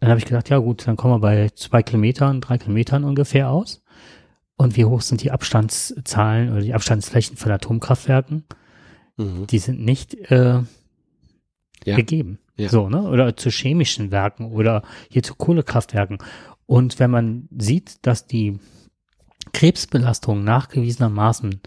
[0.00, 3.50] dann habe ich gedacht, ja gut, dann kommen wir bei zwei Kilometern, drei Kilometern ungefähr
[3.50, 3.82] aus.
[4.56, 8.44] Und wie hoch sind die Abstandszahlen oder die Abstandsflächen von Atomkraftwerken?
[9.16, 10.60] Die sind nicht äh,
[11.84, 11.96] Ja.
[11.96, 12.38] gegeben.
[12.56, 12.68] Ja.
[12.68, 13.02] So, ne?
[13.08, 16.18] Oder zu chemischen Werken oder hier zu Kohlekraftwerken.
[16.66, 18.58] Und wenn man sieht, dass die
[19.52, 21.60] Krebsbelastung nachgewiesenermaßen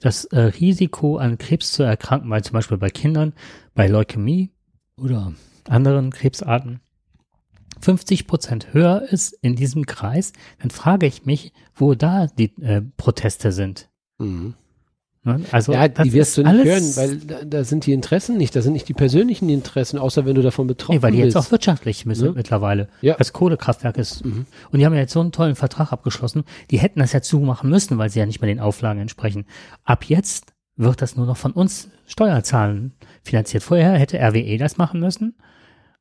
[0.00, 3.34] das äh, Risiko an Krebs zu erkranken, weil zum Beispiel bei Kindern,
[3.74, 4.50] bei Leukämie
[4.96, 5.32] oder
[5.68, 6.80] anderen Krebsarten
[7.80, 12.82] 50 Prozent höher ist in diesem Kreis, dann frage ich mich, wo da die äh,
[12.96, 13.88] Proteste sind.
[14.18, 14.54] Mhm.
[15.24, 15.40] Ne?
[15.52, 18.62] Also Ja, die wirst du nicht hören, weil da, da sind die Interessen nicht, da
[18.62, 21.46] sind nicht die persönlichen Interessen, außer wenn du davon betroffen Nee, weil die jetzt bist.
[21.46, 22.32] auch wirtschaftlich müssen Ne?
[22.34, 22.88] mittlerweile.
[23.02, 23.14] Ja.
[23.14, 24.22] Das Kohlekraftwerk ist.
[24.22, 26.42] Und die haben ja jetzt so einen tollen Vertrag abgeschlossen.
[26.72, 29.46] Die hätten das ja zumachen müssen, weil sie ja nicht mehr den Auflagen entsprechen.
[29.84, 32.92] Ab jetzt wird das nur noch von uns Steuerzahlen
[33.22, 33.62] finanziert.
[33.62, 35.36] Vorher hätte RWE das machen müssen.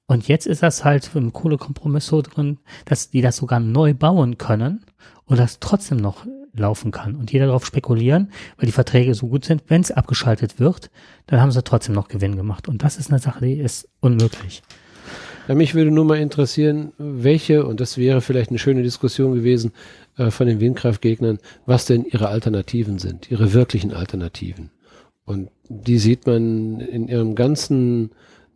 [0.07, 4.38] Und jetzt ist das halt im Kohlekompromiss so drin, dass die das sogar neu bauen
[4.38, 4.84] können
[5.26, 7.15] und das trotzdem noch laufen kann.
[7.15, 10.90] Und jeder darauf spekulieren, weil die Verträge so gut sind, wenn es abgeschaltet wird,
[11.28, 12.68] dann haben sie trotzdem noch Gewinn gemacht.
[12.68, 14.61] Und das ist eine Sache, die ist unmöglich.
[15.48, 19.73] Ja, mich würde nur mal interessieren, welche, und das wäre vielleicht eine schöne Diskussion gewesen
[20.18, 24.69] äh, von den Windkraftgegnern, was denn ihre Alternativen sind, ihre wirklichen Alternativen.
[25.26, 28.11] Und die sieht man in ihrem ganzen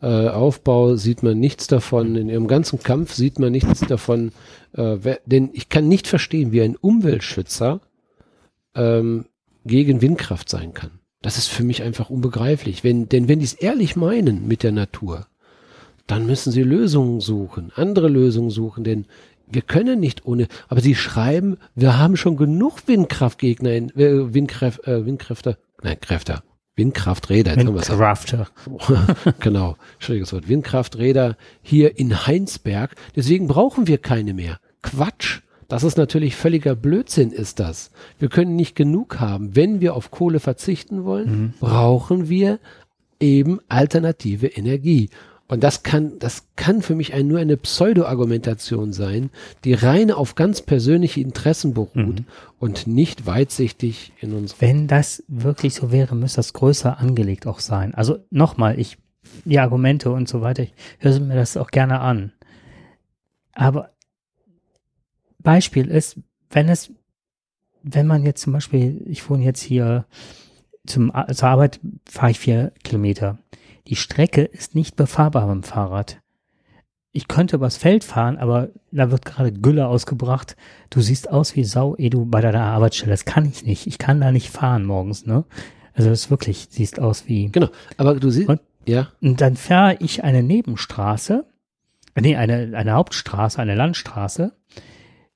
[0.05, 4.31] äh, Aufbau, sieht man nichts davon, in ihrem ganzen Kampf sieht man nichts davon.
[4.73, 7.81] Äh, wer, denn ich kann nicht verstehen, wie ein Umweltschützer
[8.75, 9.25] ähm,
[9.65, 10.91] gegen Windkraft sein kann.
[11.23, 12.83] Das ist für mich einfach unbegreiflich.
[12.83, 15.25] Wenn, denn wenn die es ehrlich meinen mit der Natur,
[16.05, 19.07] dann müssen sie Lösungen suchen, andere Lösungen suchen, denn
[19.47, 24.87] wir können nicht ohne, aber sie schreiben, wir haben schon genug Windkraftgegner in, äh, Windkraft,
[24.87, 26.43] äh, Windkräfte, nein, Kräfte,
[26.75, 27.89] Windkrafträder, jetzt haben wir's.
[27.89, 28.47] Windcrafter.
[29.39, 34.59] genau, schwieriges Wort, Windkrafträder hier in Heinsberg, deswegen brauchen wir keine mehr.
[34.81, 35.41] Quatsch.
[35.67, 37.89] Das ist natürlich völliger Blödsinn, ist das.
[38.19, 39.55] Wir können nicht genug haben.
[39.55, 42.59] Wenn wir auf Kohle verzichten wollen, brauchen wir
[43.19, 45.09] eben alternative Energie.
[45.47, 49.29] Und das kann, das kann für mich ein, nur eine Pseudo-Argumentation sein,
[49.63, 52.23] die rein auf ganz persönliche Interessen beruht
[52.57, 54.61] und nicht weitsichtig in unserer.
[54.61, 57.93] Wenn das wirklich so wäre, müsste das größer angelegt auch sein.
[57.93, 58.97] Also nochmal, ich,
[59.43, 62.31] die Argumente und so weiter, ich höre mir das auch gerne an.
[63.53, 63.91] Aber
[65.37, 66.17] Beispiel ist,
[66.49, 66.91] wenn es,
[67.83, 70.05] wenn man jetzt zum Beispiel, ich wohne jetzt hier
[70.87, 73.37] zum, zur Arbeit, fahre ich vier Kilometer.
[73.87, 76.21] Die Strecke ist nicht befahrbar dem Fahrrad.
[77.11, 80.57] Ich könnte übers Feld fahren, aber da wird gerade Gülle ausgebracht.
[80.89, 83.11] Du siehst aus wie Sau, eh du bei deiner Arbeitsstelle.
[83.11, 83.87] Das kann ich nicht.
[83.87, 85.45] Ich kann da nicht fahren morgens, ne?
[85.93, 87.49] Also das wirklich, siehst aus wie.
[87.51, 87.69] Genau.
[87.95, 88.59] Aber du siehst, Und?
[88.85, 91.45] ja, Und dann fahre ich eine Nebenstraße,
[92.19, 94.51] nee, eine, eine Hauptstraße, eine Landstraße,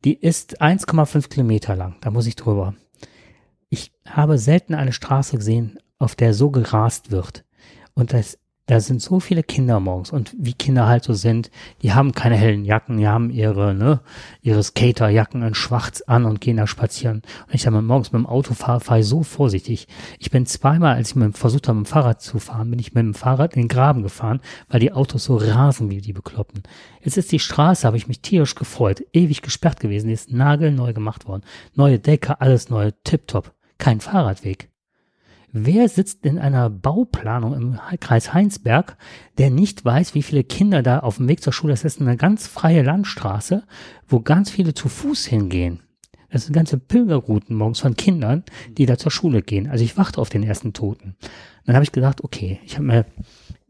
[0.04, 1.96] die ist 1,5 Kilometer lang.
[2.02, 2.76] Da muss ich drüber.
[3.70, 7.46] ich habe selten eine Straße gesehen, auf der so gerast wird.
[8.00, 8.38] Und das
[8.70, 11.50] da sind so viele Kinder morgens und wie Kinder halt so sind,
[11.82, 14.02] die haben keine hellen Jacken, die haben ihre, ne,
[14.44, 17.24] ihre Skaterjacken in schwarz an und gehen da spazieren.
[17.48, 19.88] Und ich dann morgens mit dem Auto fahre, fahre ich so vorsichtig.
[20.20, 22.94] Ich bin zweimal, als ich mit, versucht habe, mit dem Fahrrad zu fahren, bin ich
[22.94, 26.62] mit dem Fahrrad in den Graben gefahren, weil die Autos so rasen wie die Bekloppten.
[27.02, 30.94] Jetzt ist die Straße, habe ich mich tierisch gefreut, ewig gesperrt gewesen, die ist nagelneu
[30.94, 31.42] gemacht worden.
[31.74, 33.52] Neue Decke, alles neu, tipptopp.
[33.80, 34.70] Kein Fahrradweg.
[35.52, 38.98] Wer sitzt in einer Bauplanung im Kreis Heinsberg,
[39.40, 42.18] der nicht weiß, wie viele Kinder da auf dem Weg zur Schule, das ist eine
[42.18, 43.64] ganz freie Landstraße,
[44.08, 45.80] wo ganz viele zu Fuß hingehen.
[46.32, 48.44] Das sind ganze Pilgerrouten morgens von Kindern,
[48.78, 49.68] die da zur Schule gehen.
[49.68, 51.16] Also ich warte auf den ersten Toten.
[51.66, 53.06] Dann habe ich gedacht, okay, ich habe mir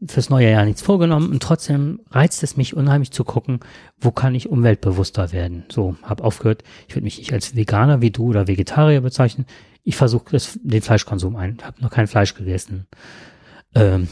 [0.06, 3.60] fürs neue Jahr nichts vorgenommen und trotzdem reizt es mich unheimlich zu gucken,
[3.98, 5.64] wo kann ich umweltbewusster werden.
[5.70, 9.46] So, habe aufgehört, ich würde mich nicht als Veganer wie du oder Vegetarier bezeichnen
[9.82, 12.86] ich versuche den Fleischkonsum ein, habe noch kein Fleisch gegessen.
[13.74, 14.08] Ähm,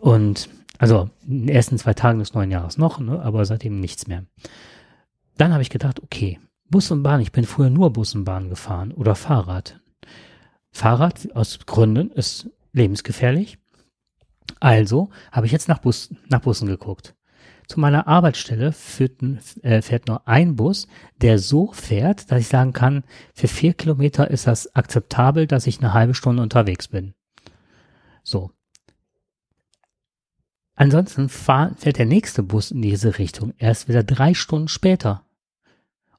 [0.00, 4.06] und also in den ersten zwei Tagen des neuen Jahres noch, ne, aber seitdem nichts
[4.06, 4.24] mehr.
[5.36, 6.38] Dann habe ich gedacht, okay,
[6.70, 9.80] Bus und Bahn, ich bin früher nur Bus und Bahn gefahren oder Fahrrad.
[10.70, 13.58] Fahrrad aus Gründen ist lebensgefährlich.
[14.60, 17.14] Also habe ich jetzt nach, Bus, nach Bussen geguckt.
[17.68, 19.20] Zu meiner Arbeitsstelle führt,
[19.62, 20.88] äh, fährt nur ein Bus,
[21.20, 23.04] der so fährt, dass ich sagen kann,
[23.34, 27.12] für vier Kilometer ist das akzeptabel, dass ich eine halbe Stunde unterwegs bin.
[28.22, 28.50] So.
[30.76, 35.26] Ansonsten fahr, fährt der nächste Bus in diese Richtung erst wieder drei Stunden später.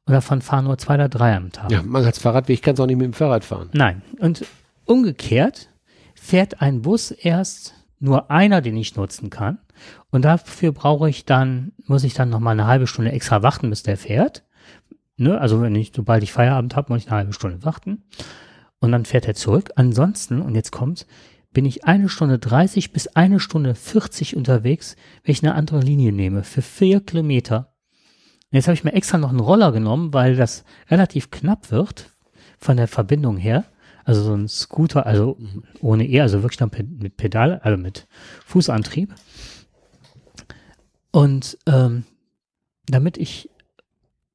[0.06, 1.72] Und davon fahren nur zwei oder drei am Tag.
[1.72, 3.70] Ja, man als Fahrradweg kann es auch nicht mit dem Fahrrad fahren.
[3.74, 4.04] Nein.
[4.20, 4.46] Und
[4.86, 5.70] umgekehrt
[6.14, 9.60] fährt ein Bus erst nur einer, den ich nutzen kann.
[10.12, 13.70] Und dafür brauche ich dann, muss ich dann noch mal eine halbe Stunde extra warten,
[13.70, 14.44] bis der fährt.
[15.18, 15.40] Ne?
[15.40, 18.04] Also wenn ich, sobald ich Feierabend habe, muss ich eine halbe Stunde warten.
[18.80, 19.72] Und dann fährt er zurück.
[19.76, 21.06] Ansonsten, und jetzt kommt's,
[21.52, 26.12] bin ich eine Stunde 30 bis eine Stunde 40 unterwegs, wenn ich eine andere Linie
[26.12, 27.74] nehme, für vier Kilometer.
[28.52, 32.12] Und jetzt habe ich mir extra noch einen Roller genommen, weil das relativ knapp wird
[32.58, 33.66] von der Verbindung her.
[34.06, 35.38] Also so ein Scooter, also
[35.82, 38.08] ohne E, also wirklich noch mit Pedal, also mit
[38.46, 39.14] Fußantrieb.
[41.12, 42.04] Und ähm,
[42.88, 43.50] damit ich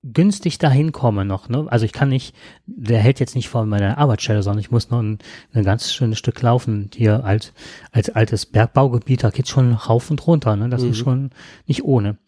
[0.03, 1.67] günstig dahin komme noch, ne?
[1.69, 2.35] Also ich kann nicht,
[2.67, 5.19] der hält jetzt nicht vor meiner Arbeitsstelle, sondern ich muss noch ein,
[5.53, 6.91] ein ganz schönes Stück laufen.
[6.95, 7.53] Hier als,
[7.91, 10.69] als altes Bergbaugebiet, da geht's schon rauf und runter, ne?
[10.69, 10.91] Das mhm.
[10.91, 11.31] ist schon
[11.67, 12.19] nicht ohne.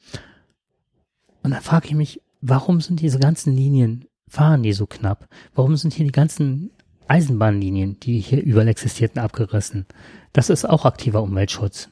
[1.42, 5.28] Und dann frage ich mich, warum sind diese ganzen Linien, fahren die so knapp?
[5.54, 6.70] Warum sind hier die ganzen
[7.08, 9.86] Eisenbahnlinien, die hier überall existierten, abgerissen.
[10.32, 11.88] Das ist auch aktiver Umweltschutz.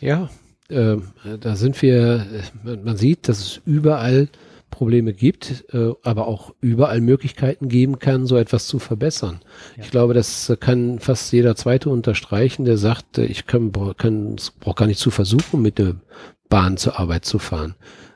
[0.00, 0.30] Ja,
[0.72, 0.98] äh,
[1.40, 2.26] da sind wir,
[2.64, 4.28] äh, man sieht, dass es überall
[4.70, 9.40] Probleme gibt, äh, aber auch überall Möglichkeiten geben kann, so etwas zu verbessern.
[9.76, 9.84] Ja.
[9.84, 14.86] Ich glaube, das kann fast jeder Zweite unterstreichen, der sagt, ich kann, kann brauche gar
[14.86, 15.96] nicht zu versuchen, mit der
[16.48, 17.74] Bahn zur Arbeit zu fahren.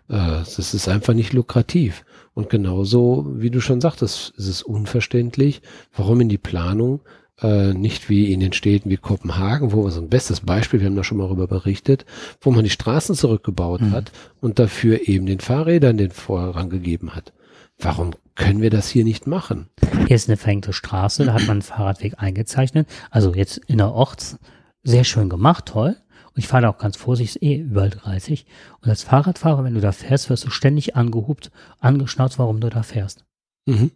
[0.09, 2.05] Äh, das ist einfach nicht lukrativ.
[2.35, 5.63] Und genauso, wie du schon sagtest, ist es unverständlich,
[5.95, 7.01] warum in die Planung
[7.43, 10.87] äh, nicht wie in den Städten wie Kopenhagen, wo wir so ein bestes Beispiel, wir
[10.87, 12.07] haben da schon mal darüber berichtet,
[12.41, 13.93] wo man die Straßen zurückgebaut mhm.
[13.93, 17.33] hat und dafür eben den Fahrrädern den Vorrang gegeben hat.
[17.79, 19.69] Warum können wir das hier nicht machen?
[20.07, 24.39] Hier ist eine verhängte Straße, da hat man einen Fahrradweg eingezeichnet, also jetzt innerorts,
[24.83, 25.97] sehr schön gemacht, toll.
[26.35, 28.47] Und ich fahre da auch ganz vorsichtig, eh überall 30.
[28.83, 31.51] Und als Fahrradfahrer, wenn du da fährst, wirst du ständig angehupt,
[31.81, 33.25] angeschnauzt, warum du da fährst.
[33.67, 33.91] Mhm.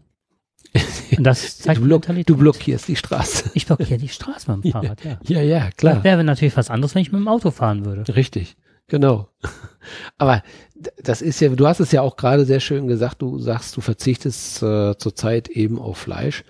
[1.19, 3.51] Das zeigt du, block, du blockierst die Straße.
[3.55, 5.19] Ich blockiere die Straße mit dem Fahrrad, ja.
[5.25, 5.97] Ja, ja, klar.
[5.97, 8.15] Das wäre natürlich was anderes, wenn ich mit dem Auto fahren würde.
[8.15, 8.57] Richtig,
[8.87, 9.29] genau.
[10.19, 10.43] Aber
[11.03, 13.81] das ist ja, du hast es ja auch gerade sehr schön gesagt, du sagst, du
[13.81, 16.45] verzichtest äh, zurzeit eben auf Fleisch.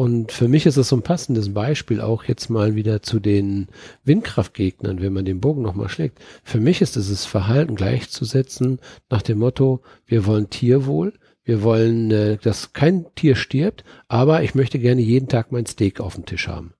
[0.00, 3.68] Und für mich ist es so ein passendes Beispiel auch jetzt mal wieder zu den
[4.04, 6.20] Windkraftgegnern, wenn man den Bogen nochmal schlägt.
[6.42, 8.80] Für mich ist dieses Verhalten gleichzusetzen
[9.10, 11.12] nach dem Motto, wir wollen Tierwohl,
[11.44, 16.00] wir wollen, äh, dass kein Tier stirbt, aber ich möchte gerne jeden Tag mein Steak
[16.00, 16.74] auf dem Tisch haben.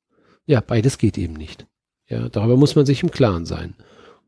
[0.47, 1.67] Ja, beides geht eben nicht.
[2.09, 3.75] Ja, darüber muss man sich im Klaren sein.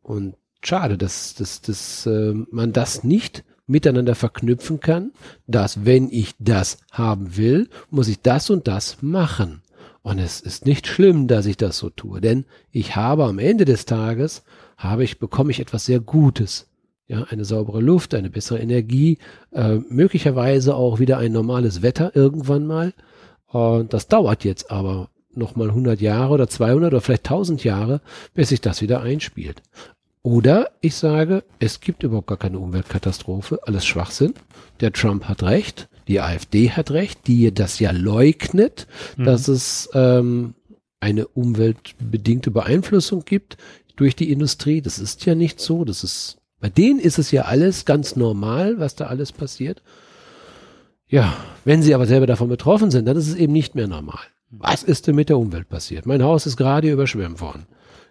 [0.03, 5.13] Und schade, dass, dass, dass äh, man das nicht miteinander verknüpfen kann,
[5.47, 9.63] dass wenn ich das haben will, muss ich das und das machen.
[10.03, 13.65] Und es ist nicht schlimm, dass ich das so tue, denn ich habe am Ende
[13.65, 14.43] des Tages,
[14.77, 16.69] habe ich, bekomme ich etwas sehr Gutes.
[17.13, 19.19] Ja, eine saubere Luft, eine bessere Energie,
[19.53, 22.95] äh, möglicherweise auch wieder ein normales Wetter irgendwann mal.
[23.49, 28.01] Und das dauert jetzt aber noch mal 100 Jahre oder 200 oder vielleicht 1000 Jahre,
[28.33, 29.61] bis sich das wieder einspielt.
[30.23, 34.33] Oder ich sage, es gibt überhaupt gar keine Umweltkatastrophe, alles Schwachsinn.
[34.81, 38.87] Der Trump hat recht, Die AfD hat recht, die das ja leugnet,
[39.17, 39.25] Mhm.
[39.25, 40.55] dass es ähm,
[41.01, 43.57] eine umweltbedingte Beeinflussung gibt
[43.97, 44.81] durch die Industrie.
[44.81, 45.85] Das ist ja nicht so.
[45.85, 49.83] Das ist, bei denen ist es ja alles ganz normal, was da alles passiert.
[51.09, 54.23] Ja, wenn sie aber selber davon betroffen sind, dann ist es eben nicht mehr normal.
[54.49, 56.07] Was ist denn mit der Umwelt passiert?
[56.07, 57.67] Mein Haus ist gerade überschwemmt worden.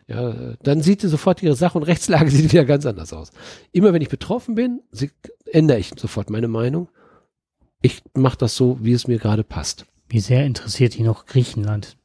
[0.06, 0.34] Ja,
[0.64, 3.32] dann sieht sie sofort ihre Sach- und Rechtslage sieht wieder ganz anders aus.
[3.72, 5.11] Immer wenn ich betroffen bin, sie,
[5.45, 6.90] ändere ich sofort meine Meinung.
[7.82, 9.86] Ich mache das so, wie es mir gerade passt.
[10.10, 11.95] Wie sehr interessiert die noch Griechenland?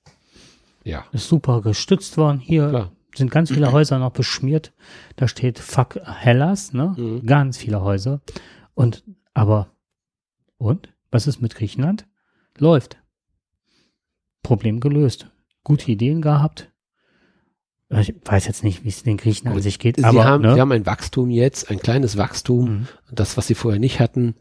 [0.85, 2.39] Ja, Ist super gestützt worden.
[2.39, 2.93] Hier klar.
[3.17, 4.73] Sind ganz viele Häuser noch beschmiert.
[5.17, 6.95] Da steht Fuck Hellas, ne?
[6.97, 7.27] Mhm.
[7.27, 8.21] Ganz viele Häuser.
[8.75, 9.69] Und, aber,
[10.59, 10.89] und?
[11.11, 12.07] Was ist mit Griechenland?
[12.59, 12.99] Läuft.
[14.43, 15.29] Problem gelöst.
[15.65, 16.71] Gute Ideen gehabt.
[17.89, 20.55] Ich weiß jetzt nicht, wie es den Griechen an sich geht, Sie, aber, haben, ne?
[20.55, 22.89] sie haben ein Wachstum jetzt, ein kleines Wachstum, Mhm.
[23.13, 24.35] das, was sie vorher nicht hatten.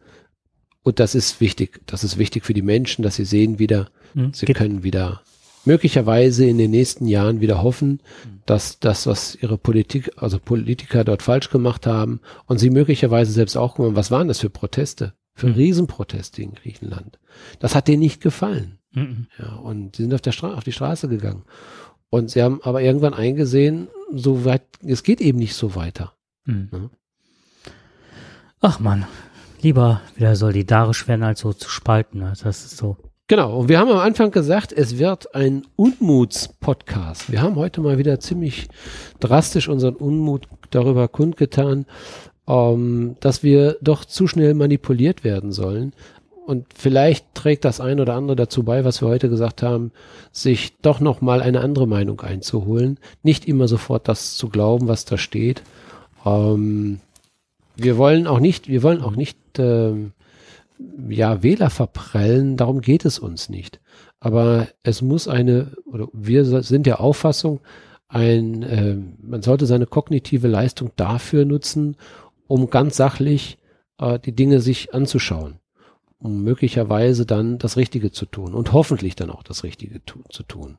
[0.82, 1.82] Und das ist wichtig.
[1.86, 4.34] Das ist wichtig für die Menschen, dass sie sehen wieder, Mhm.
[4.34, 5.22] sie Geht- können wieder
[5.66, 8.02] möglicherweise in den nächsten Jahren wieder hoffen,
[8.46, 13.58] dass das, was ihre Politik, also Politiker dort falsch gemacht haben und sie möglicherweise selbst
[13.58, 15.14] auch gemacht haben, was waren das für Proteste?
[15.34, 15.54] Für Mhm.
[15.56, 17.20] Riesenproteste in Griechenland.
[17.60, 18.80] Das hat denen nicht gefallen.
[18.94, 19.28] Mhm.
[19.38, 21.44] Ja, und sie sind auf, der Stra auf die Straße gegangen.
[22.10, 26.14] Und sie haben aber irgendwann eingesehen, so weit, es geht eben nicht so weiter.
[26.46, 26.70] Mhm.
[26.72, 26.90] Mhm.
[28.62, 29.06] Ach man,
[29.62, 32.20] lieber wieder solidarisch werden, als so zu spalten.
[32.20, 32.34] ne?
[32.42, 32.98] Das ist so.
[33.28, 37.32] Genau, und wir haben am Anfang gesagt, es wird ein Unmuts-Podcast.
[37.32, 38.68] Wir haben heute mal wieder ziemlich
[39.20, 41.88] drastisch unseren Unmut darüber kundgetan,
[42.48, 45.94] ähm, dass wir doch zu schnell manipuliert werden sollen.
[46.46, 49.92] Und vielleicht trägt das ein oder andere dazu bei, was wir heute gesagt haben,
[50.32, 53.00] sich doch noch mal eine andere Meinung einzuholen.
[53.24, 55.64] Nicht immer sofort das zu glauben, was da steht.
[56.28, 57.00] Ähm,
[57.76, 60.12] wir wollen auch nicht, wir wollen auch nicht ähm,
[61.10, 63.80] ja, Wähler verprellen, darum geht es uns nicht.
[64.20, 67.62] Aber es muss eine, oder wir sind der Auffassung,
[68.08, 71.98] ein, äh, man sollte seine kognitive Leistung dafür nutzen,
[72.48, 73.58] um ganz sachlich
[74.00, 75.60] äh, die Dinge sich anzuschauen,
[76.20, 80.44] um möglicherweise dann das Richtige zu tun und hoffentlich dann auch das Richtige tu zu
[80.44, 80.78] tun.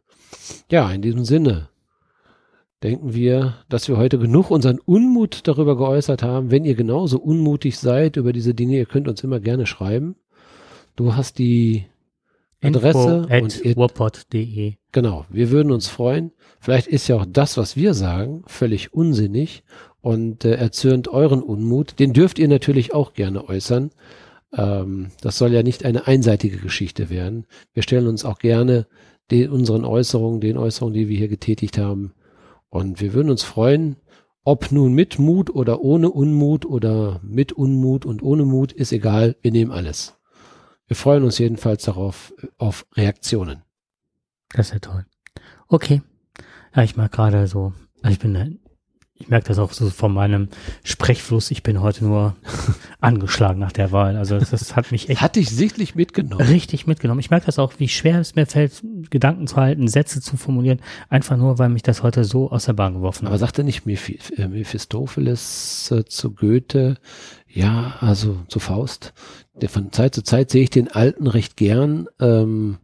[0.71, 1.69] Ja, in diesem Sinne
[2.87, 6.53] denken wir, dass wir heute genug unseren Unmut darüber geäußert haben.
[6.53, 10.15] Wenn ihr genauso unmutig seid über diese Dinge, ihr könnt uns immer gerne schreiben.
[10.95, 11.87] Du hast die
[12.63, 14.75] Adresse wapod.de.
[14.93, 16.31] genau, wir würden uns freuen.
[16.61, 19.65] Vielleicht ist ja auch das, was wir sagen, völlig unsinnig
[20.01, 21.99] und äh, erzürnt euren Unmut.
[21.99, 23.91] Den dürft ihr natürlich auch gerne äußern.
[24.57, 27.47] Ähm, das soll ja nicht eine einseitige Geschichte werden.
[27.75, 28.87] Wir stellen uns auch gerne
[29.33, 32.13] den, unseren Äußerungen, den Äußerungen, die wir hier getätigt haben.
[32.69, 33.97] Und wir würden uns freuen,
[34.45, 39.37] ob nun mit Mut oder ohne Unmut oder mit Unmut und ohne Mut, ist egal,
[39.43, 40.15] wir nehmen alles.
[40.87, 43.63] Wir freuen uns jedenfalls darauf, auf Reaktionen.
[44.51, 45.07] Das ist ja toll.
[45.69, 46.03] Okay.
[46.75, 47.73] Ja, ich mag gerade so,
[48.09, 48.61] ich bin,
[49.19, 50.49] ich merke das auch so von meinem
[50.85, 51.51] Sprechfluss.
[51.51, 52.37] Ich bin heute nur
[53.01, 54.17] angeschlagen nach der Wahl.
[54.17, 56.47] Also das, das hat mich echt Hat dich sichtlich mitgenommen.
[56.47, 57.21] richtig mitgenommen.
[57.21, 60.81] Ich merke das auch, wie schwer es mir fällt, Gedanken zu halten, Sätze zu formulieren,
[61.09, 63.41] einfach nur, weil mich das heute so aus der Bahn geworfen Aber hat.
[63.41, 66.99] sagte nicht äh, Mephistopheles äh, zu Goethe,
[67.57, 69.15] ja, also zu Faust,
[69.55, 72.77] der von Zeit zu Zeit sehe ich den Alten recht gern, ähm,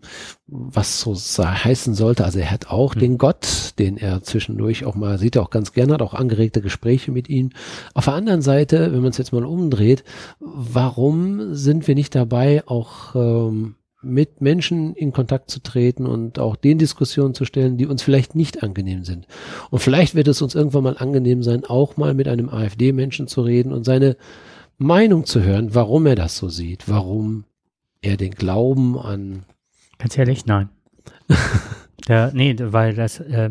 [0.46, 2.24] was so heißen sollte.
[2.24, 3.00] Also er hat auch Hm.
[3.00, 6.62] den Gott, den er zwischendurch auch mal, sieht er auch ganz gern, hat auch angeregte
[6.62, 7.50] Gespräche mit ihm.
[7.92, 10.04] Auf der anderen Seite, wenn man es jetzt mal umdreht,
[10.40, 16.56] warum sind wir nicht dabei, auch ähm, mit Menschen in Kontakt zu treten und auch
[16.56, 19.26] den Diskussionen zu stellen, die uns vielleicht nicht angenehm sind.
[19.70, 23.42] Und vielleicht wird es uns irgendwann mal angenehm sein, auch mal mit einem AfD-Menschen zu
[23.42, 24.16] reden und seine
[24.82, 27.44] Meinung zu hören, warum er das so sieht, warum
[28.00, 29.44] er den Glauben an
[30.02, 30.68] Ganz ehrlich, nein.
[32.08, 33.50] Der, nee, weil das, äh,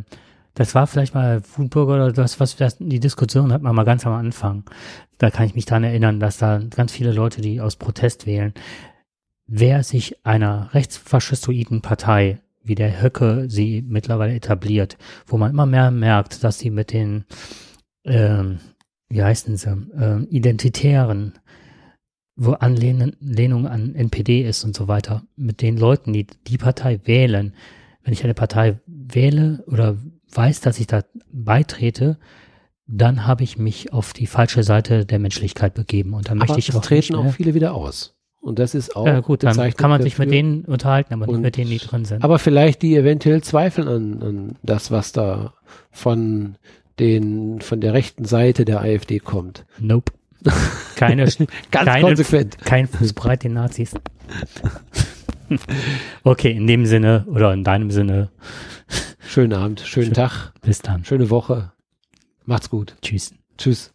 [0.54, 4.06] das war vielleicht mal Wutbürger oder das, was das, die Diskussion hat man mal ganz
[4.06, 4.66] am Anfang.
[5.18, 8.54] Da kann ich mich dran erinnern, dass da ganz viele Leute, die aus Protest wählen,
[9.48, 15.90] wer sich einer rechtsfaschistoiden Partei, wie der Höcke sie mittlerweile etabliert, wo man immer mehr
[15.90, 17.24] merkt, dass sie mit den,
[18.04, 18.60] ähm,
[19.12, 19.70] wie heißen sie,
[20.00, 21.34] ähm, Identitären,
[22.36, 27.00] wo Anlehnung Lehnung an NPD ist und so weiter, mit den Leuten, die die Partei
[27.04, 27.54] wählen,
[28.04, 29.98] wenn ich eine Partei wähle oder
[30.34, 32.18] weiß, dass ich da beitrete,
[32.88, 36.60] dann habe ich mich auf die falsche Seite der Menschlichkeit begeben und dann aber möchte
[36.60, 37.34] ich es auch treten auch mehr.
[37.34, 38.16] viele wieder aus.
[38.40, 41.36] Und das ist auch Ja, gut, dann kann man sich mit denen unterhalten, aber nicht
[41.36, 42.24] Und- mit denen, die drin sind.
[42.24, 45.54] Aber vielleicht die eventuell zweifeln an, an das, was da
[45.92, 46.56] von
[47.02, 49.66] den, von der rechten Seite der AfD kommt.
[49.80, 50.14] nope.
[50.96, 51.24] Keine,
[51.72, 52.58] Ganz keine, konsequent.
[52.60, 53.94] kein Fußbreit den Nazis.
[56.24, 58.30] okay, in dem Sinne oder in deinem Sinne.
[59.20, 60.14] Schönen Abend, schönen Schön.
[60.14, 61.06] Tag, Bis dann.
[61.06, 61.72] schöne Woche.
[62.46, 62.96] Macht's gut.
[63.02, 63.34] Tschüss.
[63.58, 63.94] Tschüss.